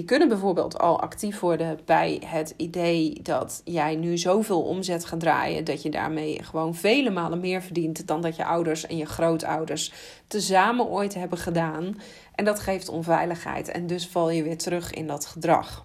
Die 0.00 0.08
kunnen 0.08 0.28
bijvoorbeeld 0.28 0.78
al 0.78 1.00
actief 1.00 1.40
worden 1.40 1.78
bij 1.84 2.22
het 2.26 2.54
idee 2.56 3.20
dat 3.22 3.62
jij 3.64 3.96
nu 3.96 4.18
zoveel 4.18 4.62
omzet 4.62 5.04
gaat 5.04 5.20
draaien 5.20 5.64
dat 5.64 5.82
je 5.82 5.90
daarmee 5.90 6.42
gewoon 6.42 6.74
vele 6.74 7.10
malen 7.10 7.40
meer 7.40 7.62
verdient 7.62 8.06
dan 8.06 8.20
dat 8.20 8.36
je 8.36 8.44
ouders 8.44 8.86
en 8.86 8.96
je 8.96 9.06
grootouders 9.06 9.92
tezamen 10.26 10.86
ooit 10.86 11.14
hebben 11.14 11.38
gedaan. 11.38 12.00
En 12.34 12.44
dat 12.44 12.60
geeft 12.60 12.88
onveiligheid 12.88 13.68
en 13.68 13.86
dus 13.86 14.06
val 14.06 14.30
je 14.30 14.42
weer 14.42 14.58
terug 14.58 14.92
in 14.92 15.06
dat 15.06 15.26
gedrag. 15.26 15.84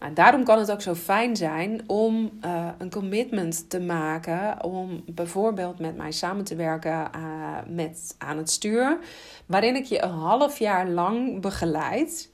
Nou, 0.00 0.12
daarom 0.12 0.44
kan 0.44 0.58
het 0.58 0.70
ook 0.70 0.82
zo 0.82 0.94
fijn 0.94 1.36
zijn 1.36 1.82
om 1.86 2.30
uh, 2.44 2.68
een 2.78 2.90
commitment 2.90 3.70
te 3.70 3.80
maken. 3.80 4.64
Om 4.64 5.02
bijvoorbeeld 5.06 5.78
met 5.78 5.96
mij 5.96 6.12
samen 6.12 6.44
te 6.44 6.56
werken 6.56 7.10
uh, 7.16 7.56
met 7.66 8.14
aan 8.18 8.36
het 8.36 8.50
stuur. 8.50 8.98
Waarin 9.46 9.76
ik 9.76 9.84
je 9.84 10.02
een 10.02 10.10
half 10.10 10.58
jaar 10.58 10.88
lang 10.88 11.40
begeleid. 11.40 12.30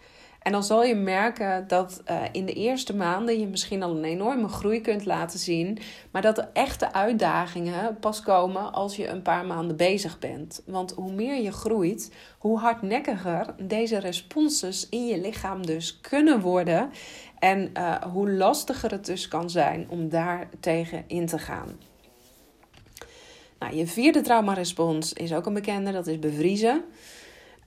En 0.47 0.53
dan 0.53 0.65
zal 0.65 0.85
je 0.85 0.95
merken 0.95 1.69
dat 1.69 2.03
uh, 2.11 2.23
in 2.33 2.47
de 2.47 2.53
eerste 2.53 2.97
maanden 2.97 3.41
je 3.41 3.47
misschien 3.47 3.83
al 3.83 3.97
een 3.97 4.05
enorme 4.05 4.49
groei 4.49 4.81
kunt 4.81 5.05
laten 5.05 5.39
zien. 5.39 5.79
Maar 6.11 6.23
dat 6.23 6.37
de 6.37 6.47
echte 6.53 6.93
uitdagingen 6.93 7.99
pas 7.99 8.21
komen 8.21 8.73
als 8.73 8.97
je 8.97 9.09
een 9.09 9.23
paar 9.23 9.47
maanden 9.47 9.77
bezig 9.77 10.19
bent. 10.19 10.63
Want 10.67 10.93
hoe 10.93 11.13
meer 11.13 11.43
je 11.43 11.53
groeit, 11.53 12.13
hoe 12.39 12.59
hardnekkiger 12.59 13.55
deze 13.63 13.99
responses 13.99 14.89
in 14.89 15.07
je 15.07 15.21
lichaam 15.21 15.67
dus 15.67 16.01
kunnen 16.01 16.41
worden. 16.41 16.91
En 17.39 17.71
uh, 17.77 18.03
hoe 18.03 18.31
lastiger 18.31 18.91
het 18.91 19.07
dus 19.07 19.29
kan 19.29 19.51
zijn 19.51 19.87
om 19.89 20.09
daar 20.09 20.49
tegen 20.61 21.05
in 21.07 21.27
te 21.27 21.39
gaan. 21.39 21.79
Nou, 23.59 23.75
je 23.75 23.87
vierde 23.87 24.21
traumarespons 24.21 25.13
is 25.13 25.33
ook 25.33 25.47
een 25.47 25.55
bekende, 25.55 25.93
dat 25.93 26.07
is 26.07 26.19
bevriezen. 26.19 26.85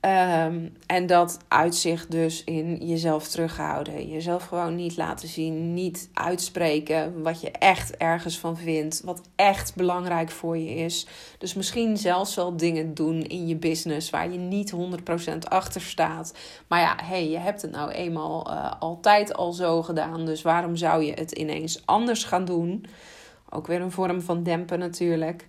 Um, 0.01 0.73
en 0.85 1.07
dat 1.07 1.37
uitzicht 1.47 2.11
dus 2.11 2.43
in 2.43 2.87
jezelf 2.87 3.27
terughouden. 3.27 4.09
Jezelf 4.09 4.45
gewoon 4.45 4.75
niet 4.75 4.97
laten 4.97 5.27
zien, 5.27 5.73
niet 5.73 6.09
uitspreken 6.13 7.21
wat 7.21 7.41
je 7.41 7.51
echt 7.51 7.97
ergens 7.97 8.39
van 8.39 8.57
vindt, 8.57 9.01
wat 9.05 9.21
echt 9.35 9.75
belangrijk 9.75 10.29
voor 10.29 10.57
je 10.57 10.75
is. 10.75 11.07
Dus 11.37 11.53
misschien 11.53 11.97
zelfs 11.97 12.35
wel 12.35 12.57
dingen 12.57 12.93
doen 12.93 13.21
in 13.21 13.47
je 13.47 13.55
business 13.55 14.09
waar 14.09 14.31
je 14.31 14.37
niet 14.37 14.73
100% 14.73 15.37
achter 15.47 15.81
staat. 15.81 16.33
Maar 16.67 16.79
ja, 16.79 16.95
hey, 17.03 17.29
je 17.29 17.37
hebt 17.37 17.61
het 17.61 17.71
nou 17.71 17.91
eenmaal 17.91 18.51
uh, 18.51 18.71
altijd 18.79 19.33
al 19.33 19.51
zo 19.51 19.81
gedaan, 19.83 20.25
dus 20.25 20.41
waarom 20.41 20.75
zou 20.75 21.03
je 21.03 21.13
het 21.13 21.31
ineens 21.31 21.85
anders 21.85 22.23
gaan 22.23 22.45
doen? 22.45 22.85
Ook 23.49 23.67
weer 23.67 23.81
een 23.81 23.91
vorm 23.91 24.21
van 24.21 24.43
dempen 24.43 24.79
natuurlijk. 24.79 25.47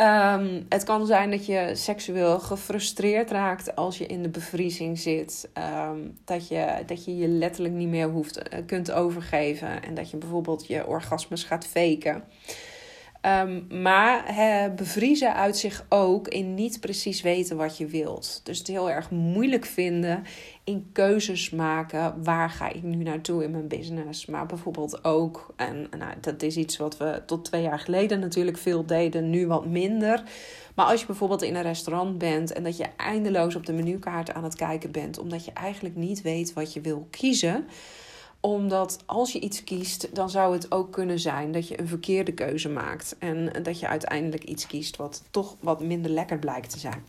Ehm, 0.00 0.62
het 0.68 0.84
kan 0.84 1.06
zijn 1.06 1.30
dat 1.30 1.46
je 1.46 1.70
seksueel 1.74 2.38
gefrustreerd 2.38 3.30
raakt 3.30 3.76
als 3.76 3.98
je 3.98 4.06
in 4.06 4.22
de 4.22 4.28
bevriezing 4.28 4.98
zit. 4.98 5.48
Ehm, 5.52 5.98
dat, 6.24 6.48
je, 6.48 6.82
dat 6.86 7.04
je 7.04 7.16
je 7.16 7.28
letterlijk 7.28 7.74
niet 7.74 7.88
meer 7.88 8.08
hoeft, 8.08 8.38
uh, 8.38 8.58
kunt 8.66 8.92
overgeven. 8.92 9.82
En 9.82 9.94
dat 9.94 10.10
je 10.10 10.16
bijvoorbeeld 10.16 10.66
je 10.66 10.86
orgasmes 10.86 11.44
gaat 11.44 11.66
faken. 11.66 12.24
Um, 13.26 13.66
maar 13.82 14.24
bevriezen 14.76 15.34
uit 15.34 15.56
zich 15.56 15.86
ook 15.88 16.28
in 16.28 16.54
niet 16.54 16.80
precies 16.80 17.22
weten 17.22 17.56
wat 17.56 17.76
je 17.76 17.86
wilt. 17.86 18.40
Dus 18.44 18.58
het 18.58 18.66
heel 18.66 18.90
erg 18.90 19.10
moeilijk 19.10 19.64
vinden 19.64 20.24
in 20.64 20.88
keuzes 20.92 21.50
maken. 21.50 22.22
Waar 22.22 22.50
ga 22.50 22.68
ik 22.68 22.82
nu 22.82 23.02
naartoe 23.02 23.44
in 23.44 23.50
mijn 23.50 23.68
business? 23.68 24.26
Maar 24.26 24.46
bijvoorbeeld 24.46 25.04
ook, 25.04 25.52
en 25.56 25.88
nou, 25.98 26.12
dat 26.20 26.42
is 26.42 26.56
iets 26.56 26.76
wat 26.76 26.96
we 26.96 27.22
tot 27.26 27.44
twee 27.44 27.62
jaar 27.62 27.78
geleden 27.78 28.20
natuurlijk 28.20 28.58
veel 28.58 28.86
deden, 28.86 29.30
nu 29.30 29.46
wat 29.46 29.66
minder. 29.66 30.22
Maar 30.74 30.86
als 30.86 31.00
je 31.00 31.06
bijvoorbeeld 31.06 31.42
in 31.42 31.54
een 31.54 31.62
restaurant 31.62 32.18
bent 32.18 32.52
en 32.52 32.62
dat 32.62 32.76
je 32.76 32.86
eindeloos 32.96 33.54
op 33.54 33.66
de 33.66 33.72
menukaart 33.72 34.32
aan 34.32 34.44
het 34.44 34.54
kijken 34.56 34.90
bent, 34.90 35.18
omdat 35.18 35.44
je 35.44 35.52
eigenlijk 35.52 35.96
niet 35.96 36.22
weet 36.22 36.52
wat 36.52 36.72
je 36.72 36.80
wil 36.80 37.06
kiezen 37.10 37.66
omdat 38.40 38.98
als 39.06 39.32
je 39.32 39.40
iets 39.40 39.64
kiest, 39.64 40.14
dan 40.14 40.30
zou 40.30 40.52
het 40.52 40.72
ook 40.72 40.92
kunnen 40.92 41.18
zijn 41.18 41.52
dat 41.52 41.68
je 41.68 41.80
een 41.80 41.88
verkeerde 41.88 42.32
keuze 42.32 42.68
maakt. 42.68 43.16
En 43.18 43.62
dat 43.62 43.80
je 43.80 43.88
uiteindelijk 43.88 44.44
iets 44.44 44.66
kiest 44.66 44.96
wat 44.96 45.22
toch 45.30 45.56
wat 45.60 45.82
minder 45.82 46.10
lekker 46.10 46.38
blijkt 46.38 46.70
te 46.70 46.78
zijn. 46.78 47.04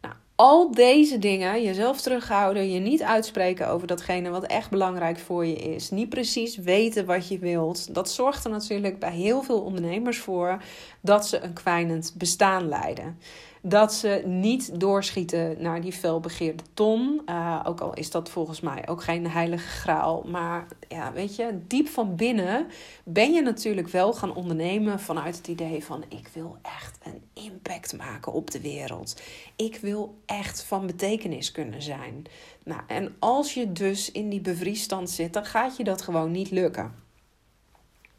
Nou, 0.00 0.14
al 0.34 0.70
deze 0.70 1.18
dingen, 1.18 1.62
jezelf 1.62 2.00
terughouden, 2.00 2.70
je 2.70 2.80
niet 2.80 3.02
uitspreken 3.02 3.68
over 3.68 3.86
datgene 3.86 4.30
wat 4.30 4.44
echt 4.44 4.70
belangrijk 4.70 5.18
voor 5.18 5.46
je 5.46 5.56
is, 5.56 5.90
niet 5.90 6.08
precies 6.08 6.56
weten 6.56 7.06
wat 7.06 7.28
je 7.28 7.38
wilt, 7.38 7.94
dat 7.94 8.10
zorgt 8.10 8.44
er 8.44 8.50
natuurlijk 8.50 8.98
bij 8.98 9.12
heel 9.12 9.42
veel 9.42 9.60
ondernemers 9.60 10.18
voor 10.18 10.62
dat 11.00 11.26
ze 11.26 11.40
een 11.40 11.52
kwijnend 11.52 12.14
bestaan 12.16 12.68
leiden 12.68 13.18
dat 13.66 13.94
ze 13.94 14.22
niet 14.26 14.80
doorschieten 14.80 15.56
naar 15.58 15.80
die 15.80 15.92
felbegeerde 15.92 16.62
ton. 16.74 17.22
Uh, 17.26 17.60
ook 17.64 17.80
al 17.80 17.94
is 17.94 18.10
dat 18.10 18.30
volgens 18.30 18.60
mij 18.60 18.88
ook 18.88 19.02
geen 19.02 19.30
heilige 19.30 19.68
graal. 19.68 20.22
Maar 20.26 20.66
ja, 20.88 21.12
weet 21.12 21.36
je, 21.36 21.58
diep 21.66 21.88
van 21.88 22.16
binnen 22.16 22.66
ben 23.04 23.32
je 23.32 23.42
natuurlijk 23.42 23.88
wel 23.88 24.12
gaan 24.12 24.34
ondernemen 24.34 25.00
vanuit 25.00 25.36
het 25.36 25.48
idee 25.48 25.84
van 25.84 26.04
ik 26.08 26.28
wil 26.32 26.56
echt 26.62 26.98
een 27.04 27.44
impact 27.44 27.96
maken 27.96 28.32
op 28.32 28.50
de 28.50 28.60
wereld. 28.60 29.20
Ik 29.56 29.76
wil 29.76 30.14
echt 30.26 30.62
van 30.62 30.86
betekenis 30.86 31.52
kunnen 31.52 31.82
zijn. 31.82 32.24
Nou, 32.64 32.80
en 32.86 33.14
als 33.18 33.54
je 33.54 33.72
dus 33.72 34.12
in 34.12 34.28
die 34.28 34.40
bevriesstand 34.40 35.10
zit, 35.10 35.32
dan 35.32 35.44
gaat 35.44 35.76
je 35.76 35.84
dat 35.84 36.02
gewoon 36.02 36.30
niet 36.30 36.50
lukken. 36.50 36.94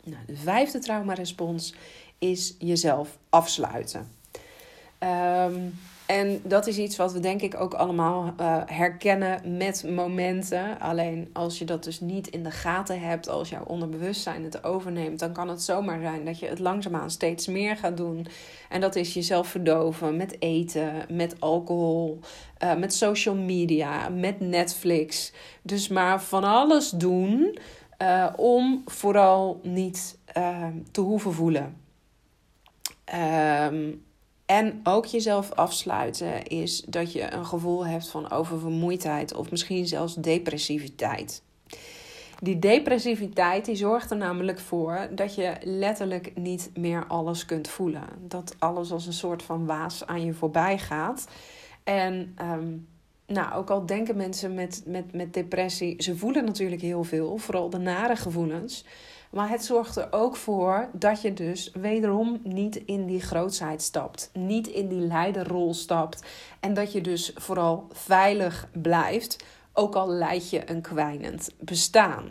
Nou, 0.03 0.25
de 0.25 0.37
vijfde 0.37 0.79
traumarespons 0.79 1.73
is 2.19 2.55
jezelf 2.59 3.17
afsluiten. 3.29 4.23
Um, 5.05 5.73
en 6.05 6.41
dat 6.43 6.67
is 6.67 6.77
iets 6.77 6.97
wat 6.97 7.13
we 7.13 7.19
denk 7.19 7.41
ik 7.41 7.59
ook 7.59 7.73
allemaal 7.73 8.33
uh, 8.41 8.61
herkennen 8.65 9.57
met 9.57 9.83
momenten. 9.89 10.79
Alleen 10.79 11.29
als 11.33 11.59
je 11.59 11.65
dat 11.65 11.83
dus 11.83 11.99
niet 11.99 12.27
in 12.27 12.43
de 12.43 12.51
gaten 12.51 12.99
hebt, 12.99 13.29
als 13.29 13.49
jouw 13.49 13.63
onderbewustzijn 13.63 14.43
het 14.43 14.63
overneemt, 14.63 15.19
dan 15.19 15.33
kan 15.33 15.49
het 15.49 15.61
zomaar 15.61 15.99
zijn 15.99 16.25
dat 16.25 16.39
je 16.39 16.47
het 16.47 16.59
langzaamaan 16.59 17.09
steeds 17.09 17.47
meer 17.47 17.77
gaat 17.77 17.97
doen. 17.97 18.27
En 18.69 18.81
dat 18.81 18.95
is 18.95 19.13
jezelf 19.13 19.47
verdoven 19.47 20.17
met 20.17 20.41
eten, 20.41 20.91
met 21.09 21.35
alcohol, 21.39 22.19
uh, 22.63 22.75
met 22.75 22.93
social 22.93 23.35
media, 23.35 24.09
met 24.09 24.39
Netflix. 24.39 25.33
Dus 25.61 25.87
maar 25.87 26.21
van 26.21 26.43
alles 26.43 26.89
doen 26.89 27.57
uh, 28.01 28.27
om 28.35 28.81
vooral 28.85 29.59
niet 29.63 30.17
te 30.91 31.01
hoeven 31.01 31.33
voelen. 31.33 31.77
Um, 33.71 34.04
en 34.45 34.79
ook 34.83 35.05
jezelf 35.05 35.51
afsluiten 35.51 36.43
is 36.43 36.81
dat 36.87 37.11
je 37.11 37.33
een 37.33 37.45
gevoel 37.45 37.85
hebt 37.85 38.09
van 38.09 38.31
oververmoeidheid 38.31 39.35
of 39.35 39.51
misschien 39.51 39.87
zelfs 39.87 40.15
depressiviteit. 40.15 41.43
Die 42.39 42.59
depressiviteit 42.59 43.65
die 43.65 43.75
zorgt 43.75 44.11
er 44.11 44.17
namelijk 44.17 44.59
voor 44.59 45.07
dat 45.11 45.35
je 45.35 45.53
letterlijk 45.63 46.31
niet 46.35 46.69
meer 46.73 47.05
alles 47.07 47.45
kunt 47.45 47.67
voelen. 47.67 48.07
Dat 48.19 48.55
alles 48.59 48.91
als 48.91 49.05
een 49.05 49.13
soort 49.13 49.43
van 49.43 49.65
waas 49.65 50.05
aan 50.05 50.25
je 50.25 50.33
voorbij 50.33 50.77
gaat. 50.77 51.27
En 51.83 52.35
um, 52.41 52.87
nou, 53.27 53.53
ook 53.53 53.69
al 53.69 53.85
denken 53.85 54.17
mensen 54.17 54.53
met, 54.53 54.83
met, 54.85 55.13
met 55.13 55.33
depressie, 55.33 56.03
ze 56.03 56.17
voelen 56.17 56.45
natuurlijk 56.45 56.81
heel 56.81 57.03
veel, 57.03 57.37
vooral 57.37 57.69
de 57.69 57.77
nare 57.77 58.15
gevoelens. 58.15 58.85
Maar 59.35 59.49
het 59.49 59.65
zorgt 59.65 59.95
er 59.95 60.07
ook 60.11 60.35
voor 60.35 60.89
dat 60.93 61.21
je 61.21 61.33
dus 61.33 61.71
wederom 61.73 62.39
niet 62.43 62.75
in 62.75 63.05
die 63.05 63.21
grootsheid 63.21 63.81
stapt. 63.81 64.29
Niet 64.33 64.67
in 64.67 64.87
die 64.87 64.99
leiderrol 64.99 65.73
stapt. 65.73 66.23
En 66.59 66.73
dat 66.73 66.91
je 66.91 67.01
dus 67.01 67.31
vooral 67.35 67.87
veilig 67.91 68.67
blijft. 68.71 69.43
Ook 69.73 69.95
al 69.95 70.09
leid 70.09 70.49
je 70.49 70.69
een 70.69 70.81
kwijnend 70.81 71.49
bestaan. 71.59 72.23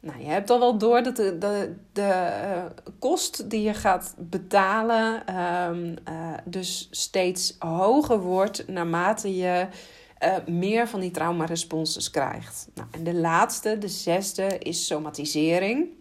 Nou, 0.00 0.20
je 0.20 0.26
hebt 0.26 0.50
al 0.50 0.58
wel 0.58 0.78
door 0.78 1.02
dat 1.02 1.16
de, 1.16 1.38
de, 1.38 1.74
de 1.92 2.40
uh, 2.44 2.64
kost 2.98 3.50
die 3.50 3.62
je 3.62 3.74
gaat 3.74 4.14
betalen 4.18 5.36
um, 5.38 5.94
uh, 6.08 6.34
dus 6.44 6.88
steeds 6.90 7.56
hoger 7.58 8.20
wordt 8.20 8.68
naarmate 8.68 9.36
je 9.36 9.66
uh, 10.20 10.34
meer 10.46 10.88
van 10.88 11.00
die 11.00 11.10
traumaresponses 11.10 12.10
krijgt. 12.10 12.68
Nou, 12.74 12.88
en 12.90 13.04
de 13.04 13.14
laatste, 13.14 13.78
de 13.78 13.88
zesde, 13.88 14.58
is 14.58 14.86
somatisering. 14.86 15.96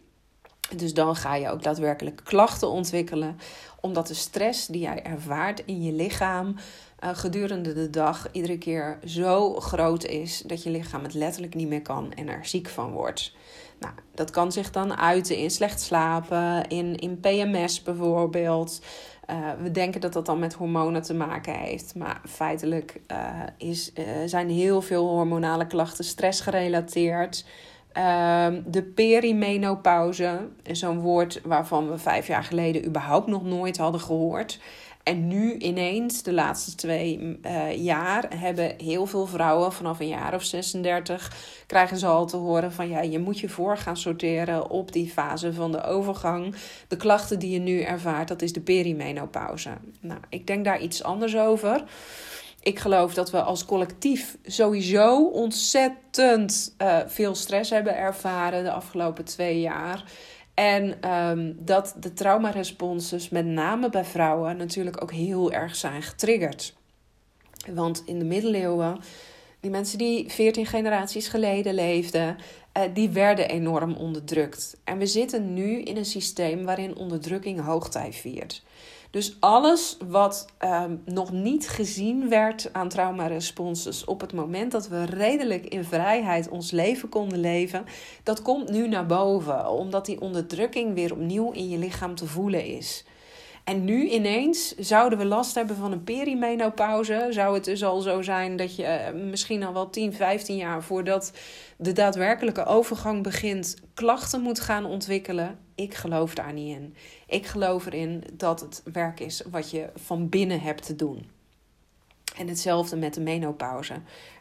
Dus 0.76 0.94
dan 0.94 1.16
ga 1.16 1.36
je 1.36 1.50
ook 1.50 1.64
daadwerkelijk 1.64 2.22
klachten 2.24 2.70
ontwikkelen, 2.70 3.40
omdat 3.82 4.08
de 4.08 4.14
stress 4.14 4.68
die 4.68 4.82
jij 4.82 5.04
ervaart 5.04 5.64
in 5.66 5.84
je 5.84 5.92
lichaam 5.92 6.56
uh, 7.04 7.10
gedurende 7.14 7.74
de 7.74 7.90
dag 7.90 8.28
iedere 8.32 8.58
keer 8.58 9.00
zo 9.06 9.60
groot 9.60 10.06
is 10.06 10.42
dat 10.46 10.64
je 10.64 10.70
lichaam 10.70 11.04
het 11.04 11.14
letterlijk 11.14 11.56
niet 11.56 11.68
meer 11.68 11.82
kan 11.82 12.14
en 12.14 12.28
er 12.28 12.46
ziek 12.46 12.68
van 12.68 12.92
wordt. 12.92 13.36
Nou, 13.80 13.94
dat 14.14 14.30
kan 14.30 14.52
zich 14.52 14.72
dan 14.72 14.98
uiten 14.98 15.38
in 15.38 15.52
slecht 15.52 15.82
slapen, 15.82 16.68
in, 16.68 16.96
in 16.96 17.20
PMS 17.20 17.84
bijvoorbeeld. 17.84 18.82
Uh, 19.30 19.50
we 19.62 19.72
denken 19.72 20.02
dat 20.02 20.14
dat 20.14 20.26
dan 20.26 20.40
met 20.40 20.54
hormonen 20.54 21.02
te 21.02 21.14
maken 21.14 21.54
heeft. 21.54 21.96
Maar 21.96 22.22
feitelijk 22.26 23.02
uh, 23.12 23.42
is, 23.58 23.92
zijn 24.26 24.50
heel 24.50 24.82
veel 24.82 25.08
hormonale 25.08 25.68
klachten 25.68 26.04
stressgerelateerd. 26.04 27.46
Um, 27.98 28.64
de 28.66 28.84
perimenopauze, 28.84 30.48
zo'n 30.72 31.00
woord 31.00 31.42
waarvan 31.44 31.90
we 31.90 31.98
vijf 31.98 32.28
jaar 32.28 32.44
geleden 32.44 32.86
überhaupt 32.86 33.28
nog 33.28 33.44
nooit 33.44 33.78
hadden 33.78 34.02
gehoord. 34.02 34.60
En 35.08 35.28
nu 35.28 35.54
ineens, 35.58 36.24
de 36.24 36.34
laatste 36.34 36.76
twee 36.76 37.40
uh, 37.46 37.84
jaar, 37.84 38.26
hebben 38.36 38.74
heel 38.78 39.06
veel 39.06 39.26
vrouwen 39.26 39.74
vanaf 39.74 40.00
een 40.00 40.08
jaar 40.08 40.34
of 40.34 40.44
36, 40.44 41.32
krijgen 41.68 41.98
ze 41.98 42.06
al 42.06 42.26
te 42.26 42.38
horen 42.38 42.72
van 42.72 42.90
ja, 42.90 43.02
je 43.02 43.20
moet 43.20 43.40
je 43.40 43.50
voor 43.50 43.78
gaan 43.78 43.98
sorteren 43.98 44.70
op 44.70 44.92
die 44.92 45.10
fase 45.10 45.54
van 45.54 45.72
de 45.72 45.84
overgang. 45.84 46.56
De 46.88 46.98
klachten 46.98 47.40
die 47.40 47.52
je 47.52 47.60
nu 47.60 47.82
ervaart, 47.82 48.28
dat 48.28 48.42
is 48.42 48.54
de 48.54 48.62
perimenopauze. 48.62 49.70
Nou, 50.00 50.20
ik 50.30 50.48
denk 50.48 50.66
daar 50.66 50.82
iets 50.82 51.04
anders 51.04 51.38
over 51.38 51.84
ik 52.68 52.80
geloof 52.80 53.14
dat 53.14 53.32
we 53.32 53.42
als 53.42 53.66
collectief 53.66 54.38
sowieso 54.44 55.24
ontzettend 55.24 56.76
uh, 56.82 57.00
veel 57.06 57.36
stress 57.36 57.70
hebben 57.70 57.98
ervaren 57.98 58.64
de 58.64 58.72
afgelopen 58.72 59.26
twee 59.26 59.60
jaar. 59.60 60.04
En 60.54 61.12
um, 61.12 61.58
dat 61.60 61.96
de 62.00 62.14
traumaresponses, 62.14 63.30
met 63.30 63.46
name 63.46 63.90
bij 63.90 64.06
vrouwen, 64.06 64.58
natuurlijk 64.58 65.02
ook 65.02 65.12
heel 65.12 65.52
erg 65.52 65.76
zijn 65.76 66.02
getriggerd. 66.02 66.76
Want 67.74 68.04
in 68.06 68.20
de 68.20 68.26
middeleeuwen, 68.26 69.00
die 69.60 69.72
mensen 69.72 69.98
die 69.98 70.32
14 70.32 70.66
generaties 70.66 71.28
geleden 71.28 71.74
leefden, 71.74 72.38
uh, 72.78 72.84
die 72.94 73.10
werden 73.10 73.50
enorm 73.50 73.94
onderdrukt. 73.94 74.78
En 74.84 74.98
we 74.98 75.06
zitten 75.06 75.54
nu 75.54 75.82
in 75.82 75.98
een 75.98 76.06
systeem 76.06 76.66
waarin 76.66 76.96
onderdrukking 76.96 77.62
hoogtij 77.62 78.14
viert. 78.14 78.64
Dus 79.10 79.38
alles 79.40 79.98
wat 80.08 80.46
um, 80.64 81.02
nog 81.06 81.32
niet 81.32 81.70
gezien 81.70 82.30
werd 82.30 82.70
aan 82.72 82.90
traumaresponses 82.90 84.06
op 84.06 84.22
het 84.22 84.34
moment 84.34 84.72
dat 84.72 84.88
we 84.88 85.04
redelijk 85.04 85.66
in 85.66 85.84
vrijheid 85.84 86.50
ons 86.50 86.72
leven 86.72 87.10
konden 87.10 87.40
leven, 87.40 87.86
dat 88.24 88.42
komt 88.42 88.70
nu 88.70 88.88
naar 88.88 89.06
boven, 89.06 89.70
omdat 89.70 90.06
die 90.06 90.22
onderdrukking 90.22 90.94
weer 90.94 91.12
opnieuw 91.12 91.52
in 91.52 91.70
je 91.70 91.78
lichaam 91.78 92.16
te 92.16 92.26
voelen 92.26 92.66
is. 92.66 93.06
En 93.68 93.84
nu 93.84 94.10
ineens 94.10 94.76
zouden 94.76 95.18
we 95.18 95.26
last 95.26 95.56
hebben 95.56 95.76
van 95.76 95.92
een 95.92 96.04
perimenopauze. 96.04 97.28
Zou 97.30 97.54
het 97.54 97.64
dus 97.64 97.84
al 97.84 98.02
zo 98.02 98.22
zijn 98.22 98.56
dat 98.56 98.76
je 98.76 98.84
eh, 98.84 99.14
misschien 99.14 99.64
al 99.64 99.74
wel 99.74 99.90
10, 99.90 100.14
15 100.14 100.56
jaar 100.56 100.84
voordat 100.84 101.32
de 101.78 101.92
daadwerkelijke 101.92 102.66
overgang 102.66 103.24
begint, 103.24 103.78
klachten 103.94 104.42
moet 104.42 104.60
gaan 104.60 104.86
ontwikkelen? 104.86 105.60
Ik 105.76 105.94
geloof 105.94 106.36
daar 106.36 106.54
niet 106.54 106.76
in. 106.76 106.96
Ik 107.28 107.46
geloof 107.46 107.86
erin 107.86 108.24
dat 108.34 108.60
het 108.60 108.82
werk 108.94 109.20
is 109.20 109.44
wat 109.52 109.72
je 109.72 109.90
van 109.96 110.30
binnen 110.30 110.62
hebt 110.62 110.86
te 110.86 110.96
doen. 110.96 111.30
En 112.38 112.48
hetzelfde 112.48 112.96
met 112.96 113.14
de 113.14 113.22
menopauze. 113.22 113.94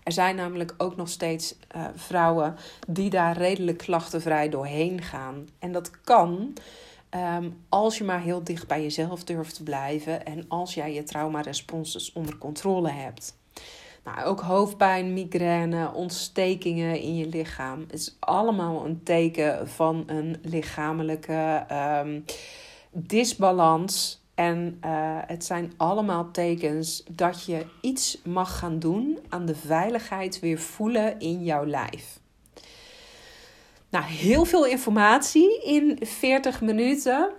Er 0.02 0.12
zijn 0.12 0.36
namelijk 0.36 0.74
ook 0.76 0.96
nog 0.96 1.08
steeds 1.08 1.54
uh, 1.76 1.86
vrouwen 1.94 2.56
die 2.88 3.10
daar 3.10 3.36
redelijk 3.36 3.78
klachtenvrij 3.78 4.48
doorheen 4.48 5.02
gaan. 5.02 5.48
En 5.58 5.72
dat 5.72 6.00
kan 6.00 6.54
Ehm, 7.10 7.50
als 7.68 7.98
je 7.98 8.04
maar 8.04 8.20
heel 8.20 8.44
dicht 8.44 8.66
bij 8.66 8.82
jezelf 8.82 9.24
durft 9.24 9.54
te 9.54 9.62
blijven 9.62 10.26
en 10.26 10.44
als 10.48 10.74
jij 10.74 10.94
je 10.94 11.02
traumaresponses 11.02 12.12
onder 12.12 12.38
controle 12.38 12.90
hebt. 12.90 13.38
Nou, 14.04 14.24
ook 14.24 14.40
hoofdpijn, 14.40 15.12
migraine, 15.12 15.92
ontstekingen 15.92 17.00
in 17.00 17.16
je 17.16 17.28
lichaam. 17.28 17.84
Is 17.90 18.16
allemaal 18.18 18.84
een 18.84 19.02
teken 19.02 19.68
van 19.68 20.02
een 20.06 20.36
lichamelijke 20.42 21.66
um, 21.72 22.24
disbalans. 22.90 24.24
En 24.34 24.78
uh, 24.84 25.18
het 25.26 25.44
zijn 25.44 25.72
allemaal 25.76 26.30
tekens 26.30 27.04
dat 27.10 27.44
je 27.44 27.66
iets 27.80 28.18
mag 28.24 28.58
gaan 28.58 28.78
doen 28.78 29.18
aan 29.28 29.46
de 29.46 29.54
veiligheid 29.54 30.40
weer 30.40 30.58
voelen 30.58 31.18
in 31.18 31.44
jouw 31.44 31.66
lijf. 31.66 32.20
Nou, 33.96 34.08
heel 34.08 34.44
veel 34.44 34.66
informatie 34.66 35.62
in 35.62 35.98
40 36.00 36.60
minuten. 36.60 37.30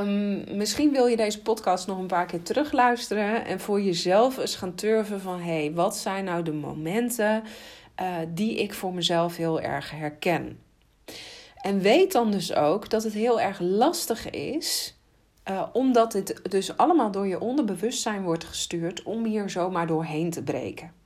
Um, 0.00 0.56
misschien 0.56 0.92
wil 0.92 1.06
je 1.06 1.16
deze 1.16 1.42
podcast 1.42 1.86
nog 1.86 1.98
een 1.98 2.06
paar 2.06 2.26
keer 2.26 2.42
terugluisteren 2.42 3.44
en 3.44 3.60
voor 3.60 3.80
jezelf 3.82 4.38
eens 4.38 4.56
gaan 4.56 4.74
turven 4.74 5.20
van 5.20 5.40
hé, 5.40 5.60
hey, 5.60 5.72
wat 5.74 5.96
zijn 5.96 6.24
nou 6.24 6.42
de 6.42 6.52
momenten 6.52 7.42
uh, 8.00 8.16
die 8.28 8.56
ik 8.56 8.74
voor 8.74 8.94
mezelf 8.94 9.36
heel 9.36 9.60
erg 9.60 9.90
herken. 9.90 10.60
En 11.56 11.80
weet 11.80 12.12
dan 12.12 12.30
dus 12.30 12.54
ook 12.54 12.90
dat 12.90 13.02
het 13.02 13.12
heel 13.12 13.40
erg 13.40 13.60
lastig 13.60 14.30
is, 14.30 14.96
uh, 15.50 15.62
omdat 15.72 16.12
dit 16.12 16.50
dus 16.50 16.76
allemaal 16.76 17.10
door 17.10 17.26
je 17.26 17.40
onderbewustzijn 17.40 18.22
wordt 18.22 18.44
gestuurd 18.44 19.02
om 19.02 19.24
hier 19.24 19.50
zomaar 19.50 19.86
doorheen 19.86 20.30
te 20.30 20.42
breken. 20.42 21.05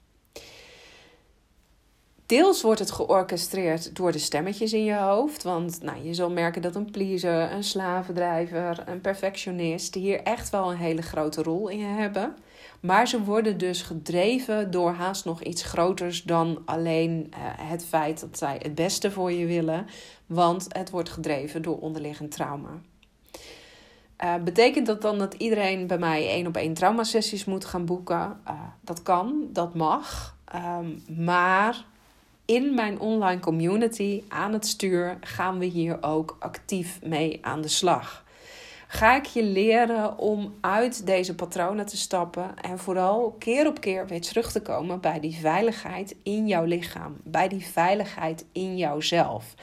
Deels 2.31 2.63
wordt 2.63 2.81
het 2.81 2.91
georchestreerd 2.91 3.97
door 3.97 4.13
de 4.13 4.19
stemmetjes 4.19 4.73
in 4.73 4.85
je 4.85 4.95
hoofd. 4.95 5.43
Want 5.43 5.83
nou, 5.83 6.05
je 6.05 6.15
zal 6.15 6.31
merken 6.31 6.63
dat 6.63 6.75
een 6.75 6.91
pleaser, 6.91 7.53
een 7.53 7.65
slavendrijver, 7.65 8.83
een 8.87 9.01
perfectionist 9.01 9.95
hier 9.95 10.23
echt 10.23 10.51
wel 10.51 10.71
een 10.71 10.77
hele 10.77 11.03
grote 11.03 11.43
rol 11.43 11.69
in 11.69 11.85
hebben. 11.85 12.37
Maar 12.81 13.09
ze 13.09 13.25
worden 13.25 13.59
dus 13.59 13.83
gedreven 13.83 14.71
door 14.71 14.93
haast 14.93 15.25
nog 15.25 15.43
iets 15.43 15.63
groters 15.63 16.23
dan 16.23 16.63
alleen 16.65 17.31
uh, 17.31 17.37
het 17.69 17.85
feit 17.85 18.21
dat 18.21 18.39
zij 18.39 18.59
het 18.63 18.75
beste 18.75 19.11
voor 19.11 19.33
je 19.33 19.47
willen. 19.47 19.87
Want 20.27 20.67
het 20.69 20.91
wordt 20.91 21.11
gedreven 21.11 21.63
door 21.63 21.79
onderliggend 21.79 22.31
trauma. 22.31 22.81
Uh, 24.25 24.35
betekent 24.45 24.87
dat 24.87 25.03
dan 25.03 25.19
dat 25.19 25.35
iedereen 25.35 25.87
bij 25.87 25.99
mij 25.99 26.29
één 26.29 26.47
op 26.47 26.57
één 26.57 26.75
traumasessies 26.75 27.45
moet 27.45 27.65
gaan 27.65 27.85
boeken? 27.85 28.41
Uh, 28.49 28.61
dat 28.81 29.03
kan, 29.03 29.49
dat 29.53 29.75
mag. 29.75 30.37
Um, 30.55 31.03
maar 31.25 31.89
in 32.51 32.75
mijn 32.75 33.01
online 33.01 33.41
community 33.41 34.23
aan 34.29 34.53
het 34.53 34.67
stuur 34.67 35.19
gaan 35.21 35.59
we 35.59 35.65
hier 35.65 36.03
ook 36.03 36.37
actief 36.39 36.99
mee 37.03 37.39
aan 37.43 37.61
de 37.61 37.69
slag. 37.69 38.25
Ga 38.89 39.17
ik 39.17 39.25
je 39.25 39.43
leren 39.43 40.19
om 40.19 40.55
uit 40.61 41.07
deze 41.07 41.35
patronen 41.35 41.87
te 41.87 41.97
stappen 41.97 42.57
en 42.57 42.79
vooral 42.79 43.37
keer 43.39 43.67
op 43.67 43.81
keer 43.81 44.07
weer 44.07 44.21
terug 44.21 44.53
te 44.53 44.63
komen 44.63 45.01
bij 45.01 45.21
die 45.21 45.37
veiligheid 45.37 46.17
in 46.23 46.47
jouw 46.47 46.65
lichaam, 46.65 47.17
bij 47.25 47.49
die 47.49 47.67
veiligheid 47.67 48.45
in 48.53 48.77
jouzelf. 48.77 49.55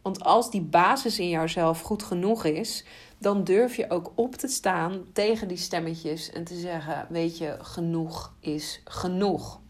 Want 0.00 0.24
als 0.24 0.50
die 0.50 0.62
basis 0.62 1.18
in 1.18 1.28
jouzelf 1.28 1.80
goed 1.80 2.02
genoeg 2.02 2.44
is, 2.44 2.84
dan 3.18 3.44
durf 3.44 3.76
je 3.76 3.90
ook 3.90 4.12
op 4.14 4.34
te 4.34 4.48
staan 4.48 5.04
tegen 5.12 5.48
die 5.48 5.56
stemmetjes 5.56 6.30
en 6.30 6.44
te 6.44 6.54
zeggen: 6.54 7.06
Weet 7.08 7.38
je, 7.38 7.56
genoeg 7.60 8.32
is 8.40 8.80
genoeg. 8.84 9.61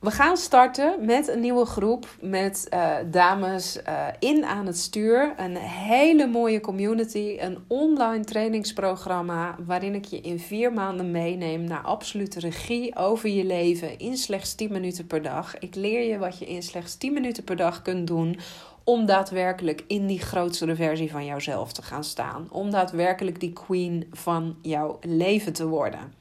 We 0.00 0.10
gaan 0.10 0.36
starten 0.36 1.04
met 1.04 1.28
een 1.28 1.40
nieuwe 1.40 1.64
groep 1.64 2.06
met 2.20 2.66
uh, 2.74 2.96
dames 3.10 3.78
uh, 3.88 4.06
in 4.18 4.44
aan 4.44 4.66
het 4.66 4.78
stuur. 4.78 5.34
Een 5.36 5.56
hele 5.56 6.26
mooie 6.26 6.60
community, 6.60 7.36
een 7.38 7.58
online 7.66 8.24
trainingsprogramma 8.24 9.56
waarin 9.66 9.94
ik 9.94 10.04
je 10.04 10.20
in 10.20 10.38
vier 10.38 10.72
maanden 10.72 11.10
meeneem 11.10 11.64
naar 11.64 11.80
absolute 11.80 12.40
regie 12.40 12.96
over 12.96 13.28
je 13.28 13.44
leven 13.44 13.98
in 13.98 14.16
slechts 14.16 14.54
10 14.54 14.72
minuten 14.72 15.06
per 15.06 15.22
dag. 15.22 15.58
Ik 15.58 15.74
leer 15.74 16.08
je 16.08 16.18
wat 16.18 16.38
je 16.38 16.46
in 16.46 16.62
slechts 16.62 16.96
10 16.96 17.12
minuten 17.12 17.44
per 17.44 17.56
dag 17.56 17.82
kunt 17.82 18.06
doen 18.06 18.38
om 18.84 19.06
daadwerkelijk 19.06 19.84
in 19.86 20.06
die 20.06 20.20
grootste 20.20 20.76
versie 20.76 21.10
van 21.10 21.24
jouzelf 21.24 21.72
te 21.72 21.82
gaan 21.82 22.04
staan. 22.04 22.48
Om 22.50 22.70
daadwerkelijk 22.70 23.40
die 23.40 23.52
queen 23.52 24.06
van 24.12 24.56
jouw 24.62 24.98
leven 25.00 25.52
te 25.52 25.66
worden. 25.66 26.12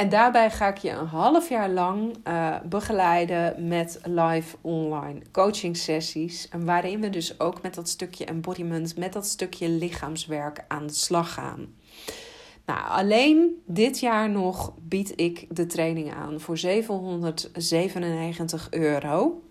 En 0.00 0.08
daarbij 0.08 0.50
ga 0.50 0.68
ik 0.68 0.76
je 0.76 0.90
een 0.90 1.06
half 1.06 1.48
jaar 1.48 1.68
lang 1.68 2.16
uh, 2.28 2.56
begeleiden 2.64 3.68
met 3.68 4.00
live 4.04 4.56
online 4.60 5.20
coaching 5.32 5.76
sessies. 5.76 6.48
Waarin 6.58 7.00
we 7.00 7.10
dus 7.10 7.40
ook 7.40 7.62
met 7.62 7.74
dat 7.74 7.88
stukje 7.88 8.24
embodiment, 8.24 8.96
met 8.96 9.12
dat 9.12 9.26
stukje 9.26 9.68
lichaamswerk 9.68 10.64
aan 10.68 10.86
de 10.86 10.92
slag 10.92 11.32
gaan. 11.32 11.74
Nou, 12.66 12.88
alleen 12.88 13.62
dit 13.66 14.00
jaar 14.00 14.30
nog 14.30 14.72
bied 14.78 15.20
ik 15.20 15.56
de 15.56 15.66
training 15.66 16.12
aan 16.12 16.40
voor 16.40 16.58
797 16.58 18.66
euro. 18.70 19.42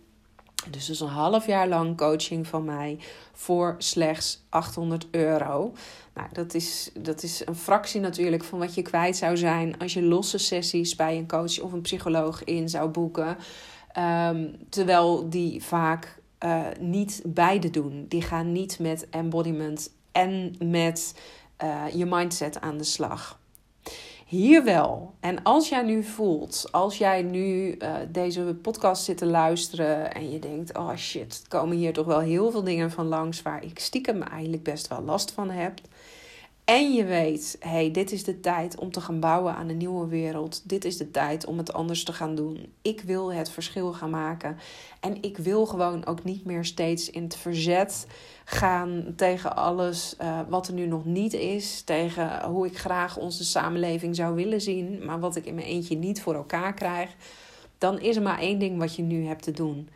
Dus 0.67 0.89
is 0.89 0.99
een 0.99 1.07
half 1.07 1.45
jaar 1.45 1.67
lang 1.67 1.97
coaching 1.97 2.47
van 2.47 2.65
mij 2.65 2.99
voor 3.33 3.75
slechts 3.77 4.45
800 4.49 5.07
euro. 5.11 5.73
Nou, 6.13 6.27
dat 6.33 6.53
is, 6.53 6.91
dat 6.93 7.23
is 7.23 7.41
een 7.45 7.55
fractie 7.55 8.01
natuurlijk 8.01 8.43
van 8.43 8.59
wat 8.59 8.73
je 8.73 8.81
kwijt 8.81 9.17
zou 9.17 9.37
zijn 9.37 9.77
als 9.77 9.93
je 9.93 10.01
losse 10.01 10.37
sessies 10.37 10.95
bij 10.95 11.17
een 11.17 11.27
coach 11.27 11.59
of 11.59 11.71
een 11.71 11.81
psycholoog 11.81 12.43
in 12.43 12.69
zou 12.69 12.89
boeken. 12.89 13.37
Um, 13.97 14.55
terwijl 14.69 15.29
die 15.29 15.63
vaak 15.63 16.19
uh, 16.43 16.61
niet 16.79 17.21
beide 17.25 17.69
doen. 17.69 18.05
Die 18.07 18.21
gaan 18.21 18.51
niet 18.51 18.79
met 18.79 19.09
embodiment 19.09 19.91
en 20.11 20.55
met 20.63 21.19
uh, 21.63 21.83
je 21.93 22.05
mindset 22.05 22.61
aan 22.61 22.77
de 22.77 22.83
slag. 22.83 23.38
Hier 24.29 24.63
wel. 24.63 25.13
En 25.19 25.43
als 25.43 25.69
jij 25.69 25.81
nu 25.81 26.03
voelt, 26.03 26.67
als 26.71 26.97
jij 26.97 27.21
nu 27.21 27.75
uh, 27.79 27.95
deze 28.09 28.41
podcast 28.61 29.03
zit 29.03 29.17
te 29.17 29.25
luisteren 29.25 30.13
en 30.13 30.31
je 30.31 30.39
denkt: 30.39 30.77
oh 30.77 30.95
shit, 30.95 31.43
komen 31.47 31.77
hier 31.77 31.93
toch 31.93 32.05
wel 32.05 32.19
heel 32.19 32.51
veel 32.51 32.63
dingen 32.63 32.91
van 32.91 33.05
langs 33.05 33.41
waar 33.41 33.63
ik 33.63 33.79
stiekem 33.79 34.21
eigenlijk 34.21 34.63
best 34.63 34.87
wel 34.87 35.01
last 35.01 35.31
van 35.31 35.49
heb. 35.49 35.79
En 36.69 36.93
je 36.93 37.05
weet, 37.05 37.57
hey, 37.59 37.91
dit 37.91 38.11
is 38.11 38.23
de 38.23 38.39
tijd 38.39 38.79
om 38.79 38.91
te 38.91 39.01
gaan 39.01 39.19
bouwen 39.19 39.55
aan 39.55 39.69
een 39.69 39.77
nieuwe 39.77 40.07
wereld. 40.07 40.69
Dit 40.69 40.85
is 40.85 40.97
de 40.97 41.11
tijd 41.11 41.45
om 41.45 41.57
het 41.57 41.73
anders 41.73 42.03
te 42.03 42.13
gaan 42.13 42.35
doen. 42.35 42.73
Ik 42.81 43.01
wil 43.01 43.33
het 43.33 43.49
verschil 43.49 43.93
gaan 43.93 44.09
maken. 44.09 44.57
En 44.99 45.21
ik 45.21 45.37
wil 45.37 45.65
gewoon 45.65 46.05
ook 46.05 46.23
niet 46.23 46.45
meer 46.45 46.65
steeds 46.65 47.09
in 47.09 47.23
het 47.23 47.35
verzet 47.35 48.07
gaan 48.45 49.13
tegen 49.15 49.55
alles 49.55 50.15
uh, 50.21 50.39
wat 50.49 50.67
er 50.67 50.73
nu 50.73 50.85
nog 50.85 51.05
niet 51.05 51.33
is. 51.33 51.81
Tegen 51.81 52.43
hoe 52.43 52.65
ik 52.65 52.77
graag 52.77 53.17
onze 53.17 53.43
samenleving 53.43 54.15
zou 54.15 54.35
willen 54.35 54.61
zien, 54.61 55.05
maar 55.05 55.19
wat 55.19 55.35
ik 55.35 55.45
in 55.45 55.55
mijn 55.55 55.67
eentje 55.67 55.95
niet 55.95 56.21
voor 56.21 56.35
elkaar 56.35 56.73
krijg. 56.73 57.09
Dan 57.77 57.99
is 57.99 58.15
er 58.15 58.21
maar 58.21 58.39
één 58.39 58.59
ding 58.59 58.77
wat 58.77 58.95
je 58.95 59.03
nu 59.03 59.25
hebt 59.25 59.43
te 59.43 59.51
doen. 59.51 59.89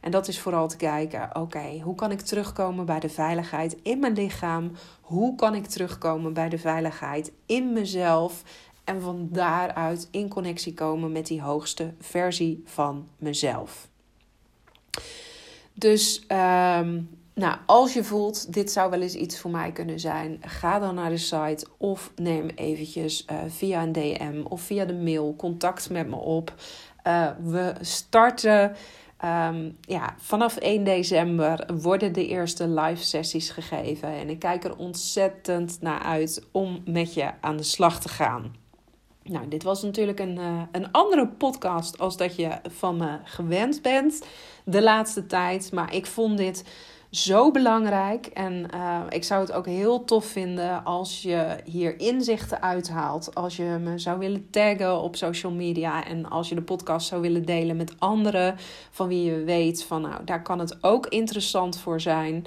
En 0.00 0.10
dat 0.10 0.28
is 0.28 0.40
vooral 0.40 0.68
te 0.68 0.76
kijken: 0.76 1.30
oké, 1.32 1.80
hoe 1.82 1.94
kan 1.94 2.10
ik 2.10 2.20
terugkomen 2.20 2.86
bij 2.86 3.00
de 3.00 3.08
veiligheid 3.08 3.76
in 3.82 3.98
mijn 3.98 4.12
lichaam? 4.12 4.72
Hoe 5.00 5.34
kan 5.34 5.54
ik 5.54 5.66
terugkomen 5.66 6.32
bij 6.32 6.48
de 6.48 6.58
veiligheid 6.58 7.32
in 7.46 7.72
mezelf? 7.72 8.42
En 8.84 9.00
van 9.00 9.28
daaruit 9.30 10.08
in 10.10 10.28
connectie 10.28 10.74
komen 10.74 11.12
met 11.12 11.26
die 11.26 11.42
hoogste 11.42 11.94
versie 12.00 12.62
van 12.64 13.08
mezelf. 13.18 13.88
Dus 15.72 16.24
um, 16.28 17.08
nou, 17.34 17.56
als 17.66 17.92
je 17.92 18.04
voelt, 18.04 18.52
dit 18.52 18.72
zou 18.72 18.90
wel 18.90 19.00
eens 19.00 19.14
iets 19.14 19.40
voor 19.40 19.50
mij 19.50 19.72
kunnen 19.72 20.00
zijn, 20.00 20.38
ga 20.40 20.78
dan 20.78 20.94
naar 20.94 21.10
de 21.10 21.16
site 21.16 21.66
of 21.76 22.12
neem 22.16 22.48
eventjes 22.48 23.26
uh, 23.30 23.38
via 23.48 23.82
een 23.82 23.92
DM 23.92 24.42
of 24.48 24.60
via 24.60 24.84
de 24.84 24.94
mail 24.94 25.34
contact 25.36 25.90
met 25.90 26.08
me 26.08 26.16
op. 26.16 26.54
Uh, 27.06 27.30
we 27.42 27.74
starten 27.80 28.76
um, 29.24 29.76
ja, 29.80 30.14
vanaf 30.18 30.56
1 30.56 30.84
december 30.84 31.66
worden 31.82 32.12
de 32.12 32.26
eerste 32.26 32.68
live 32.68 33.04
sessies 33.04 33.50
gegeven. 33.50 34.08
En 34.08 34.30
ik 34.30 34.38
kijk 34.38 34.64
er 34.64 34.76
ontzettend 34.76 35.78
naar 35.80 36.02
uit 36.02 36.46
om 36.52 36.82
met 36.84 37.14
je 37.14 37.30
aan 37.40 37.56
de 37.56 37.62
slag 37.62 38.00
te 38.00 38.08
gaan. 38.08 38.54
Nou, 39.22 39.48
dit 39.48 39.62
was 39.62 39.82
natuurlijk 39.82 40.20
een, 40.20 40.36
uh, 40.36 40.62
een 40.72 40.92
andere 40.92 41.28
podcast 41.28 41.98
als 41.98 42.16
dat 42.16 42.36
je 42.36 42.50
van 42.68 42.96
me 42.96 43.18
gewend 43.24 43.82
bent 43.82 44.26
de 44.64 44.82
laatste 44.82 45.26
tijd. 45.26 45.72
Maar 45.72 45.94
ik 45.94 46.06
vond 46.06 46.36
dit 46.36 46.64
zo 47.10 47.50
belangrijk. 47.50 48.26
En 48.26 48.66
uh, 48.74 49.00
ik 49.08 49.24
zou 49.24 49.40
het 49.40 49.52
ook 49.52 49.66
heel 49.66 50.04
tof 50.04 50.24
vinden 50.24 50.84
als 50.84 51.22
je 51.22 51.56
hier 51.64 52.00
inzichten 52.00 52.62
uithaalt. 52.62 53.34
Als 53.34 53.56
je 53.56 53.78
me 53.80 53.98
zou 53.98 54.18
willen 54.18 54.50
taggen 54.50 55.00
op 55.00 55.16
social 55.16 55.52
media. 55.52 56.06
En 56.06 56.30
als 56.30 56.48
je 56.48 56.54
de 56.54 56.62
podcast 56.62 57.06
zou 57.06 57.20
willen 57.20 57.44
delen 57.44 57.76
met 57.76 57.94
anderen. 57.98 58.56
Van 58.90 59.08
wie 59.08 59.24
je 59.24 59.44
weet 59.44 59.84
van 59.84 60.02
nou, 60.02 60.24
daar 60.24 60.42
kan 60.42 60.58
het 60.58 60.78
ook 60.80 61.06
interessant 61.06 61.78
voor 61.78 62.00
zijn. 62.00 62.44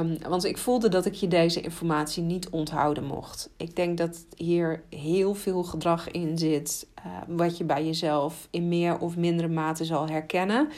Um, 0.00 0.18
want 0.28 0.44
ik 0.44 0.58
voelde 0.58 0.88
dat 0.88 1.06
ik 1.06 1.14
je 1.14 1.28
deze 1.28 1.60
informatie 1.60 2.22
niet 2.22 2.48
onthouden 2.48 3.04
mocht. 3.04 3.50
Ik 3.56 3.76
denk 3.76 3.98
dat 3.98 4.26
hier 4.36 4.82
heel 4.90 5.34
veel 5.34 5.62
gedrag 5.62 6.10
in 6.10 6.38
zit. 6.38 6.86
Uh, 6.98 7.12
wat 7.26 7.56
je 7.56 7.64
bij 7.64 7.84
jezelf 7.84 8.48
in 8.50 8.68
meer 8.68 8.98
of 8.98 9.16
mindere 9.16 9.48
mate 9.48 9.84
zal 9.84 10.08
herkennen. 10.08 10.68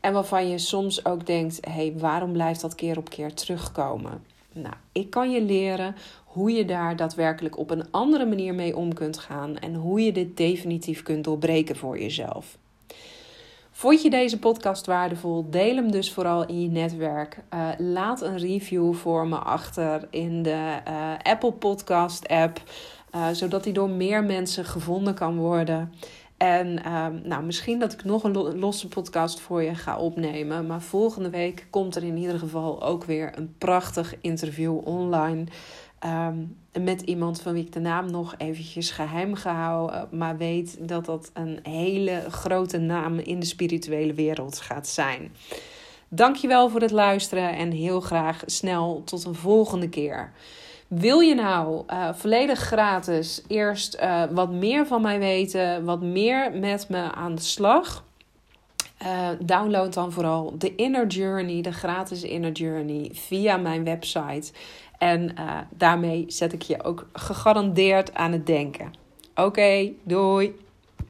En 0.00 0.12
waarvan 0.12 0.48
je 0.48 0.58
soms 0.58 1.04
ook 1.04 1.26
denkt: 1.26 1.58
hé, 1.60 1.72
hey, 1.72 1.94
waarom 1.98 2.32
blijft 2.32 2.60
dat 2.60 2.74
keer 2.74 2.98
op 2.98 3.10
keer 3.10 3.34
terugkomen? 3.34 4.22
Nou, 4.52 4.74
ik 4.92 5.10
kan 5.10 5.30
je 5.30 5.42
leren 5.42 5.96
hoe 6.24 6.52
je 6.52 6.64
daar 6.64 6.96
daadwerkelijk 6.96 7.58
op 7.58 7.70
een 7.70 7.90
andere 7.90 8.26
manier 8.26 8.54
mee 8.54 8.76
om 8.76 8.94
kunt 8.94 9.18
gaan 9.18 9.58
en 9.58 9.74
hoe 9.74 10.04
je 10.04 10.12
dit 10.12 10.36
definitief 10.36 11.02
kunt 11.02 11.24
doorbreken 11.24 11.76
voor 11.76 11.98
jezelf. 11.98 12.58
Vond 13.80 14.02
je 14.02 14.10
deze 14.10 14.38
podcast 14.38 14.86
waardevol? 14.86 15.50
Deel 15.50 15.76
hem 15.76 15.90
dus 15.90 16.12
vooral 16.12 16.46
in 16.46 16.62
je 16.62 16.68
netwerk. 16.68 17.38
Uh, 17.54 17.68
laat 17.78 18.22
een 18.22 18.38
review 18.38 18.94
voor 18.94 19.28
me 19.28 19.36
achter 19.36 20.08
in 20.10 20.42
de 20.42 20.78
uh, 20.88 21.12
Apple 21.22 21.52
Podcast 21.52 22.28
app, 22.28 22.62
uh, 23.14 23.28
zodat 23.32 23.64
die 23.64 23.72
door 23.72 23.90
meer 23.90 24.24
mensen 24.24 24.64
gevonden 24.64 25.14
kan 25.14 25.36
worden. 25.36 25.92
En 26.42 26.84
ehm, 26.84 27.20
nou, 27.22 27.42
misschien 27.42 27.78
dat 27.78 27.92
ik 27.92 28.04
nog 28.04 28.24
een 28.24 28.58
losse 28.58 28.88
podcast 28.88 29.40
voor 29.40 29.62
je 29.62 29.74
ga 29.74 29.98
opnemen. 29.98 30.66
Maar 30.66 30.82
volgende 30.82 31.30
week 31.30 31.66
komt 31.70 31.96
er 31.96 32.04
in 32.04 32.16
ieder 32.16 32.38
geval 32.38 32.82
ook 32.82 33.04
weer 33.04 33.38
een 33.38 33.54
prachtig 33.58 34.14
interview 34.20 34.78
online. 34.86 35.44
Um, 36.06 36.56
met 36.72 37.00
iemand 37.00 37.40
van 37.40 37.52
wie 37.52 37.64
ik 37.64 37.72
de 37.72 37.80
naam 37.80 38.10
nog 38.10 38.34
eventjes 38.38 38.90
geheim 38.90 39.34
gehouden, 39.34 40.08
maar 40.10 40.36
weet 40.36 40.88
dat 40.88 41.04
dat 41.04 41.30
een 41.34 41.58
hele 41.62 42.24
grote 42.28 42.78
naam 42.78 43.18
in 43.18 43.40
de 43.40 43.46
spirituele 43.46 44.14
wereld 44.14 44.60
gaat 44.60 44.88
zijn. 44.88 45.32
Dankjewel 46.08 46.68
voor 46.68 46.80
het 46.80 46.90
luisteren 46.90 47.56
en 47.56 47.70
heel 47.70 48.00
graag 48.00 48.42
snel 48.46 49.02
tot 49.04 49.24
een 49.24 49.34
volgende 49.34 49.88
keer. 49.88 50.32
Wil 50.90 51.20
je 51.20 51.34
nou 51.34 51.82
uh, 51.88 52.08
volledig 52.12 52.58
gratis 52.58 53.42
eerst 53.46 53.98
uh, 54.00 54.22
wat 54.30 54.50
meer 54.50 54.86
van 54.86 55.02
mij 55.02 55.18
weten, 55.18 55.84
wat 55.84 56.00
meer 56.00 56.52
met 56.52 56.88
me 56.88 57.12
aan 57.12 57.34
de 57.34 57.40
slag? 57.40 58.04
Uh, 59.02 59.28
download 59.38 59.94
dan 59.94 60.12
vooral 60.12 60.54
de 60.58 60.74
Inner 60.74 61.06
Journey, 61.06 61.62
de 61.62 61.72
gratis 61.72 62.22
Inner 62.22 62.52
Journey, 62.52 63.10
via 63.12 63.56
mijn 63.56 63.84
website. 63.84 64.52
En 64.98 65.34
daarmee 65.70 66.24
zet 66.28 66.52
ik 66.52 66.62
je 66.62 66.84
ook 66.84 67.08
gegarandeerd 67.12 68.14
aan 68.14 68.32
het 68.32 68.46
denken. 68.46 68.92
Oké, 69.34 69.90
doei! 70.02 70.54